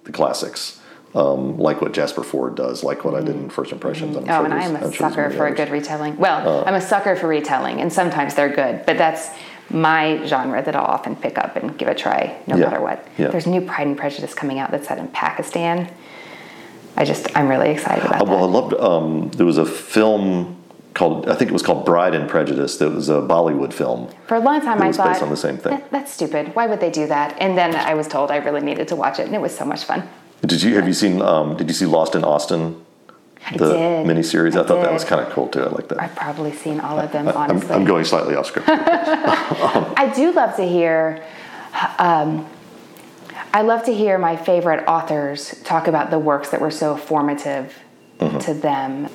the 0.03 0.11
classics, 0.11 0.79
um, 1.15 1.57
like 1.57 1.81
what 1.81 1.91
Jasper 1.91 2.21
Fforde 2.21 2.55
does, 2.55 2.83
like 2.83 3.03
what 3.05 3.15
I 3.15 3.19
did 3.21 3.35
in 3.35 3.49
First 3.49 3.71
Impressions. 3.71 4.15
I'm 4.15 4.23
Oh, 4.23 4.27
sure 4.27 4.45
and 4.45 4.53
I 4.53 4.63
am 4.63 4.75
I'm 4.75 4.75
a 4.75 4.79
sure 4.79 4.89
there's 4.89 4.97
sucker 4.97 5.29
for 5.31 5.47
a 5.47 5.53
good 5.55 5.69
retelling. 5.69 6.17
Well, 6.17 6.63
I'm 6.67 6.75
a 6.75 6.81
sucker 6.81 7.15
for 7.15 7.27
retelling, 7.27 7.81
and 7.81 7.91
sometimes 7.91 8.35
they're 8.35 8.53
good, 8.53 8.85
but 8.85 8.97
that's 8.97 9.29
my 9.71 10.25
genre 10.25 10.63
that 10.63 10.75
I'll 10.75 10.85
often 10.85 11.15
pick 11.15 11.37
up 11.37 11.55
and 11.55 11.77
give 11.77 11.87
a 11.87 11.93
try, 11.95 12.35
no 12.47 12.55
Yeah. 12.55 12.65
matter 12.65 12.81
what. 12.81 13.07
Yeah. 13.19 13.27
There's 13.27 13.45
new 13.45 13.61
Pride 13.61 13.85
and 13.85 13.95
Prejudice 13.97 14.33
coming 14.33 14.57
out 14.57 14.71
that's 14.71 14.87
set 14.87 14.97
in 14.97 15.07
Pakistan. 15.09 15.89
I 16.97 17.05
just, 17.05 17.27
I'm 17.37 17.47
really 17.47 17.69
excited 17.69 18.03
about 18.03 18.21
Uh, 18.21 18.25
Well, 18.25 18.43
I 18.43 18.47
loved. 18.47 18.73
Um, 18.73 19.29
there 19.29 19.45
was 19.45 19.59
a 19.59 19.65
film 19.65 20.55
called 20.93 21.29
I 21.29 21.35
think 21.35 21.49
it 21.49 21.53
was 21.53 21.61
called 21.63 21.85
Bride 21.85 22.13
and 22.15 22.29
Prejudice. 22.29 22.77
That 22.77 22.91
was 22.91 23.09
a 23.09 23.21
Bollywood 23.21 23.73
film. 23.73 24.09
For 24.27 24.35
a 24.35 24.39
long 24.39 24.61
time, 24.61 24.79
It 24.79 24.85
I 24.85 24.87
was 24.87 24.97
thought 24.97 25.07
based 25.09 25.21
on 25.23 25.29
the 25.29 25.37
same 25.37 25.57
thing. 25.57 25.71
"That- 25.73 25.91
that's 25.91 26.11
stupid. 26.13 26.55
Why 26.55 26.67
would 26.67 26.79
they 26.79 26.89
do 26.91 27.07
that? 27.07 27.35
And 27.39 27.57
then 27.57 27.75
I 27.75 27.93
was 27.93 28.07
told 28.07 28.31
I 28.31 28.37
really 28.37 28.61
needed 28.61 28.87
to 28.89 28.95
watch 28.95 29.19
it, 29.19 29.25
and 29.25 29.35
it 29.35 29.41
was 29.41 29.55
so 29.55 29.65
much 29.65 29.83
fun. 29.83 30.03
Did 30.45 30.61
you 30.63 30.75
have 30.75 30.87
you 30.87 30.93
seen? 30.93 31.21
Um, 31.21 31.55
did 31.57 31.67
you 31.67 31.73
see 31.73 31.85
Lost 31.85 32.15
in 32.15 32.23
Austen 32.23 32.77
the 33.55 33.73
did. 33.73 34.05
miniseries? 34.07 34.55
I, 34.55 34.61
I 34.61 34.63
thought 34.65 34.81
that 34.83 34.91
was 34.93 35.03
kind 35.03 35.21
of 35.25 35.29
cool 35.33 35.47
too. 35.47 35.61
I 35.63 35.69
like 35.69 35.87
that. 35.89 36.01
I've 36.01 36.15
probably 36.15 36.51
seen 36.53 36.79
all 36.79 36.99
of 36.99 37.11
them, 37.11 37.27
I'm, 37.27 37.35
honestly. 37.37 37.71
I'm 37.75 37.85
going 37.85 38.05
slightly 38.05 38.35
off 38.35 38.45
script. 38.47 38.67
I 38.69 40.11
do 40.15 40.31
love 40.31 40.55
to 40.57 40.63
hear. 40.67 41.23
Um, 41.97 42.45
I 43.53 43.61
love 43.63 43.83
to 43.85 43.93
hear 43.93 44.17
my 44.17 44.35
favorite 44.35 44.85
authors 44.87 45.59
talk 45.63 45.87
about 45.87 46.09
the 46.09 46.19
works 46.19 46.49
that 46.51 46.61
were 46.61 46.71
so 46.71 46.95
formative 46.95 47.73
to 48.19 48.53
them. 48.53 49.07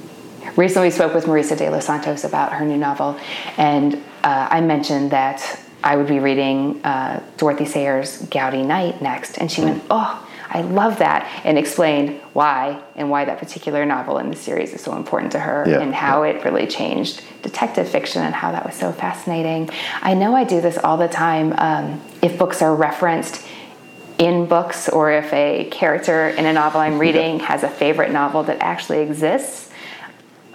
Recently, 0.57 0.88
we 0.88 0.92
spoke 0.92 1.14
with 1.14 1.24
Marisa 1.24 1.57
de 1.57 1.68
los 1.68 1.86
Santos 1.86 2.22
about 2.22 2.52
her 2.52 2.64
new 2.64 2.76
novel, 2.76 3.18
and 3.57 3.94
uh, 4.22 4.48
I 4.50 4.61
mentioned 4.61 5.11
that 5.11 5.61
I 5.82 5.96
would 5.96 6.07
be 6.07 6.20
reading 6.20 6.80
uh, 6.84 7.20
Dorothy 7.36 7.64
Sayers' 7.64 8.22
Gaudy 8.30 8.62
Night 8.62 9.02
next, 9.02 9.38
and 9.38 9.50
she 9.50 9.62
went, 9.62 9.82
"Oh, 9.90 10.28
I 10.48 10.62
love 10.62 10.98
that," 11.00 11.28
and 11.44 11.59
explained 11.59 12.20
why 12.34 12.80
and 12.94 13.11
why 13.11 13.24
that 13.24 13.38
particular 13.38 13.84
novel 13.84 14.18
in 14.18 14.30
the 14.30 14.36
series 14.36 14.72
is 14.72 14.80
so 14.80 14.96
important 14.96 15.32
to 15.32 15.40
her, 15.40 15.64
Yeah, 15.66 15.80
and 15.80 15.92
how 15.92 16.22
it 16.22 16.44
really 16.44 16.68
changed 16.68 17.22
detective 17.42 17.88
fiction 17.88 18.22
and 18.22 18.32
how 18.32 18.52
that 18.52 18.64
was 18.64 18.76
so 18.76 18.92
fascinating. 18.92 19.70
I 20.02 20.14
know 20.14 20.36
I 20.36 20.44
do 20.44 20.61
this 20.61 20.78
all 20.78 20.96
the 20.96 21.09
time. 21.09 21.52
Um, 21.59 22.00
if 22.22 22.38
books 22.38 22.62
are 22.62 22.74
referenced 22.74 23.44
in 24.18 24.46
books, 24.46 24.88
or 24.88 25.11
if 25.11 25.32
a 25.32 25.68
character 25.72 26.28
in 26.28 26.46
a 26.46 26.52
novel 26.52 26.80
I'm 26.80 26.98
reading 27.07 27.40
has 27.40 27.64
a 27.64 27.68
favorite 27.68 28.12
novel 28.12 28.44
that 28.44 28.59
actually 28.61 29.00
exists, 29.00 29.70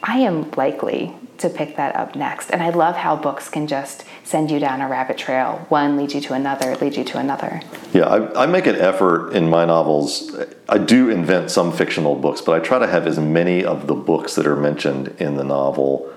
I 0.03 0.19
am 0.19 0.49
likely 0.51 1.13
to 1.39 1.49
pick 1.49 1.77
that 1.77 1.95
up 1.95 2.15
next. 2.15 2.49
And 2.51 2.61
I 2.61 2.69
love 2.69 2.95
how 2.95 3.15
books 3.15 3.49
can 3.49 3.67
just 3.67 4.03
send 4.23 4.51
you 4.51 4.59
down 4.59 4.81
a 4.81 4.87
rabbit 4.87 5.17
trail. 5.17 5.65
One 5.69 5.97
leads 5.97 6.13
you 6.13 6.21
to 6.21 6.33
another, 6.33 6.75
leads 6.77 6.97
you 6.97 7.03
to 7.05 7.17
another. 7.17 7.61
Yeah, 7.93 8.05
I, 8.05 8.43
I 8.43 8.45
make 8.45 8.67
an 8.67 8.75
effort 8.75 9.31
in 9.31 9.49
my 9.49 9.65
novels. 9.65 10.35
I 10.67 10.77
do 10.77 11.09
invent 11.09 11.49
some 11.49 11.71
fictional 11.71 12.15
books, 12.15 12.41
but 12.41 12.61
I 12.61 12.63
try 12.63 12.79
to 12.79 12.87
have 12.87 13.07
as 13.07 13.17
many 13.19 13.63
of 13.63 13.87
the 13.87 13.95
books 13.95 14.35
that 14.35 14.45
are 14.45 14.55
mentioned 14.55 15.15
in 15.19 15.35
the 15.35 15.43
novel 15.43 16.13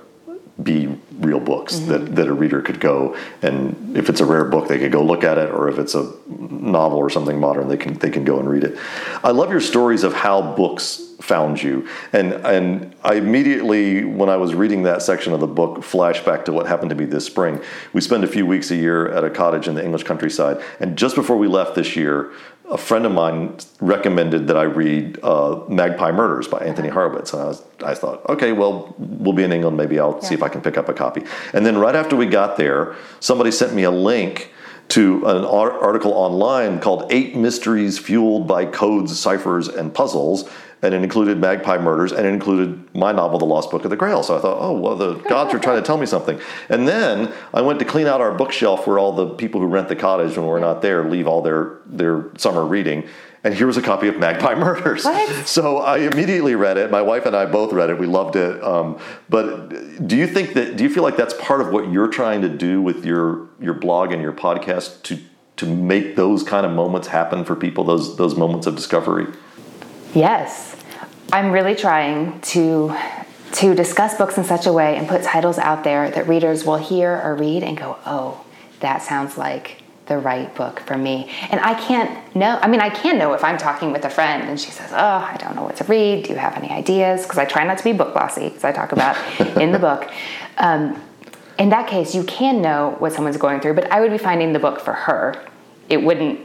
be 0.63 0.99
real 1.19 1.41
books 1.41 1.79
that, 1.81 2.01
mm-hmm. 2.03 2.15
that 2.15 2.29
a 2.29 2.33
reader 2.33 2.61
could 2.61 2.81
go 2.81 3.17
and 3.43 3.97
if 3.97 4.09
it's 4.09 4.21
a 4.21 4.25
rare 4.25 4.45
book 4.45 4.69
they 4.69 4.79
could 4.79 4.93
go 4.93 5.03
look 5.03 5.25
at 5.25 5.39
it 5.39 5.51
or 5.51 5.69
if 5.69 5.79
it's 5.79 5.95
a 5.95 6.13
novel 6.29 6.99
or 6.99 7.11
something 7.11 7.39
modern 7.39 7.69
they 7.69 7.77
can 7.77 7.95
they 7.95 8.11
can 8.11 8.25
go 8.25 8.39
and 8.39 8.49
read 8.49 8.65
it. 8.65 8.79
I 9.23 9.31
love 9.31 9.51
your 9.51 9.61
stories 9.61 10.03
of 10.03 10.13
how 10.13 10.55
books 10.55 11.09
found 11.21 11.63
you 11.63 11.89
and 12.13 12.33
and 12.33 12.95
I 13.05 13.15
immediately 13.15 14.05
when 14.05 14.29
I 14.29 14.37
was 14.37 14.55
reading 14.55 14.83
that 14.83 15.03
section 15.03 15.33
of 15.33 15.41
the 15.41 15.47
book 15.47 15.79
flashback 15.79 16.45
to 16.47 16.53
what 16.53 16.67
happened 16.67 16.91
to 16.91 16.97
me 16.97 17.05
this 17.05 17.25
spring. 17.25 17.61
We 17.93 18.01
spend 18.01 18.25
a 18.25 18.29
few 18.29 18.45
weeks 18.45 18.71
a 18.71 18.77
year 18.77 19.09
at 19.09 19.25
a 19.25 19.31
cottage 19.31 19.69
in 19.69 19.75
the 19.75 19.85
English 19.85 20.03
countryside 20.03 20.63
and 20.81 20.99
just 20.99 21.15
before 21.15 21.37
we 21.37 21.47
left 21.47 21.75
this 21.75 21.97
year 21.97 22.33
a 22.73 22.79
friend 22.79 23.05
of 23.05 23.13
mine 23.13 23.55
recommended 23.81 24.47
that 24.47 24.57
I 24.57 24.63
read 24.63 25.23
uh, 25.23 25.61
Magpie 25.69 26.11
Murders 26.11 26.49
by 26.49 26.59
Anthony 26.61 26.89
Horowitz, 26.89 27.35
and 27.35 27.43
I, 27.43 27.45
was, 27.45 27.63
I 27.85 27.95
thought, 27.95 28.27
okay, 28.31 28.53
well, 28.53 28.95
we'll 28.99 29.35
be 29.35 29.45
in 29.45 29.53
England, 29.53 29.77
maybe 29.77 30.01
I'll 30.01 30.23
see 30.23 30.35
if 30.35 30.43
I 30.43 30.49
can 30.49 30.63
pick 30.63 30.79
up 30.79 30.89
a 30.89 30.95
copy. 30.95 31.23
And 31.53 31.67
then 31.67 31.77
right 31.77 31.95
after 31.95 32.17
we 32.17 32.25
got 32.25 32.57
there, 32.57 32.97
somebody 33.21 33.51
sent 33.51 33.75
me 33.75 33.83
a 33.83 33.91
link 33.91 34.53
to 34.89 35.25
an 35.27 35.45
article 35.45 36.13
online 36.13 36.81
called 36.81 37.13
Eight 37.13 37.37
Mysteries 37.37 37.99
Fueled 37.99 38.49
by 38.49 38.65
Codes, 38.65 39.19
Ciphers, 39.19 39.69
and 39.69 39.93
Puzzles. 39.93 40.49
And 40.83 40.95
it 40.95 41.03
included 41.03 41.39
Magpie 41.39 41.79
Murders 41.79 42.11
and 42.11 42.27
it 42.27 42.35
included 42.35 42.93
my 42.93 43.13
novel, 43.13 43.39
The 43.39 43.45
Lost 43.45 43.71
Book 43.71 43.85
of 43.85 43.91
the 43.91 43.97
Grail. 43.97 44.25
So 44.25 44.37
I 44.37 44.41
thought, 44.41 44.59
oh, 44.61 44.73
well, 44.73 44.97
the 44.97 45.15
gods 45.15 45.55
are 45.55 45.61
trying 45.61 45.81
to 45.81 45.87
tell 45.87 45.97
me 45.97 46.07
something. 46.07 46.41
And 46.69 46.89
then 46.89 47.33
I 47.55 47.61
went 47.61 47.79
to 47.79 47.85
clean 47.85 48.09
out 48.09 48.21
our 48.21 48.35
bookshelf 48.35 48.87
where 48.87 48.99
all 48.99 49.13
the 49.13 49.29
people 49.29 49.61
who 49.61 49.69
rent 49.69 49.89
the 49.89 49.97
cottage 49.97 50.37
when 50.37 50.47
we're 50.47 50.59
not 50.59 50.83
there 50.83 51.09
leave 51.09 51.29
all 51.29 51.41
their, 51.41 51.79
their 51.87 52.31
summer 52.37 52.67
reading. 52.67 53.09
And 53.45 53.55
here 53.55 53.67
was 53.67 53.77
a 53.77 53.83
copy 53.83 54.09
of 54.09 54.19
Magpie 54.19 54.55
Murders. 54.57 55.05
What? 55.05 55.47
So 55.47 55.79
I 55.79 55.99
immediately 55.99 56.55
read 56.55 56.77
it. 56.79 56.91
My 56.91 57.03
wife 57.03 57.27
and 57.27 57.37
I 57.37 57.47
both 57.47 57.73
read 57.73 57.91
it. 57.91 57.99
We 57.99 58.07
loved 58.07 58.37
it. 58.37 58.63
Um, 58.63 58.99
but 59.29 60.07
do 60.07 60.17
you 60.17 60.27
think 60.27 60.55
that, 60.55 60.77
do 60.77 60.85
you 60.85 60.91
feel 60.91 61.03
like 61.03 61.17
that's 61.17 61.35
part 61.35 61.61
of 61.61 61.71
what 61.71 61.91
you're 61.91 62.09
trying 62.09 62.43
to 62.43 62.49
do 62.49 62.81
with 62.81 63.05
your, 63.05 63.49
your 63.61 63.75
blog 63.75 64.13
and 64.13 64.23
your 64.23 64.33
podcast 64.33 65.03
to, 65.05 65.19
to 65.57 65.67
make 65.67 66.17
those 66.17 66.43
kind 66.43 66.65
of 66.65 66.73
moments 66.73 67.09
happen 67.09 67.45
for 67.45 67.57
people, 67.57 67.85
those, 67.85 68.17
those 68.17 68.37
moments 68.37 68.67
of 68.67 68.77
discovery? 68.77 69.27
Yes, 70.15 70.77
I'm 71.33 71.51
really 71.53 71.75
trying 71.75 72.41
to 72.43 72.95
to 73.53 73.75
discuss 73.75 74.17
books 74.17 74.39
in 74.39 74.45
such 74.45 74.67
a 74.67 74.73
way 74.73 74.97
and 74.97 75.07
put 75.07 75.23
titles 75.23 75.59
out 75.59 75.85
there 75.85 76.11
that 76.11 76.27
readers 76.27 76.65
will 76.65 76.77
hear 76.77 77.21
or 77.23 77.35
read 77.35 77.63
and 77.63 77.77
go, 77.77 77.97
"Oh, 78.05 78.45
that 78.81 79.03
sounds 79.03 79.39
like 79.39 79.83
the 80.07 80.19
right 80.19 80.55
book 80.55 80.81
for 80.81 80.99
me." 80.99 81.31
And 81.51 81.61
I 81.61 81.75
can't 81.75 82.37
know. 82.37 82.59
I 82.61 82.69
mean, 82.69 82.81
I 82.81 82.91
can 82.91 83.19
know 83.19 83.33
if 83.33 83.43
I'm 83.43 83.57
talking 83.57 83.91
with 83.91 84.05
a 84.05 84.11
friend 84.11 84.49
and 84.49 84.61
she 84.61 84.71
says, 84.71 84.91
"Oh, 84.93 84.97
I 84.97 85.37
don't 85.39 85.57
know 85.57 85.63
what 85.63 85.77
to 85.77 85.85
read. 85.85 86.25
Do 86.25 86.31
you 86.31 86.39
have 86.39 86.57
any 86.59 86.71
ideas?" 86.71 87.23
Because 87.23 87.39
I 87.39 87.47
try 87.47 87.65
not 87.65 87.79
to 87.79 87.85
be 87.85 87.93
book 87.93 88.13
bossy, 88.13 88.53
as 88.55 88.65
I 88.65 88.73
talk 88.73 88.93
about 88.93 89.17
in 89.57 89.73
the 89.73 89.79
book. 89.79 90.11
Um, 90.59 91.01
in 91.59 91.71
that 91.71 91.87
case, 91.87 92.15
you 92.15 92.25
can 92.25 92.61
know 92.61 92.97
what 92.99 93.13
someone's 93.15 93.39
going 93.39 93.61
through, 93.61 93.75
but 93.75 93.91
I 93.91 94.01
would 94.03 94.11
be 94.11 94.19
finding 94.19 94.53
the 94.53 94.59
book 94.59 94.81
for 94.81 94.93
her. 94.93 95.43
It 95.89 96.03
wouldn't. 96.03 96.41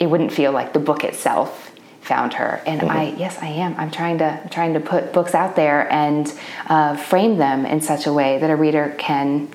It 0.00 0.06
wouldn't 0.06 0.32
feel 0.32 0.50
like 0.50 0.72
the 0.72 0.80
book 0.80 1.04
itself 1.04 1.70
found 2.04 2.34
her. 2.34 2.62
And 2.66 2.82
i 2.82 3.14
yes 3.16 3.38
i 3.40 3.46
am. 3.46 3.74
I'm 3.76 3.90
trying 3.90 4.18
to 4.18 4.26
I'm 4.42 4.48
trying 4.48 4.74
to 4.74 4.80
put 4.80 5.12
books 5.12 5.34
out 5.34 5.56
there 5.56 5.90
and 5.92 6.32
uh, 6.66 6.96
frame 6.96 7.38
them 7.38 7.64
in 7.66 7.80
such 7.80 8.06
a 8.06 8.12
way 8.12 8.38
that 8.38 8.50
a 8.50 8.56
reader 8.56 8.94
can 8.98 9.48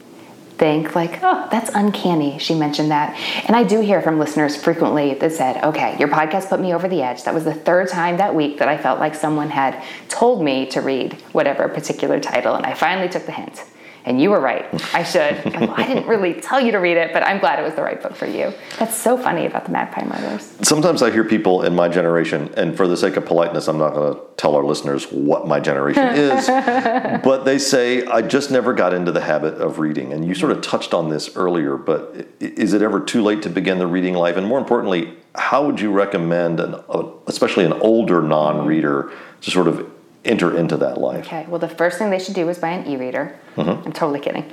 think 0.57 0.93
like 0.93 1.19
oh 1.23 1.47
that's 1.49 1.69
uncanny 1.73 2.37
she 2.37 2.53
mentioned 2.53 2.91
that. 2.91 3.17
And 3.47 3.55
i 3.55 3.63
do 3.63 3.79
hear 3.79 4.01
from 4.01 4.19
listeners 4.19 4.61
frequently 4.61 5.13
that 5.13 5.31
said 5.31 5.63
okay 5.63 5.97
your 5.97 6.09
podcast 6.09 6.49
put 6.49 6.59
me 6.59 6.73
over 6.73 6.87
the 6.89 7.01
edge. 7.01 7.23
That 7.23 7.33
was 7.33 7.45
the 7.45 7.53
third 7.53 7.87
time 7.87 8.17
that 8.17 8.35
week 8.35 8.57
that 8.59 8.67
i 8.67 8.77
felt 8.77 8.99
like 8.99 9.15
someone 9.15 9.49
had 9.49 9.81
told 10.09 10.43
me 10.43 10.65
to 10.67 10.81
read 10.81 11.13
whatever 11.31 11.69
particular 11.69 12.19
title 12.19 12.55
and 12.55 12.65
i 12.65 12.73
finally 12.73 13.07
took 13.07 13.25
the 13.25 13.31
hint 13.31 13.63
and 14.09 14.19
you 14.19 14.31
were 14.31 14.39
right. 14.39 14.65
I 14.93 15.03
should. 15.03 15.45
well, 15.59 15.71
I 15.77 15.85
didn't 15.85 16.07
really 16.07 16.33
tell 16.33 16.59
you 16.59 16.71
to 16.71 16.79
read 16.79 16.97
it, 16.97 17.13
but 17.13 17.21
I'm 17.21 17.39
glad 17.39 17.59
it 17.59 17.61
was 17.61 17.75
the 17.75 17.83
right 17.83 18.01
book 18.01 18.15
for 18.15 18.25
you. 18.25 18.51
That's 18.79 18.97
so 18.97 19.15
funny 19.15 19.45
about 19.45 19.65
the 19.65 19.71
Magpie 19.71 20.03
Murders. 20.03 20.51
Sometimes 20.63 21.03
I 21.03 21.11
hear 21.11 21.23
people 21.23 21.61
in 21.61 21.75
my 21.75 21.87
generation, 21.87 22.51
and 22.57 22.75
for 22.75 22.87
the 22.87 22.97
sake 22.97 23.17
of 23.17 23.25
politeness, 23.25 23.67
I'm 23.67 23.77
not 23.77 23.93
going 23.93 24.15
to 24.15 24.21
tell 24.35 24.55
our 24.55 24.63
listeners 24.65 25.05
what 25.11 25.47
my 25.47 25.59
generation 25.59 26.07
is, 26.15 26.47
but 26.47 27.43
they 27.45 27.59
say, 27.59 28.03
I 28.07 28.23
just 28.23 28.49
never 28.49 28.73
got 28.73 28.95
into 28.95 29.11
the 29.11 29.21
habit 29.21 29.53
of 29.55 29.77
reading. 29.77 30.11
And 30.11 30.25
you 30.25 30.33
sort 30.33 30.51
of 30.51 30.61
touched 30.61 30.95
on 30.95 31.09
this 31.09 31.35
earlier, 31.35 31.77
but 31.77 32.27
is 32.39 32.73
it 32.73 32.81
ever 32.81 32.99
too 32.99 33.21
late 33.21 33.43
to 33.43 33.49
begin 33.49 33.77
the 33.77 33.87
reading 33.87 34.15
life? 34.15 34.37
And 34.37 34.47
more 34.47 34.57
importantly, 34.57 35.15
how 35.35 35.67
would 35.67 35.79
you 35.79 35.91
recommend, 35.91 36.59
an, 36.59 36.73
uh, 36.89 37.03
especially 37.27 37.63
an 37.63 37.73
older 37.73 38.23
non 38.23 38.65
reader, 38.65 39.11
to 39.41 39.51
sort 39.51 39.67
of 39.67 39.87
enter 40.25 40.57
into 40.57 40.77
that 40.77 40.97
life? 40.97 41.25
Okay, 41.25 41.45
well, 41.47 41.59
the 41.59 41.69
first 41.69 41.97
thing 41.97 42.09
they 42.09 42.19
should 42.19 42.35
do 42.35 42.49
is 42.49 42.57
buy 42.57 42.69
an 42.69 42.87
e 42.87 42.97
reader. 42.97 43.37
I'm 43.57 43.91
totally 43.91 44.19
kidding. 44.19 44.49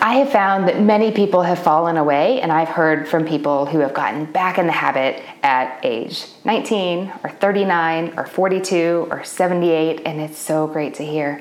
I 0.00 0.16
have 0.16 0.30
found 0.30 0.68
that 0.68 0.80
many 0.80 1.12
people 1.12 1.42
have 1.42 1.58
fallen 1.58 1.96
away, 1.96 2.40
and 2.42 2.52
I've 2.52 2.68
heard 2.68 3.08
from 3.08 3.26
people 3.26 3.64
who 3.64 3.78
have 3.78 3.94
gotten 3.94 4.26
back 4.26 4.58
in 4.58 4.66
the 4.66 4.72
habit 4.72 5.22
at 5.42 5.80
age 5.82 6.26
19 6.44 7.12
or 7.24 7.30
39 7.30 8.14
or 8.18 8.26
42 8.26 9.08
or 9.10 9.24
78, 9.24 10.02
and 10.04 10.20
it's 10.20 10.38
so 10.38 10.66
great 10.66 10.94
to 10.94 11.04
hear. 11.04 11.40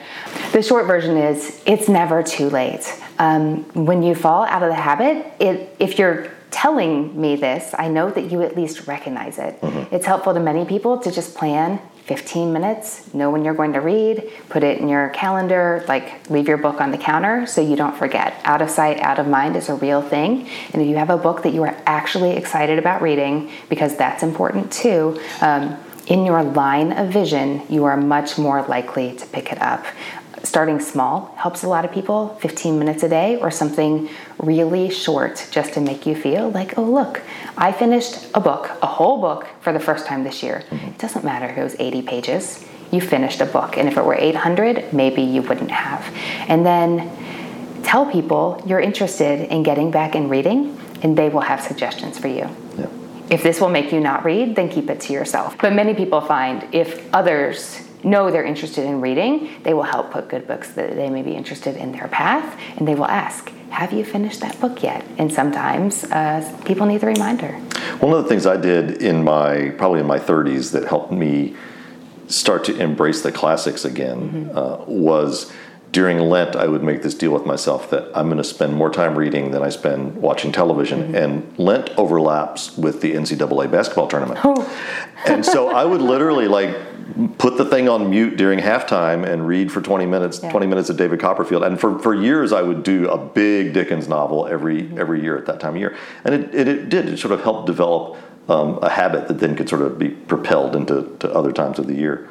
The 0.53 0.61
short 0.61 0.87
version 0.87 1.17
is 1.17 1.61
it's 1.65 1.89
never 1.89 2.23
too 2.23 2.49
late. 2.49 2.93
Um, 3.17 3.63
when 3.73 4.01
you 4.01 4.15
fall 4.15 4.45
out 4.45 4.63
of 4.63 4.69
the 4.69 4.75
habit, 4.75 5.25
it, 5.39 5.75
if 5.79 5.99
you're 5.99 6.31
telling 6.51 7.19
me 7.19 7.35
this, 7.35 7.75
I 7.77 7.89
know 7.89 8.09
that 8.11 8.31
you 8.31 8.41
at 8.41 8.55
least 8.55 8.87
recognize 8.87 9.37
it. 9.37 9.59
It's 9.91 10.05
helpful 10.05 10.33
to 10.33 10.39
many 10.39 10.65
people 10.65 10.97
to 10.99 11.11
just 11.11 11.35
plan 11.35 11.79
15 12.09 12.51
minutes, 12.51 13.13
know 13.13 13.29
when 13.29 13.45
you're 13.45 13.53
going 13.53 13.73
to 13.73 13.81
read, 13.81 14.31
put 14.49 14.63
it 14.63 14.79
in 14.79 14.87
your 14.89 15.09
calendar, 15.09 15.85
like 15.87 16.27
leave 16.31 16.47
your 16.47 16.57
book 16.57 16.81
on 16.81 16.89
the 16.89 16.97
counter 16.97 17.45
so 17.45 17.61
you 17.61 17.75
don't 17.75 17.95
forget. 17.95 18.33
Out 18.45 18.63
of 18.63 18.71
sight, 18.71 18.99
out 18.99 19.19
of 19.19 19.27
mind 19.27 19.55
is 19.55 19.69
a 19.69 19.75
real 19.75 20.01
thing. 20.01 20.49
And 20.73 20.81
if 20.81 20.87
you 20.87 20.95
have 20.95 21.11
a 21.11 21.17
book 21.17 21.43
that 21.43 21.53
you 21.53 21.61
are 21.61 21.77
actually 21.85 22.31
excited 22.31 22.79
about 22.79 23.03
reading, 23.03 23.51
because 23.69 23.95
that's 23.95 24.23
important 24.23 24.71
too, 24.71 25.21
um, 25.41 25.77
in 26.07 26.25
your 26.25 26.41
line 26.41 26.91
of 26.93 27.09
vision, 27.09 27.61
you 27.69 27.85
are 27.85 27.95
much 27.95 28.39
more 28.39 28.63
likely 28.63 29.15
to 29.15 29.27
pick 29.27 29.51
it 29.51 29.61
up. 29.61 29.85
Starting 30.43 30.79
small 30.79 31.33
helps 31.37 31.63
a 31.63 31.67
lot 31.67 31.85
of 31.85 31.91
people, 31.91 32.29
15 32.41 32.79
minutes 32.79 33.03
a 33.03 33.09
day 33.09 33.37
or 33.37 33.51
something 33.51 34.09
really 34.37 34.89
short 34.89 35.47
just 35.51 35.73
to 35.73 35.81
make 35.81 36.05
you 36.05 36.15
feel 36.15 36.49
like, 36.49 36.77
oh, 36.77 36.83
look, 36.83 37.21
I 37.57 37.71
finished 37.71 38.27
a 38.33 38.39
book, 38.39 38.71
a 38.81 38.87
whole 38.87 39.19
book 39.19 39.47
for 39.61 39.73
the 39.73 39.79
first 39.79 40.05
time 40.05 40.23
this 40.23 40.41
year. 40.41 40.63
Mm-hmm. 40.69 40.87
It 40.87 40.97
doesn't 40.97 41.25
matter 41.25 41.45
if 41.45 41.57
it 41.57 41.63
was 41.63 41.75
80 41.77 42.01
pages, 42.03 42.65
you 42.91 43.01
finished 43.01 43.41
a 43.41 43.45
book. 43.45 43.77
And 43.77 43.87
if 43.87 43.97
it 43.97 44.05
were 44.05 44.15
800, 44.15 44.93
maybe 44.93 45.21
you 45.21 45.41
wouldn't 45.41 45.71
have. 45.71 46.05
And 46.47 46.65
then 46.65 47.11
tell 47.83 48.09
people 48.09 48.63
you're 48.65 48.79
interested 48.79 49.51
in 49.51 49.63
getting 49.63 49.91
back 49.91 50.15
in 50.15 50.29
reading, 50.29 50.79
and 51.01 51.17
they 51.17 51.29
will 51.29 51.41
have 51.41 51.61
suggestions 51.61 52.17
for 52.17 52.27
you. 52.27 52.47
Yeah. 52.77 52.87
If 53.29 53.43
this 53.43 53.61
will 53.61 53.69
make 53.69 53.91
you 53.91 53.99
not 53.99 54.25
read, 54.25 54.55
then 54.55 54.69
keep 54.69 54.89
it 54.89 55.01
to 55.01 55.13
yourself. 55.13 55.57
But 55.59 55.73
many 55.73 55.93
people 55.93 56.21
find 56.21 56.67
if 56.73 57.13
others 57.13 57.88
know 58.03 58.31
they're 58.31 58.45
interested 58.45 58.85
in 58.85 59.01
reading, 59.01 59.49
they 59.63 59.73
will 59.73 59.83
help 59.83 60.11
put 60.11 60.29
good 60.29 60.47
books 60.47 60.71
that 60.73 60.95
they 60.95 61.09
may 61.09 61.21
be 61.21 61.31
interested 61.31 61.75
in 61.75 61.91
their 61.91 62.07
path, 62.07 62.59
and 62.77 62.87
they 62.87 62.95
will 62.95 63.05
ask, 63.05 63.49
Have 63.69 63.93
you 63.93 64.03
finished 64.03 64.41
that 64.41 64.59
book 64.59 64.81
yet? 64.83 65.05
And 65.17 65.31
sometimes 65.31 66.03
uh, 66.05 66.61
people 66.65 66.85
need 66.85 67.01
the 67.01 67.07
reminder. 67.07 67.53
One 67.99 68.13
of 68.13 68.23
the 68.23 68.29
things 68.29 68.45
I 68.45 68.57
did 68.57 69.01
in 69.01 69.23
my 69.23 69.69
probably 69.77 69.99
in 69.99 70.07
my 70.07 70.19
30s 70.19 70.71
that 70.71 70.85
helped 70.85 71.11
me 71.11 71.55
start 72.27 72.63
to 72.65 72.77
embrace 72.79 73.21
the 73.21 73.31
classics 73.31 73.85
again 73.85 74.51
uh, 74.53 74.83
was 74.87 75.51
during 75.91 76.19
Lent, 76.19 76.55
I 76.55 76.67
would 76.67 76.83
make 76.83 77.01
this 77.01 77.15
deal 77.15 77.31
with 77.31 77.45
myself 77.45 77.89
that 77.89 78.11
I'm 78.15 78.27
going 78.27 78.37
to 78.37 78.43
spend 78.43 78.75
more 78.75 78.91
time 78.91 79.17
reading 79.17 79.51
than 79.51 79.63
I 79.63 79.69
spend 79.69 80.17
watching 80.17 80.51
television. 80.51 81.15
And 81.15 81.57
Lent 81.57 81.89
overlaps 81.97 82.77
with 82.77 83.01
the 83.01 83.13
NCAA 83.13 83.71
basketball 83.71 84.07
tournament. 84.07 84.39
and 85.25 85.43
so 85.43 85.69
I 85.69 85.85
would 85.85 86.01
literally 86.01 86.47
like 86.47 86.77
put 87.37 87.57
the 87.57 87.65
thing 87.65 87.89
on 87.89 88.09
mute 88.09 88.37
during 88.37 88.59
halftime 88.59 89.27
and 89.27 89.47
read 89.47 89.71
for 89.71 89.81
20 89.81 90.05
minutes, 90.05 90.39
Yeah. 90.41 90.51
20 90.51 90.67
minutes 90.67 90.89
of 90.89 90.97
David 90.97 91.19
Copperfield. 91.19 91.63
And 91.63 91.79
for, 91.79 91.99
for 91.99 92.13
years, 92.13 92.51
I 92.53 92.61
would 92.61 92.83
do 92.83 93.09
a 93.09 93.17
big 93.17 93.73
Dickens 93.73 94.07
novel 94.07 94.47
every, 94.47 94.89
every 94.97 95.21
year 95.21 95.37
at 95.37 95.45
that 95.47 95.59
time 95.59 95.75
of 95.75 95.79
year. 95.79 95.95
And 96.23 96.33
it, 96.33 96.55
it, 96.55 96.67
it 96.67 96.89
did, 96.89 97.07
it 97.07 97.19
sort 97.19 97.33
of 97.33 97.41
helped 97.43 97.65
develop 97.67 98.17
um, 98.49 98.79
a 98.81 98.89
habit 98.89 99.27
that 99.27 99.39
then 99.39 99.55
could 99.55 99.69
sort 99.69 99.81
of 99.81 99.99
be 99.99 100.09
propelled 100.09 100.75
into 100.75 101.15
to 101.19 101.31
other 101.31 101.51
times 101.51 101.79
of 101.79 101.87
the 101.87 101.95
year 101.95 102.27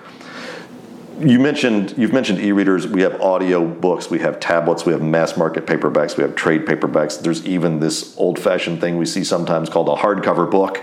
you 1.21 1.39
mentioned 1.39 1.95
you've 1.97 2.13
mentioned 2.13 2.39
e-readers 2.41 2.87
we 2.87 3.03
have 3.03 3.21
audio 3.21 3.67
books 3.67 4.09
we 4.11 4.19
have 4.19 4.39
tablets 4.39 4.87
we 4.87 4.93
have 4.93 5.03
mass 5.03 5.37
market 5.37 5.67
paperbacks 5.67 6.17
we 6.17 6.23
have 6.23 6.35
trade 6.37 6.65
paperbacks 6.65 7.21
there's 7.21 7.45
even 7.45 7.81
this 7.81 8.17
old-fashioned 8.17 8.81
thing 8.81 8.97
we 8.97 9.07
see 9.07 9.25
sometimes 9.25 9.69
called 9.69 9.89
a 9.89 9.95
hardcover 10.01 10.49
book 10.49 10.83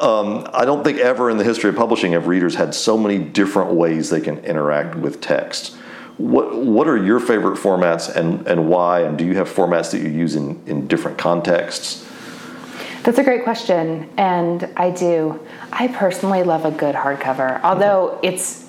um, 0.00 0.48
i 0.54 0.64
don't 0.64 0.84
think 0.84 0.98
ever 0.98 1.30
in 1.30 1.36
the 1.36 1.44
history 1.44 1.70
of 1.70 1.76
publishing 1.76 2.12
have 2.12 2.26
readers 2.26 2.54
had 2.54 2.74
so 2.74 2.96
many 2.96 3.18
different 3.18 3.72
ways 3.72 4.10
they 4.10 4.20
can 4.20 4.38
interact 4.44 4.94
with 4.94 5.20
text 5.20 5.74
what 6.16 6.56
what 6.56 6.86
are 6.86 7.02
your 7.02 7.18
favorite 7.18 7.58
formats 7.58 8.14
and 8.14 8.46
and 8.46 8.68
why 8.68 9.00
and 9.00 9.18
do 9.18 9.24
you 9.24 9.34
have 9.34 9.48
formats 9.48 9.90
that 9.90 10.00
you 10.00 10.08
use 10.08 10.36
in 10.36 10.62
in 10.66 10.86
different 10.86 11.18
contexts 11.18 12.06
That's 13.02 13.18
a 13.18 13.24
great 13.24 13.42
question, 13.42 14.08
and 14.16 14.70
I 14.76 14.90
do. 14.90 15.40
I 15.72 15.88
personally 15.88 16.44
love 16.44 16.64
a 16.64 16.70
good 16.70 16.94
hardcover, 16.94 17.60
although 17.64 18.20
it's. 18.22 18.61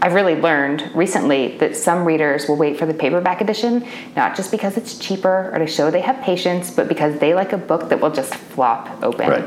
I've 0.00 0.14
really 0.14 0.36
learned 0.36 0.90
recently 0.94 1.58
that 1.58 1.76
some 1.76 2.04
readers 2.04 2.48
will 2.48 2.56
wait 2.56 2.78
for 2.78 2.86
the 2.86 2.94
paperback 2.94 3.40
edition, 3.40 3.86
not 4.14 4.36
just 4.36 4.50
because 4.50 4.76
it's 4.76 4.96
cheaper 4.98 5.50
or 5.52 5.58
to 5.58 5.66
show 5.66 5.90
they 5.90 6.00
have 6.00 6.22
patience, 6.22 6.70
but 6.70 6.88
because 6.88 7.18
they 7.18 7.34
like 7.34 7.52
a 7.52 7.58
book 7.58 7.88
that 7.88 8.00
will 8.00 8.12
just 8.12 8.34
flop 8.34 9.02
open. 9.02 9.28
Right. 9.28 9.44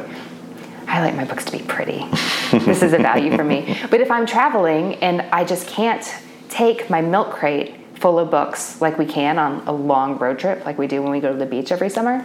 I 0.88 1.02
like 1.02 1.16
my 1.16 1.24
books 1.24 1.46
to 1.46 1.52
be 1.54 1.64
pretty. 1.64 2.06
this 2.66 2.84
is 2.84 2.92
a 2.92 2.98
value 2.98 3.36
for 3.36 3.46
me. 3.46 3.78
But 3.90 4.02
if 4.02 4.12
I'm 4.12 4.26
traveling 4.26 4.96
and 4.96 5.22
I 5.32 5.46
just 5.46 5.68
can't 5.68 6.04
take 6.50 6.90
my 6.90 7.00
milk 7.02 7.32
crate 7.32 7.76
full 7.96 8.20
of 8.20 8.30
books 8.30 8.82
like 8.82 8.98
we 8.98 9.06
can 9.06 9.40
on 9.40 9.66
a 9.68 9.72
long 9.72 10.18
road 10.18 10.38
trip, 10.38 10.66
like 10.66 10.78
we 10.78 10.88
do 10.88 11.02
when 11.02 11.12
we 11.12 11.22
go 11.22 11.32
to 11.32 11.38
the 11.38 11.46
beach 11.46 11.72
every 11.72 11.90
summer, 11.90 12.24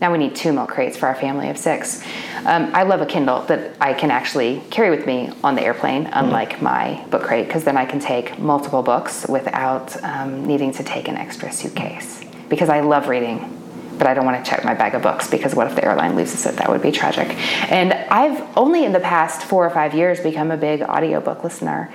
now 0.00 0.12
we 0.12 0.18
need 0.18 0.36
two 0.36 0.52
milk 0.52 0.68
crates 0.68 0.96
for 0.96 1.06
our 1.06 1.14
family 1.14 1.48
of 1.48 1.56
six. 1.56 2.02
Um, 2.44 2.70
I 2.74 2.82
love 2.82 3.00
a 3.00 3.06
Kindle 3.06 3.42
that 3.46 3.76
I 3.80 3.94
can 3.94 4.10
actually 4.10 4.62
carry 4.70 4.90
with 4.90 5.06
me 5.06 5.32
on 5.42 5.54
the 5.54 5.62
airplane, 5.62 6.06
unlike 6.12 6.60
my 6.60 7.02
book 7.10 7.22
crate, 7.22 7.46
because 7.46 7.64
then 7.64 7.76
I 7.76 7.86
can 7.86 7.98
take 7.98 8.38
multiple 8.38 8.82
books 8.82 9.26
without 9.26 10.02
um, 10.04 10.44
needing 10.44 10.72
to 10.72 10.84
take 10.84 11.08
an 11.08 11.16
extra 11.16 11.50
suitcase. 11.50 12.22
Because 12.48 12.68
I 12.68 12.80
love 12.80 13.08
reading, 13.08 13.56
but 13.98 14.06
I 14.06 14.14
don't 14.14 14.26
want 14.26 14.44
to 14.44 14.48
check 14.48 14.64
my 14.64 14.74
bag 14.74 14.94
of 14.94 15.02
books 15.02 15.28
because 15.30 15.54
what 15.54 15.66
if 15.66 15.74
the 15.74 15.84
airline 15.84 16.14
loses 16.14 16.44
it? 16.46 16.56
That 16.56 16.68
would 16.68 16.82
be 16.82 16.92
tragic. 16.92 17.28
And 17.70 17.92
I've 17.92 18.56
only 18.56 18.84
in 18.84 18.92
the 18.92 19.00
past 19.00 19.42
four 19.42 19.66
or 19.66 19.70
five 19.70 19.94
years 19.94 20.20
become 20.20 20.50
a 20.50 20.56
big 20.56 20.82
audiobook 20.82 21.42
listener. 21.42 21.92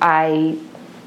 I 0.00 0.58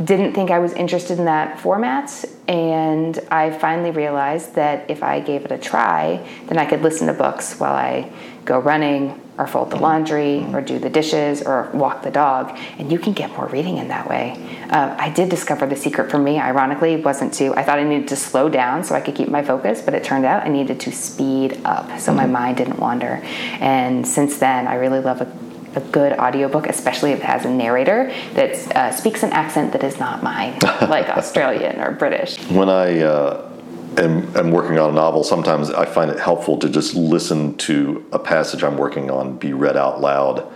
didn't 0.04 0.34
think 0.34 0.52
I 0.52 0.60
was 0.60 0.74
interested 0.74 1.18
in 1.18 1.26
that 1.26 1.60
format, 1.60 2.24
and 2.48 3.20
I 3.32 3.50
finally 3.50 3.92
realized 3.92 4.54
that 4.56 4.90
if 4.90 5.02
I 5.02 5.20
gave 5.20 5.44
it 5.44 5.52
a 5.52 5.58
try, 5.58 6.28
then 6.48 6.60
I 6.60 6.66
could 6.66 6.84
listen 6.84 7.08
to 7.08 7.14
books 7.14 7.60
while 7.60 7.74
I 7.74 8.12
go 8.46 8.60
running 8.60 9.20
or 9.38 9.46
fold 9.46 9.70
the 9.72 9.76
laundry 9.76 10.46
or 10.54 10.62
do 10.62 10.80
the 10.80 10.90
dishes 10.90 11.42
or 11.42 11.70
walk 11.74 12.04
the 12.04 12.12
dog, 12.12 12.58
and 12.78 12.92
you 12.92 13.00
can 13.00 13.14
get 13.14 13.32
more 13.32 13.48
reading 13.48 13.78
in 13.78 13.88
that 13.88 14.08
way. 14.08 14.36
Uh, 14.70 14.96
I 14.98 15.10
did 15.10 15.30
discover 15.30 15.66
the 15.66 15.76
secret 15.76 16.12
for 16.12 16.18
me, 16.18 16.40
ironically, 16.40 16.96
wasn't 16.98 17.34
to, 17.36 17.54
I 17.56 17.64
thought 17.64 17.80
I 17.80 17.84
needed 17.84 18.08
to 18.10 18.16
slow 18.16 18.50
down 18.50 18.84
so 18.84 18.96
I 18.96 19.02
could 19.02 19.16
keep 19.16 19.30
my 19.30 19.44
focus, 19.44 19.82
but 19.82 19.94
it 19.94 20.04
turned 20.04 20.26
out 20.26 20.44
I 20.44 20.50
needed 20.50 20.80
to 20.82 20.92
speed 20.92 21.60
up 21.66 22.00
so 22.00 22.14
my 22.14 22.26
mind 22.26 22.58
didn't 22.58 22.80
wander. 22.80 23.20
And 23.60 24.08
since 24.08 24.38
then, 24.38 24.68
I 24.68 24.76
really 24.76 25.00
love 25.00 25.22
a 25.22 25.47
a 25.78 25.82
good 25.92 26.14
audiobook, 26.14 26.68
especially 26.68 27.12
if 27.12 27.20
it 27.20 27.26
has 27.26 27.46
a 27.46 27.50
narrator 27.50 28.12
that 28.34 28.76
uh, 28.76 28.92
speaks 28.92 29.24
an 29.24 29.32
accent 29.32 29.72
that 29.72 29.84
is 29.84 30.00
not 30.00 30.24
mine, 30.24 30.58
like 30.82 31.08
Australian 31.10 31.80
or 31.80 31.92
British. 31.92 32.38
when 32.50 32.68
I 32.68 33.00
uh, 33.02 33.50
am, 33.98 34.36
am 34.36 34.52
working 34.52 34.78
on 34.78 34.90
a 34.90 34.94
novel, 34.94 35.24
sometimes 35.24 35.70
I 35.70 35.86
find 35.86 36.12
it 36.12 36.20
helpful 36.20 36.58
to 36.58 36.68
just 36.68 36.96
listen 36.96 37.56
to 37.58 38.06
a 38.12 38.20
passage 38.20 38.64
I'm 38.64 38.78
working 38.78 39.10
on 39.10 39.38
be 39.38 39.54
read 39.54 39.78
out 39.78 40.02
loud 40.02 40.52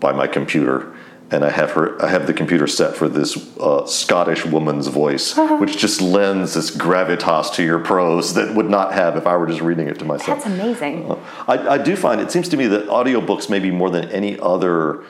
by 0.00 0.12
my 0.12 0.26
computer. 0.26 0.94
And 1.30 1.44
I 1.44 1.50
have 1.50 1.72
her. 1.72 2.02
I 2.02 2.08
have 2.08 2.26
the 2.26 2.32
computer 2.32 2.66
set 2.66 2.96
for 2.96 3.06
this 3.06 3.36
uh, 3.58 3.84
Scottish 3.84 4.46
woman's 4.46 4.86
voice, 4.86 5.36
uh-huh. 5.36 5.58
which 5.58 5.76
just 5.76 6.00
lends 6.00 6.54
this 6.54 6.70
gravitas 6.70 7.52
to 7.54 7.62
your 7.62 7.80
prose 7.80 8.32
that 8.32 8.54
would 8.54 8.70
not 8.70 8.94
have 8.94 9.16
if 9.16 9.26
I 9.26 9.36
were 9.36 9.46
just 9.46 9.60
reading 9.60 9.88
it 9.88 9.98
to 9.98 10.06
myself. 10.06 10.42
That's 10.42 10.46
amazing. 10.46 11.10
Uh, 11.10 11.18
I, 11.46 11.74
I 11.74 11.78
do 11.78 11.96
find 11.96 12.20
it 12.20 12.30
seems 12.30 12.48
to 12.48 12.56
me 12.56 12.66
that 12.68 12.86
audiobooks, 12.86 13.50
maybe 13.50 13.70
more 13.70 13.90
than 13.90 14.08
any 14.08 14.40
other 14.40 15.04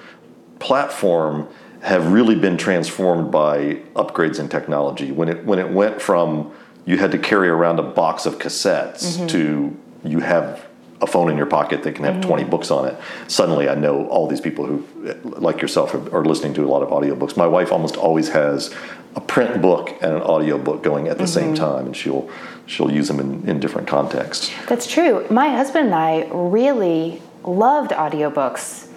platform, 0.58 1.46
have 1.82 2.12
really 2.12 2.34
been 2.34 2.56
transformed 2.56 3.30
by 3.30 3.74
upgrades 3.94 4.40
in 4.40 4.48
technology. 4.48 5.12
When 5.12 5.28
it 5.28 5.44
when 5.44 5.60
it 5.60 5.70
went 5.70 6.02
from 6.02 6.52
you 6.84 6.96
had 6.96 7.12
to 7.12 7.18
carry 7.18 7.48
around 7.48 7.78
a 7.78 7.82
box 7.82 8.24
of 8.24 8.38
cassettes 8.38 9.18
mm-hmm. 9.18 9.26
to 9.26 9.76
you 10.04 10.20
have 10.20 10.66
a 11.00 11.06
phone 11.06 11.30
in 11.30 11.36
your 11.36 11.46
pocket 11.46 11.82
that 11.84 11.94
can 11.94 12.04
have 12.04 12.20
20 12.20 12.44
mm. 12.44 12.50
books 12.50 12.70
on 12.70 12.88
it. 12.88 12.96
Suddenly 13.28 13.68
I 13.68 13.74
know 13.74 14.06
all 14.08 14.26
these 14.26 14.40
people 14.40 14.66
who 14.66 14.84
like 15.22 15.62
yourself 15.62 15.94
are, 15.94 16.24
listening 16.24 16.54
to 16.54 16.64
a 16.64 16.66
lot 16.66 16.82
of 16.82 16.88
audiobooks. 16.88 17.36
My 17.36 17.46
wife 17.46 17.72
almost 17.72 17.96
always 17.96 18.28
has 18.30 18.74
a 19.14 19.20
print 19.20 19.62
book 19.62 19.90
and 20.02 20.12
an 20.14 20.22
audiobook 20.22 20.82
going 20.82 21.08
at 21.08 21.18
the 21.18 21.24
mm-hmm. 21.24 21.32
same 21.32 21.54
time 21.54 21.86
and 21.86 21.96
she'll 21.96 22.28
she'll 22.66 22.90
use 22.90 23.08
them 23.08 23.20
in, 23.20 23.48
in 23.48 23.60
different 23.60 23.88
contexts. 23.88 24.50
That's 24.68 24.86
true. 24.86 25.26
My 25.30 25.48
husband 25.48 25.86
and 25.86 25.94
I 25.94 26.28
really 26.32 27.22
loved 27.44 27.92
audiobooks 27.92 28.88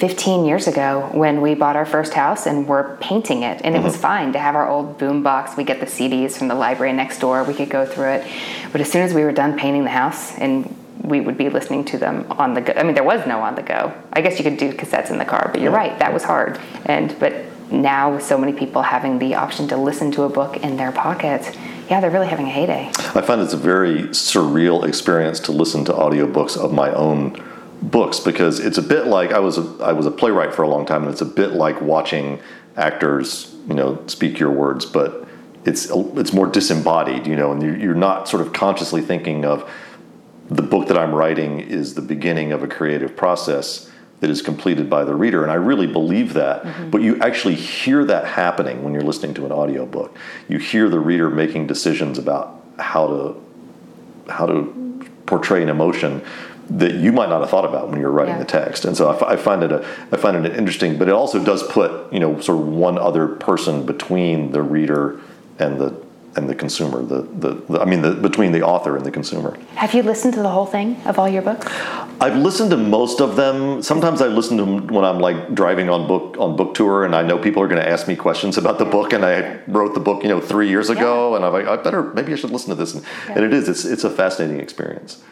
15 0.00 0.46
years 0.46 0.66
ago 0.66 1.10
when 1.12 1.42
we 1.42 1.54
bought 1.54 1.76
our 1.76 1.84
first 1.84 2.14
house 2.14 2.46
and 2.46 2.66
were 2.66 2.96
painting 3.02 3.42
it. 3.42 3.60
And 3.64 3.76
it 3.76 3.82
was 3.82 3.92
mm-hmm. 3.92 4.02
fine 4.02 4.32
to 4.32 4.38
have 4.38 4.54
our 4.54 4.66
old 4.66 4.96
boom 4.96 5.22
box. 5.22 5.58
We 5.58 5.64
get 5.64 5.80
the 5.80 5.86
CDs 5.86 6.38
from 6.38 6.48
the 6.48 6.54
library 6.54 6.94
next 6.94 7.18
door. 7.18 7.44
We 7.44 7.52
could 7.52 7.68
go 7.68 7.84
through 7.84 8.12
it. 8.12 8.26
But 8.72 8.80
as 8.80 8.90
soon 8.90 9.02
as 9.02 9.12
we 9.12 9.24
were 9.24 9.32
done 9.32 9.58
painting 9.58 9.84
the 9.84 9.90
house 9.90 10.38
and 10.38 10.74
we 11.02 11.20
would 11.20 11.38
be 11.38 11.48
listening 11.48 11.84
to 11.86 11.98
them 11.98 12.26
on 12.30 12.54
the 12.54 12.60
go. 12.60 12.72
I 12.76 12.82
mean, 12.82 12.94
there 12.94 13.04
was 13.04 13.26
no 13.26 13.40
on 13.40 13.54
the 13.54 13.62
go. 13.62 13.92
I 14.12 14.20
guess 14.20 14.38
you 14.38 14.44
could 14.44 14.56
do 14.56 14.72
cassettes 14.72 15.10
in 15.10 15.18
the 15.18 15.24
car, 15.24 15.48
but 15.52 15.60
you're 15.60 15.72
right, 15.72 15.98
that 15.98 16.12
was 16.12 16.24
hard. 16.24 16.60
And 16.86 17.18
but 17.18 17.34
now 17.70 18.14
with 18.14 18.24
so 18.24 18.36
many 18.36 18.52
people 18.52 18.82
having 18.82 19.18
the 19.18 19.34
option 19.34 19.68
to 19.68 19.76
listen 19.76 20.10
to 20.12 20.22
a 20.24 20.28
book 20.28 20.58
in 20.58 20.76
their 20.76 20.92
pocket, 20.92 21.56
yeah, 21.88 22.00
they're 22.00 22.10
really 22.10 22.26
having 22.26 22.46
a 22.46 22.50
heyday. 22.50 22.90
I 23.14 23.22
find 23.22 23.40
it's 23.40 23.52
a 23.52 23.58
very 23.58 24.04
surreal 24.08 24.86
experience 24.86 25.40
to 25.40 25.52
listen 25.52 25.84
to 25.86 25.92
audiobooks 25.92 26.56
of 26.56 26.72
my 26.72 26.92
own 26.92 27.42
books 27.82 28.20
because 28.20 28.60
it's 28.60 28.78
a 28.78 28.82
bit 28.82 29.06
like 29.06 29.32
I 29.32 29.38
was 29.38 29.58
a, 29.58 29.76
I 29.82 29.92
was 29.92 30.06
a 30.06 30.10
playwright 30.10 30.54
for 30.54 30.62
a 30.62 30.68
long 30.68 30.84
time 30.84 31.04
and 31.04 31.12
it's 31.12 31.22
a 31.22 31.26
bit 31.26 31.52
like 31.52 31.80
watching 31.80 32.40
actors 32.76 33.54
you 33.66 33.74
know 33.74 34.02
speak 34.06 34.38
your 34.38 34.50
words 34.50 34.84
but 34.84 35.26
it's 35.64 35.90
it's 35.90 36.32
more 36.32 36.46
disembodied 36.46 37.26
you 37.26 37.36
know 37.36 37.52
and 37.52 37.80
you're 37.80 37.94
not 37.94 38.28
sort 38.28 38.46
of 38.46 38.52
consciously 38.52 39.00
thinking 39.00 39.44
of 39.44 39.68
the 40.50 40.62
book 40.62 40.88
that 40.88 40.98
I'm 40.98 41.14
writing 41.14 41.60
is 41.60 41.94
the 41.94 42.02
beginning 42.02 42.52
of 42.52 42.62
a 42.62 42.66
creative 42.68 43.16
process 43.16 43.88
that 44.20 44.28
is 44.28 44.42
completed 44.42 44.90
by 44.90 45.04
the 45.04 45.14
reader 45.14 45.42
and 45.42 45.50
I 45.50 45.54
really 45.54 45.86
believe 45.86 46.34
that 46.34 46.62
mm-hmm. 46.62 46.90
but 46.90 47.00
you 47.00 47.18
actually 47.20 47.54
hear 47.54 48.04
that 48.04 48.26
happening 48.26 48.82
when 48.82 48.92
you're 48.92 49.02
listening 49.02 49.32
to 49.34 49.46
an 49.46 49.52
audiobook 49.52 50.16
you 50.48 50.58
hear 50.58 50.88
the 50.88 51.00
reader 51.00 51.30
making 51.30 51.66
decisions 51.66 52.18
about 52.18 52.62
how 52.78 53.06
to 53.06 53.42
how 54.32 54.46
to 54.46 55.08
portray 55.26 55.62
an 55.62 55.68
emotion 55.68 56.22
that 56.70 56.94
you 56.94 57.10
might 57.10 57.28
not 57.28 57.40
have 57.40 57.50
thought 57.50 57.64
about 57.64 57.88
when 57.88 58.00
you're 58.00 58.12
writing 58.12 58.34
Yeah. 58.34 58.40
the 58.40 58.44
text. 58.44 58.84
And 58.84 58.96
so 58.96 59.08
I, 59.08 59.14
f- 59.14 59.22
I 59.24 59.36
find 59.36 59.64
it 59.64 59.72
a, 59.72 59.84
I 60.12 60.16
find 60.16 60.46
it 60.46 60.56
interesting, 60.56 60.98
but 60.98 61.08
it 61.08 61.14
also 61.14 61.42
does 61.42 61.64
put 61.64 62.12
you 62.12 62.20
know 62.20 62.38
sort 62.40 62.60
of 62.60 62.68
one 62.68 62.96
other 62.96 63.26
person 63.26 63.84
between 63.84 64.52
the 64.52 64.62
reader 64.62 65.20
and 65.58 65.80
the 65.80 65.94
and 66.36 66.48
the 66.48 66.54
consumer. 66.54 67.02
The, 67.02 67.22
the, 67.22 67.54
the 67.68 67.80
I 67.80 67.84
mean 67.84 68.02
the 68.02 68.12
between 68.14 68.52
the 68.52 68.62
author 68.62 68.96
and 68.96 69.04
the 69.04 69.10
consumer. 69.10 69.58
Have 69.74 69.94
you 69.94 70.02
listened 70.02 70.34
to 70.34 70.42
the 70.42 70.48
whole 70.48 70.66
thing 70.66 70.96
of 71.04 71.18
all 71.18 71.28
your 71.28 71.42
books? 71.42 71.66
I've 72.20 72.36
listened 72.36 72.70
to 72.70 72.76
most 72.76 73.20
of 73.20 73.36
them. 73.36 73.82
Sometimes 73.82 74.20
I 74.20 74.26
listen 74.26 74.56
to 74.58 74.64
them 74.64 74.86
when 74.88 75.04
I'm 75.04 75.18
like 75.18 75.54
driving 75.54 75.88
on 75.88 76.06
book 76.06 76.36
on 76.38 76.56
book 76.56 76.74
tour, 76.74 77.04
and 77.04 77.14
I 77.14 77.22
know 77.22 77.38
people 77.38 77.62
are 77.62 77.68
going 77.68 77.82
to 77.82 77.88
ask 77.88 78.06
me 78.06 78.14
questions 78.14 78.58
about 78.58 78.78
the 78.78 78.84
book, 78.84 79.12
and 79.12 79.24
I 79.24 79.60
wrote 79.66 79.94
the 79.94 80.00
book, 80.00 80.22
you 80.22 80.28
know, 80.28 80.40
three 80.40 80.68
years 80.68 80.90
ago, 80.90 81.34
and 81.34 81.44
I'm 81.44 81.52
like, 81.52 81.66
I 81.66 81.76
better 81.76 82.02
maybe 82.02 82.32
I 82.32 82.36
should 82.36 82.50
listen 82.50 82.68
to 82.70 82.74
this, 82.76 82.94
and, 82.94 83.04
and 83.28 83.44
it 83.44 83.52
is. 83.52 83.68
It's 83.68 83.84
it's 83.84 84.04
a 84.04 84.10
fascinating 84.10 84.60
experience. 84.60 85.22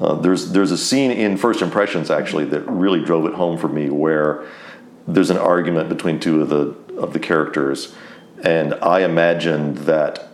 Uh, 0.00 0.14
there's 0.14 0.52
there's 0.52 0.70
a 0.70 0.78
scene 0.78 1.10
in 1.10 1.36
First 1.36 1.62
Impressions 1.62 2.10
actually 2.10 2.46
that 2.46 2.60
really 2.62 3.04
drove 3.04 3.26
it 3.26 3.34
home 3.34 3.58
for 3.58 3.68
me, 3.68 3.90
where 3.90 4.44
there's 5.06 5.30
an 5.30 5.38
argument 5.38 5.88
between 5.88 6.18
two 6.18 6.42
of 6.42 6.48
the 6.48 6.74
of 6.98 7.12
the 7.12 7.18
characters, 7.20 7.94
and 8.42 8.74
I 8.74 9.00
imagined 9.00 9.78
that 9.78 10.27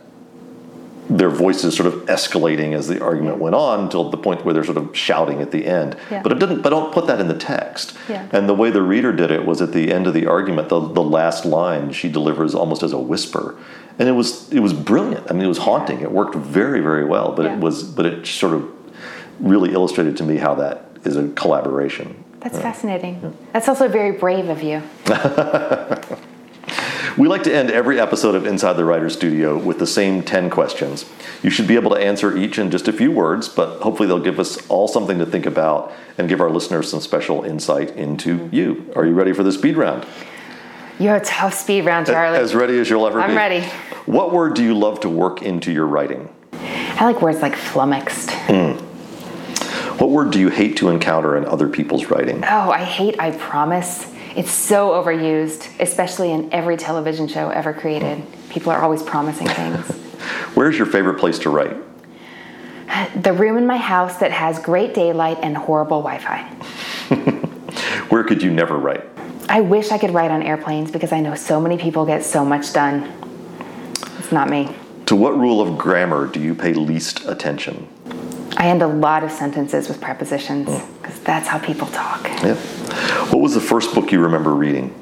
their 1.09 1.29
voices 1.29 1.75
sort 1.75 1.87
of 1.87 2.05
escalating 2.05 2.73
as 2.73 2.87
the 2.87 3.01
argument 3.03 3.37
went 3.37 3.55
on 3.55 3.81
until 3.81 4.09
the 4.09 4.17
point 4.17 4.43
where 4.43 4.53
they're 4.53 4.63
sort 4.63 4.77
of 4.77 4.95
shouting 4.95 5.41
at 5.41 5.51
the 5.51 5.65
end. 5.65 5.95
Yeah. 6.09 6.21
But 6.21 6.31
it 6.31 6.39
didn't. 6.39 6.61
But 6.61 6.69
don't 6.69 6.91
put 6.93 7.07
that 7.07 7.19
in 7.19 7.27
the 7.27 7.37
text. 7.37 7.95
Yeah. 8.09 8.27
And 8.31 8.49
the 8.49 8.53
way 8.55 8.71
the 8.71 8.81
reader 8.81 9.11
did 9.13 9.31
it 9.31 9.45
was 9.45 9.61
at 9.61 9.71
the 9.71 9.91
end 9.93 10.07
of 10.07 10.13
the 10.13 10.25
argument, 10.27 10.69
the, 10.69 10.79
the 10.79 11.03
last 11.03 11.45
line 11.45 11.91
she 11.91 12.09
delivers 12.09 12.55
almost 12.55 12.81
as 12.83 12.91
a 12.91 12.97
whisper, 12.97 13.55
and 13.99 14.09
it 14.09 14.13
was 14.13 14.51
it 14.51 14.59
was 14.61 14.73
brilliant. 14.73 15.29
I 15.29 15.33
mean, 15.33 15.43
it 15.43 15.47
was 15.47 15.59
haunting. 15.59 16.01
It 16.01 16.11
worked 16.11 16.35
very 16.35 16.81
very 16.81 17.05
well. 17.05 17.33
But 17.33 17.45
Yeah. 17.45 17.53
it 17.55 17.59
was 17.59 17.83
but 17.83 18.05
it 18.05 18.25
sort 18.25 18.53
of 18.53 18.71
really 19.39 19.73
illustrated 19.73 20.17
to 20.17 20.23
me 20.23 20.37
how 20.37 20.55
that 20.55 20.85
is 21.03 21.15
a 21.17 21.27
collaboration. 21.29 22.23
That's 22.39 22.59
fascinating. 22.59 23.35
That's 23.53 23.67
also 23.67 23.87
very 23.87 24.11
brave 24.11 24.49
of 24.49 24.61
you. 24.61 24.81
We 27.17 27.29
like 27.29 27.43
to 27.43 27.55
end 27.55 27.71
every 27.71 27.97
episode 27.97 28.35
of 28.35 28.45
Inside 28.45 28.73
the 28.73 28.83
Writer 28.83 29.09
Studio 29.09 29.57
with 29.57 29.79
the 29.79 29.87
same 29.87 30.21
10 30.21 30.49
questions. 30.49 31.05
You 31.41 31.49
should 31.49 31.65
be 31.65 31.75
able 31.75 31.91
to 31.91 31.97
answer 31.97 32.35
each 32.35 32.59
in 32.59 32.69
just 32.71 32.89
a 32.89 32.93
few 32.93 33.09
words, 33.09 33.47
but 33.47 33.81
hopefully 33.81 34.07
they'll 34.07 34.19
give 34.19 34.37
us 34.37 34.67
all 34.67 34.89
something 34.89 35.17
to 35.19 35.25
think 35.25 35.45
about 35.45 35.93
and 36.17 36.27
give 36.27 36.41
our 36.41 36.49
listeners 36.49 36.89
some 36.91 36.99
special 36.99 37.45
insight 37.45 37.95
into 37.95 38.49
you. 38.51 38.91
Are 38.97 39.05
you 39.05 39.13
ready 39.13 39.31
for 39.31 39.43
the 39.43 39.53
speed 39.53 39.77
round? 39.77 40.05
You're 40.99 41.15
a 41.15 41.23
tough 41.23 41.53
speed 41.53 41.85
round, 41.85 42.07
Charlie. 42.07 42.37
As 42.37 42.53
ready 42.53 42.77
as 42.79 42.89
you'll 42.89 43.07
ever 43.07 43.19
be. 43.19 43.23
I'm 43.23 43.35
ready. 43.37 43.61
What 44.05 44.33
word 44.33 44.53
do 44.53 44.63
you 44.63 44.77
love 44.77 44.99
to 45.01 45.09
work 45.09 45.41
into 45.41 45.71
your 45.71 45.85
writing? 45.85 46.27
I 46.51 47.05
like 47.05 47.21
words 47.21 47.41
like 47.41 47.55
flummoxed. 47.55 48.31
Hmm. 48.31 48.73
What 49.99 50.09
word 50.09 50.31
do 50.31 50.39
you 50.41 50.49
hate 50.49 50.75
to 50.77 50.89
encounter 50.89 51.37
in 51.37 51.45
other 51.45 51.69
people's 51.69 52.07
writing? 52.07 52.43
Oh, 52.43 52.71
I 52.71 52.83
hate 52.83 53.17
I 53.21 53.31
promise. 53.31 54.13
It's 54.35 54.51
so 54.51 54.89
overused, 54.89 55.79
especially 55.79 56.31
in 56.31 56.51
every 56.53 56.75
television 56.75 57.27
show 57.27 57.49
ever 57.49 57.73
created. 57.73 58.21
People 58.49 58.71
are 58.71 58.81
always 58.81 59.01
promising 59.01 59.47
things. 59.47 59.79
Where's 60.55 60.77
your 60.77 60.87
favorite 60.87 61.19
place 61.19 61.39
to 61.39 61.49
write? 61.49 61.77
the 63.23 63.31
room 63.31 63.57
in 63.57 63.65
my 63.65 63.77
house 63.77 64.17
that 64.17 64.31
has 64.31 64.59
great 64.59 64.93
daylight 64.93 65.37
and 65.41 65.55
horrible 65.55 66.01
Wi 66.01 66.19
Fi. 66.19 66.41
Where 68.09 68.23
could 68.25 68.43
you 68.43 68.51
never 68.51 68.77
write? 68.77 69.05
I 69.47 69.61
wish 69.61 69.91
I 69.91 69.97
could 69.97 70.11
write 70.11 70.31
on 70.31 70.43
airplanes 70.43 70.91
because 70.91 71.13
I 71.13 71.21
know 71.21 71.35
so 71.35 71.61
many 71.61 71.77
people 71.77 72.05
get 72.05 72.25
so 72.25 72.43
much 72.43 72.73
done. 72.73 73.11
It's 74.17 74.31
not 74.31 74.49
me. 74.49 74.75
To 75.05 75.15
what 75.15 75.37
rule 75.37 75.61
of 75.61 75.77
grammar 75.77 76.27
do 76.27 76.41
you 76.41 76.55
pay 76.55 76.73
least 76.73 77.25
attention? 77.25 77.87
I 78.57 78.67
end 78.67 78.81
a 78.81 78.87
lot 78.87 79.23
of 79.23 79.31
sentences 79.31 79.87
with 79.87 80.01
prepositions 80.01 80.67
hmm. 80.67 80.93
because 81.01 81.19
that's 81.21 81.47
how 81.47 81.59
people 81.59 81.87
talk. 81.87 82.23
Yeah. 82.41 82.59
What 83.31 83.41
was 83.41 83.53
the 83.53 83.61
first 83.61 83.93
book 83.93 84.11
you 84.11 84.21
remember 84.21 84.53
reading? 84.53 84.93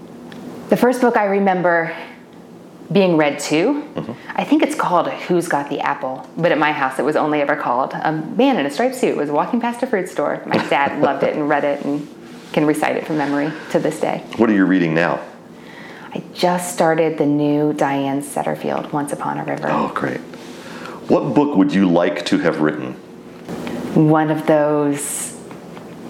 The 0.69 0.77
first 0.77 1.01
book 1.01 1.17
I 1.17 1.25
remember 1.25 1.95
being 2.91 3.17
read 3.17 3.39
to, 3.39 3.81
mm-hmm. 3.81 4.11
I 4.35 4.43
think 4.43 4.61
it's 4.61 4.75
called 4.75 5.07
Who's 5.09 5.47
Got 5.47 5.69
the 5.69 5.79
Apple, 5.79 6.29
but 6.37 6.51
at 6.51 6.57
my 6.57 6.71
house 6.71 6.99
it 6.99 7.05
was 7.05 7.15
only 7.15 7.41
ever 7.41 7.55
called 7.55 7.93
A 7.93 8.11
Man 8.11 8.57
in 8.57 8.65
a 8.65 8.71
Striped 8.71 8.95
Suit 8.95 9.17
was 9.17 9.29
walking 9.29 9.59
past 9.59 9.81
a 9.83 9.87
fruit 9.87 10.09
store. 10.09 10.41
My 10.45 10.57
dad 10.69 11.01
loved 11.01 11.23
it 11.23 11.35
and 11.35 11.47
read 11.49 11.63
it 11.63 11.83
and 11.85 12.07
can 12.53 12.65
recite 12.65 12.95
it 12.95 13.05
from 13.05 13.17
memory 13.17 13.51
to 13.71 13.79
this 13.79 13.99
day. 13.99 14.23
What 14.37 14.49
are 14.49 14.53
you 14.53 14.65
reading 14.65 14.93
now? 14.93 15.21
I 16.13 16.23
just 16.33 16.73
started 16.73 17.17
the 17.17 17.25
new 17.25 17.73
Diane 17.73 18.21
Setterfield, 18.21 18.91
Once 18.91 19.11
Upon 19.11 19.39
a 19.39 19.43
River. 19.43 19.67
Oh, 19.71 19.91
great. 19.95 20.19
What 21.09 21.33
book 21.33 21.57
would 21.57 21.73
you 21.73 21.89
like 21.89 22.25
to 22.27 22.37
have 22.37 22.61
written? 22.61 22.93
One 23.95 24.29
of 24.29 24.45
those 24.45 25.32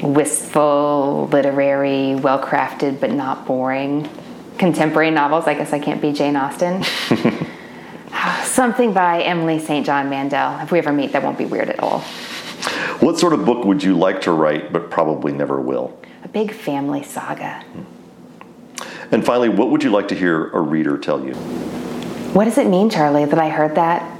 wistful, 0.04 1.30
literary, 1.32 2.16
well 2.16 2.40
crafted, 2.40 3.00
but 3.00 3.12
not 3.12 3.46
boring 3.46 4.10
contemporary 4.58 5.12
novels. 5.12 5.48
I 5.48 5.54
guess 5.54 5.74
I 5.74 5.80
can't 5.80 6.02
be 6.02 6.12
Jane 6.12 6.36
Austen. 6.36 6.84
Something 8.44 8.94
by 8.94 9.22
Emily 9.24 9.60
St. 9.60 9.86
John 9.86 10.10
Mandel. 10.10 10.60
If 10.60 10.72
we 10.72 10.80
ever 10.80 10.94
meet, 10.94 11.14
that 11.14 11.24
won't 11.24 11.38
be 11.38 11.46
weird 11.46 11.70
at 11.70 11.80
all. 11.80 12.00
What 13.00 13.18
sort 13.18 13.34
of 13.34 13.46
book 13.46 13.66
would 13.66 13.84
you 13.84 13.98
like 13.98 14.22
to 14.22 14.32
write 14.32 14.72
but 14.72 14.90
probably 14.90 15.34
never 15.34 15.60
will? 15.60 16.00
A 16.24 16.28
big 16.28 16.54
family 16.54 17.04
saga. 17.04 17.64
And 19.12 19.26
finally, 19.26 19.50
what 19.50 19.70
would 19.70 19.84
you 19.84 19.90
like 19.90 20.08
to 20.10 20.16
hear 20.16 20.50
a 20.50 20.62
reader 20.62 20.98
tell 20.98 21.26
you? 21.26 21.34
What 22.34 22.46
does 22.46 22.58
it 22.58 22.68
mean, 22.68 22.90
Charlie, 22.90 23.26
that 23.26 23.40
I 23.40 23.50
heard 23.50 23.76
that 23.76 24.18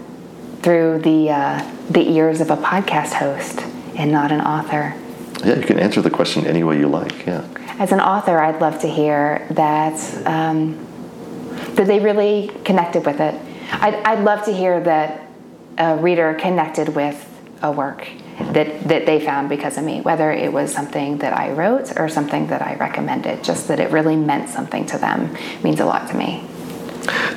through 0.62 1.00
the, 1.00 1.32
uh, 1.32 1.72
the 1.90 2.08
ears 2.12 2.42
of 2.42 2.50
a 2.52 2.58
podcast 2.58 3.14
host 3.14 3.62
and 3.96 4.12
not 4.12 4.32
an 4.32 4.42
author? 4.42 4.96
Yeah, 5.44 5.56
you 5.56 5.64
can 5.64 5.80
answer 5.80 6.02
the 6.02 6.10
question 6.10 6.46
any 6.46 6.64
way 6.64 6.80
you 6.80 6.88
like. 6.88 7.26
Yeah. 7.26 7.46
As 7.80 7.92
an 7.92 8.00
author, 8.00 8.40
I'd 8.40 8.62
love 8.62 8.80
to 8.80 8.88
hear 8.88 9.48
that 9.52 10.28
um, 10.28 10.88
that 11.76 11.88
they 11.88 12.00
really 12.00 12.52
connected 12.64 13.06
with 13.06 13.20
it. 13.20 13.40
I'd, 13.72 13.96
I'd 13.96 14.24
love 14.24 14.46
to 14.46 14.54
hear 14.54 14.80
that 14.82 15.28
a 15.78 15.98
reader 15.98 16.34
connected 16.36 16.90
with 16.90 17.30
a 17.62 17.72
work 17.72 18.08
that, 18.52 18.88
that 18.88 19.06
they 19.06 19.20
found 19.20 19.50
because 19.50 19.78
of 19.78 19.84
me, 19.84 20.02
whether 20.02 20.32
it 20.32 20.52
was 20.52 20.72
something 20.74 21.18
that 21.20 21.34
I 21.34 21.52
wrote 21.52 21.98
or 21.98 22.10
something 22.10 22.48
that 22.48 22.62
I 22.62 22.76
recommended, 22.76 23.44
just 23.44 23.68
that 23.70 23.80
it 23.80 23.92
really 23.92 24.16
meant 24.16 24.50
something 24.50 24.86
to 24.88 24.98
them 24.98 25.36
means 25.64 25.80
a 25.80 25.86
lot 25.86 26.10
to 26.10 26.18
me. 26.18 26.46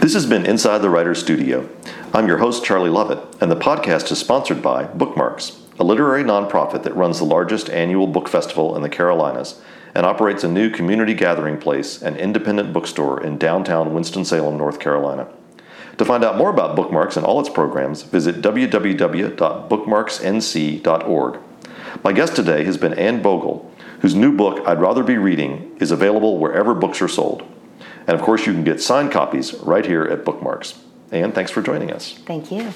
This 0.00 0.14
has 0.14 0.26
been 0.26 0.44
Inside 0.44 0.78
the 0.78 0.90
Writer's 0.90 1.20
Studio. 1.20 1.68
I'm 2.12 2.28
your 2.28 2.38
host, 2.38 2.64
Charlie 2.64 2.90
Lovett, 2.90 3.18
and 3.40 3.50
the 3.50 3.56
podcast 3.56 4.10
is 4.12 4.18
sponsored 4.18 4.62
by 4.62 4.84
Bookmarks, 4.84 5.60
a 5.78 5.84
literary 5.84 6.24
nonprofit 6.24 6.82
that 6.82 6.96
runs 6.96 7.18
the 7.18 7.24
largest 7.24 7.68
annual 7.70 8.06
book 8.06 8.28
festival 8.28 8.76
in 8.76 8.82
the 8.82 8.88
Carolinas 8.88 9.60
and 9.94 10.06
operates 10.06 10.44
a 10.44 10.48
new 10.48 10.70
community 10.70 11.14
gathering 11.14 11.58
place 11.58 12.02
and 12.02 12.16
independent 12.16 12.72
bookstore 12.72 13.22
in 13.22 13.38
downtown 13.38 13.94
Winston-Salem, 13.94 14.56
North 14.56 14.78
Carolina. 14.78 15.28
To 15.98 16.04
find 16.04 16.24
out 16.24 16.36
more 16.36 16.50
about 16.50 16.76
Bookmarks 16.76 17.16
and 17.16 17.24
all 17.24 17.40
its 17.40 17.48
programs, 17.48 18.02
visit 18.02 18.42
www.bookmarksnc.org. 18.42 21.40
My 22.04 22.12
guest 22.12 22.36
today 22.36 22.64
has 22.64 22.76
been 22.76 22.92
Anne 22.94 23.22
Bogel, 23.22 23.70
whose 24.00 24.14
new 24.14 24.36
book, 24.36 24.68
I'd 24.68 24.80
Rather 24.80 25.02
Be 25.02 25.16
Reading, 25.16 25.74
is 25.80 25.90
available 25.90 26.38
wherever 26.38 26.74
books 26.74 27.00
are 27.00 27.08
sold. 27.08 27.42
And 28.06 28.10
of 28.10 28.20
course, 28.20 28.46
you 28.46 28.52
can 28.52 28.64
get 28.64 28.82
signed 28.82 29.10
copies 29.10 29.54
right 29.54 29.86
here 29.86 30.04
at 30.04 30.24
Bookmarks. 30.24 30.78
Anne, 31.10 31.32
thanks 31.32 31.50
for 31.50 31.62
joining 31.62 31.90
us. 31.90 32.12
Thank 32.26 32.52
you. 32.52 32.72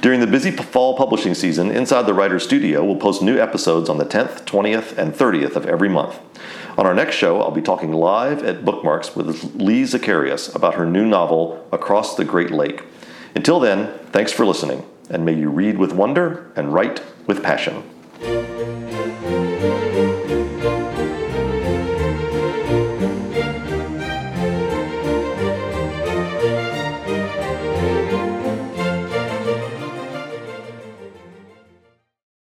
During 0.00 0.20
the 0.20 0.26
busy 0.26 0.50
fall 0.50 0.96
publishing 0.96 1.34
season, 1.34 1.70
Inside 1.70 2.06
the 2.06 2.14
Writer's 2.14 2.44
Studio 2.44 2.84
will 2.84 2.96
post 2.96 3.22
new 3.22 3.38
episodes 3.38 3.88
on 3.88 3.98
the 3.98 4.04
10th, 4.04 4.44
20th, 4.44 4.96
and 4.98 5.14
30th 5.14 5.56
of 5.56 5.66
every 5.66 5.88
month. 5.88 6.18
On 6.78 6.86
our 6.86 6.94
next 6.94 7.16
show, 7.16 7.40
I'll 7.40 7.50
be 7.50 7.62
talking 7.62 7.92
live 7.92 8.42
at 8.42 8.64
Bookmarks 8.64 9.14
with 9.14 9.54
Lee 9.54 9.84
Zacharias 9.84 10.54
about 10.54 10.74
her 10.74 10.86
new 10.86 11.06
novel, 11.06 11.66
Across 11.70 12.16
the 12.16 12.24
Great 12.24 12.50
Lake. 12.50 12.82
Until 13.34 13.60
then, 13.60 13.92
thanks 14.10 14.32
for 14.32 14.46
listening, 14.46 14.86
and 15.10 15.24
may 15.24 15.34
you 15.34 15.50
read 15.50 15.78
with 15.78 15.92
wonder 15.92 16.50
and 16.56 16.72
write 16.72 17.02
with 17.26 17.42
passion. 17.42 17.82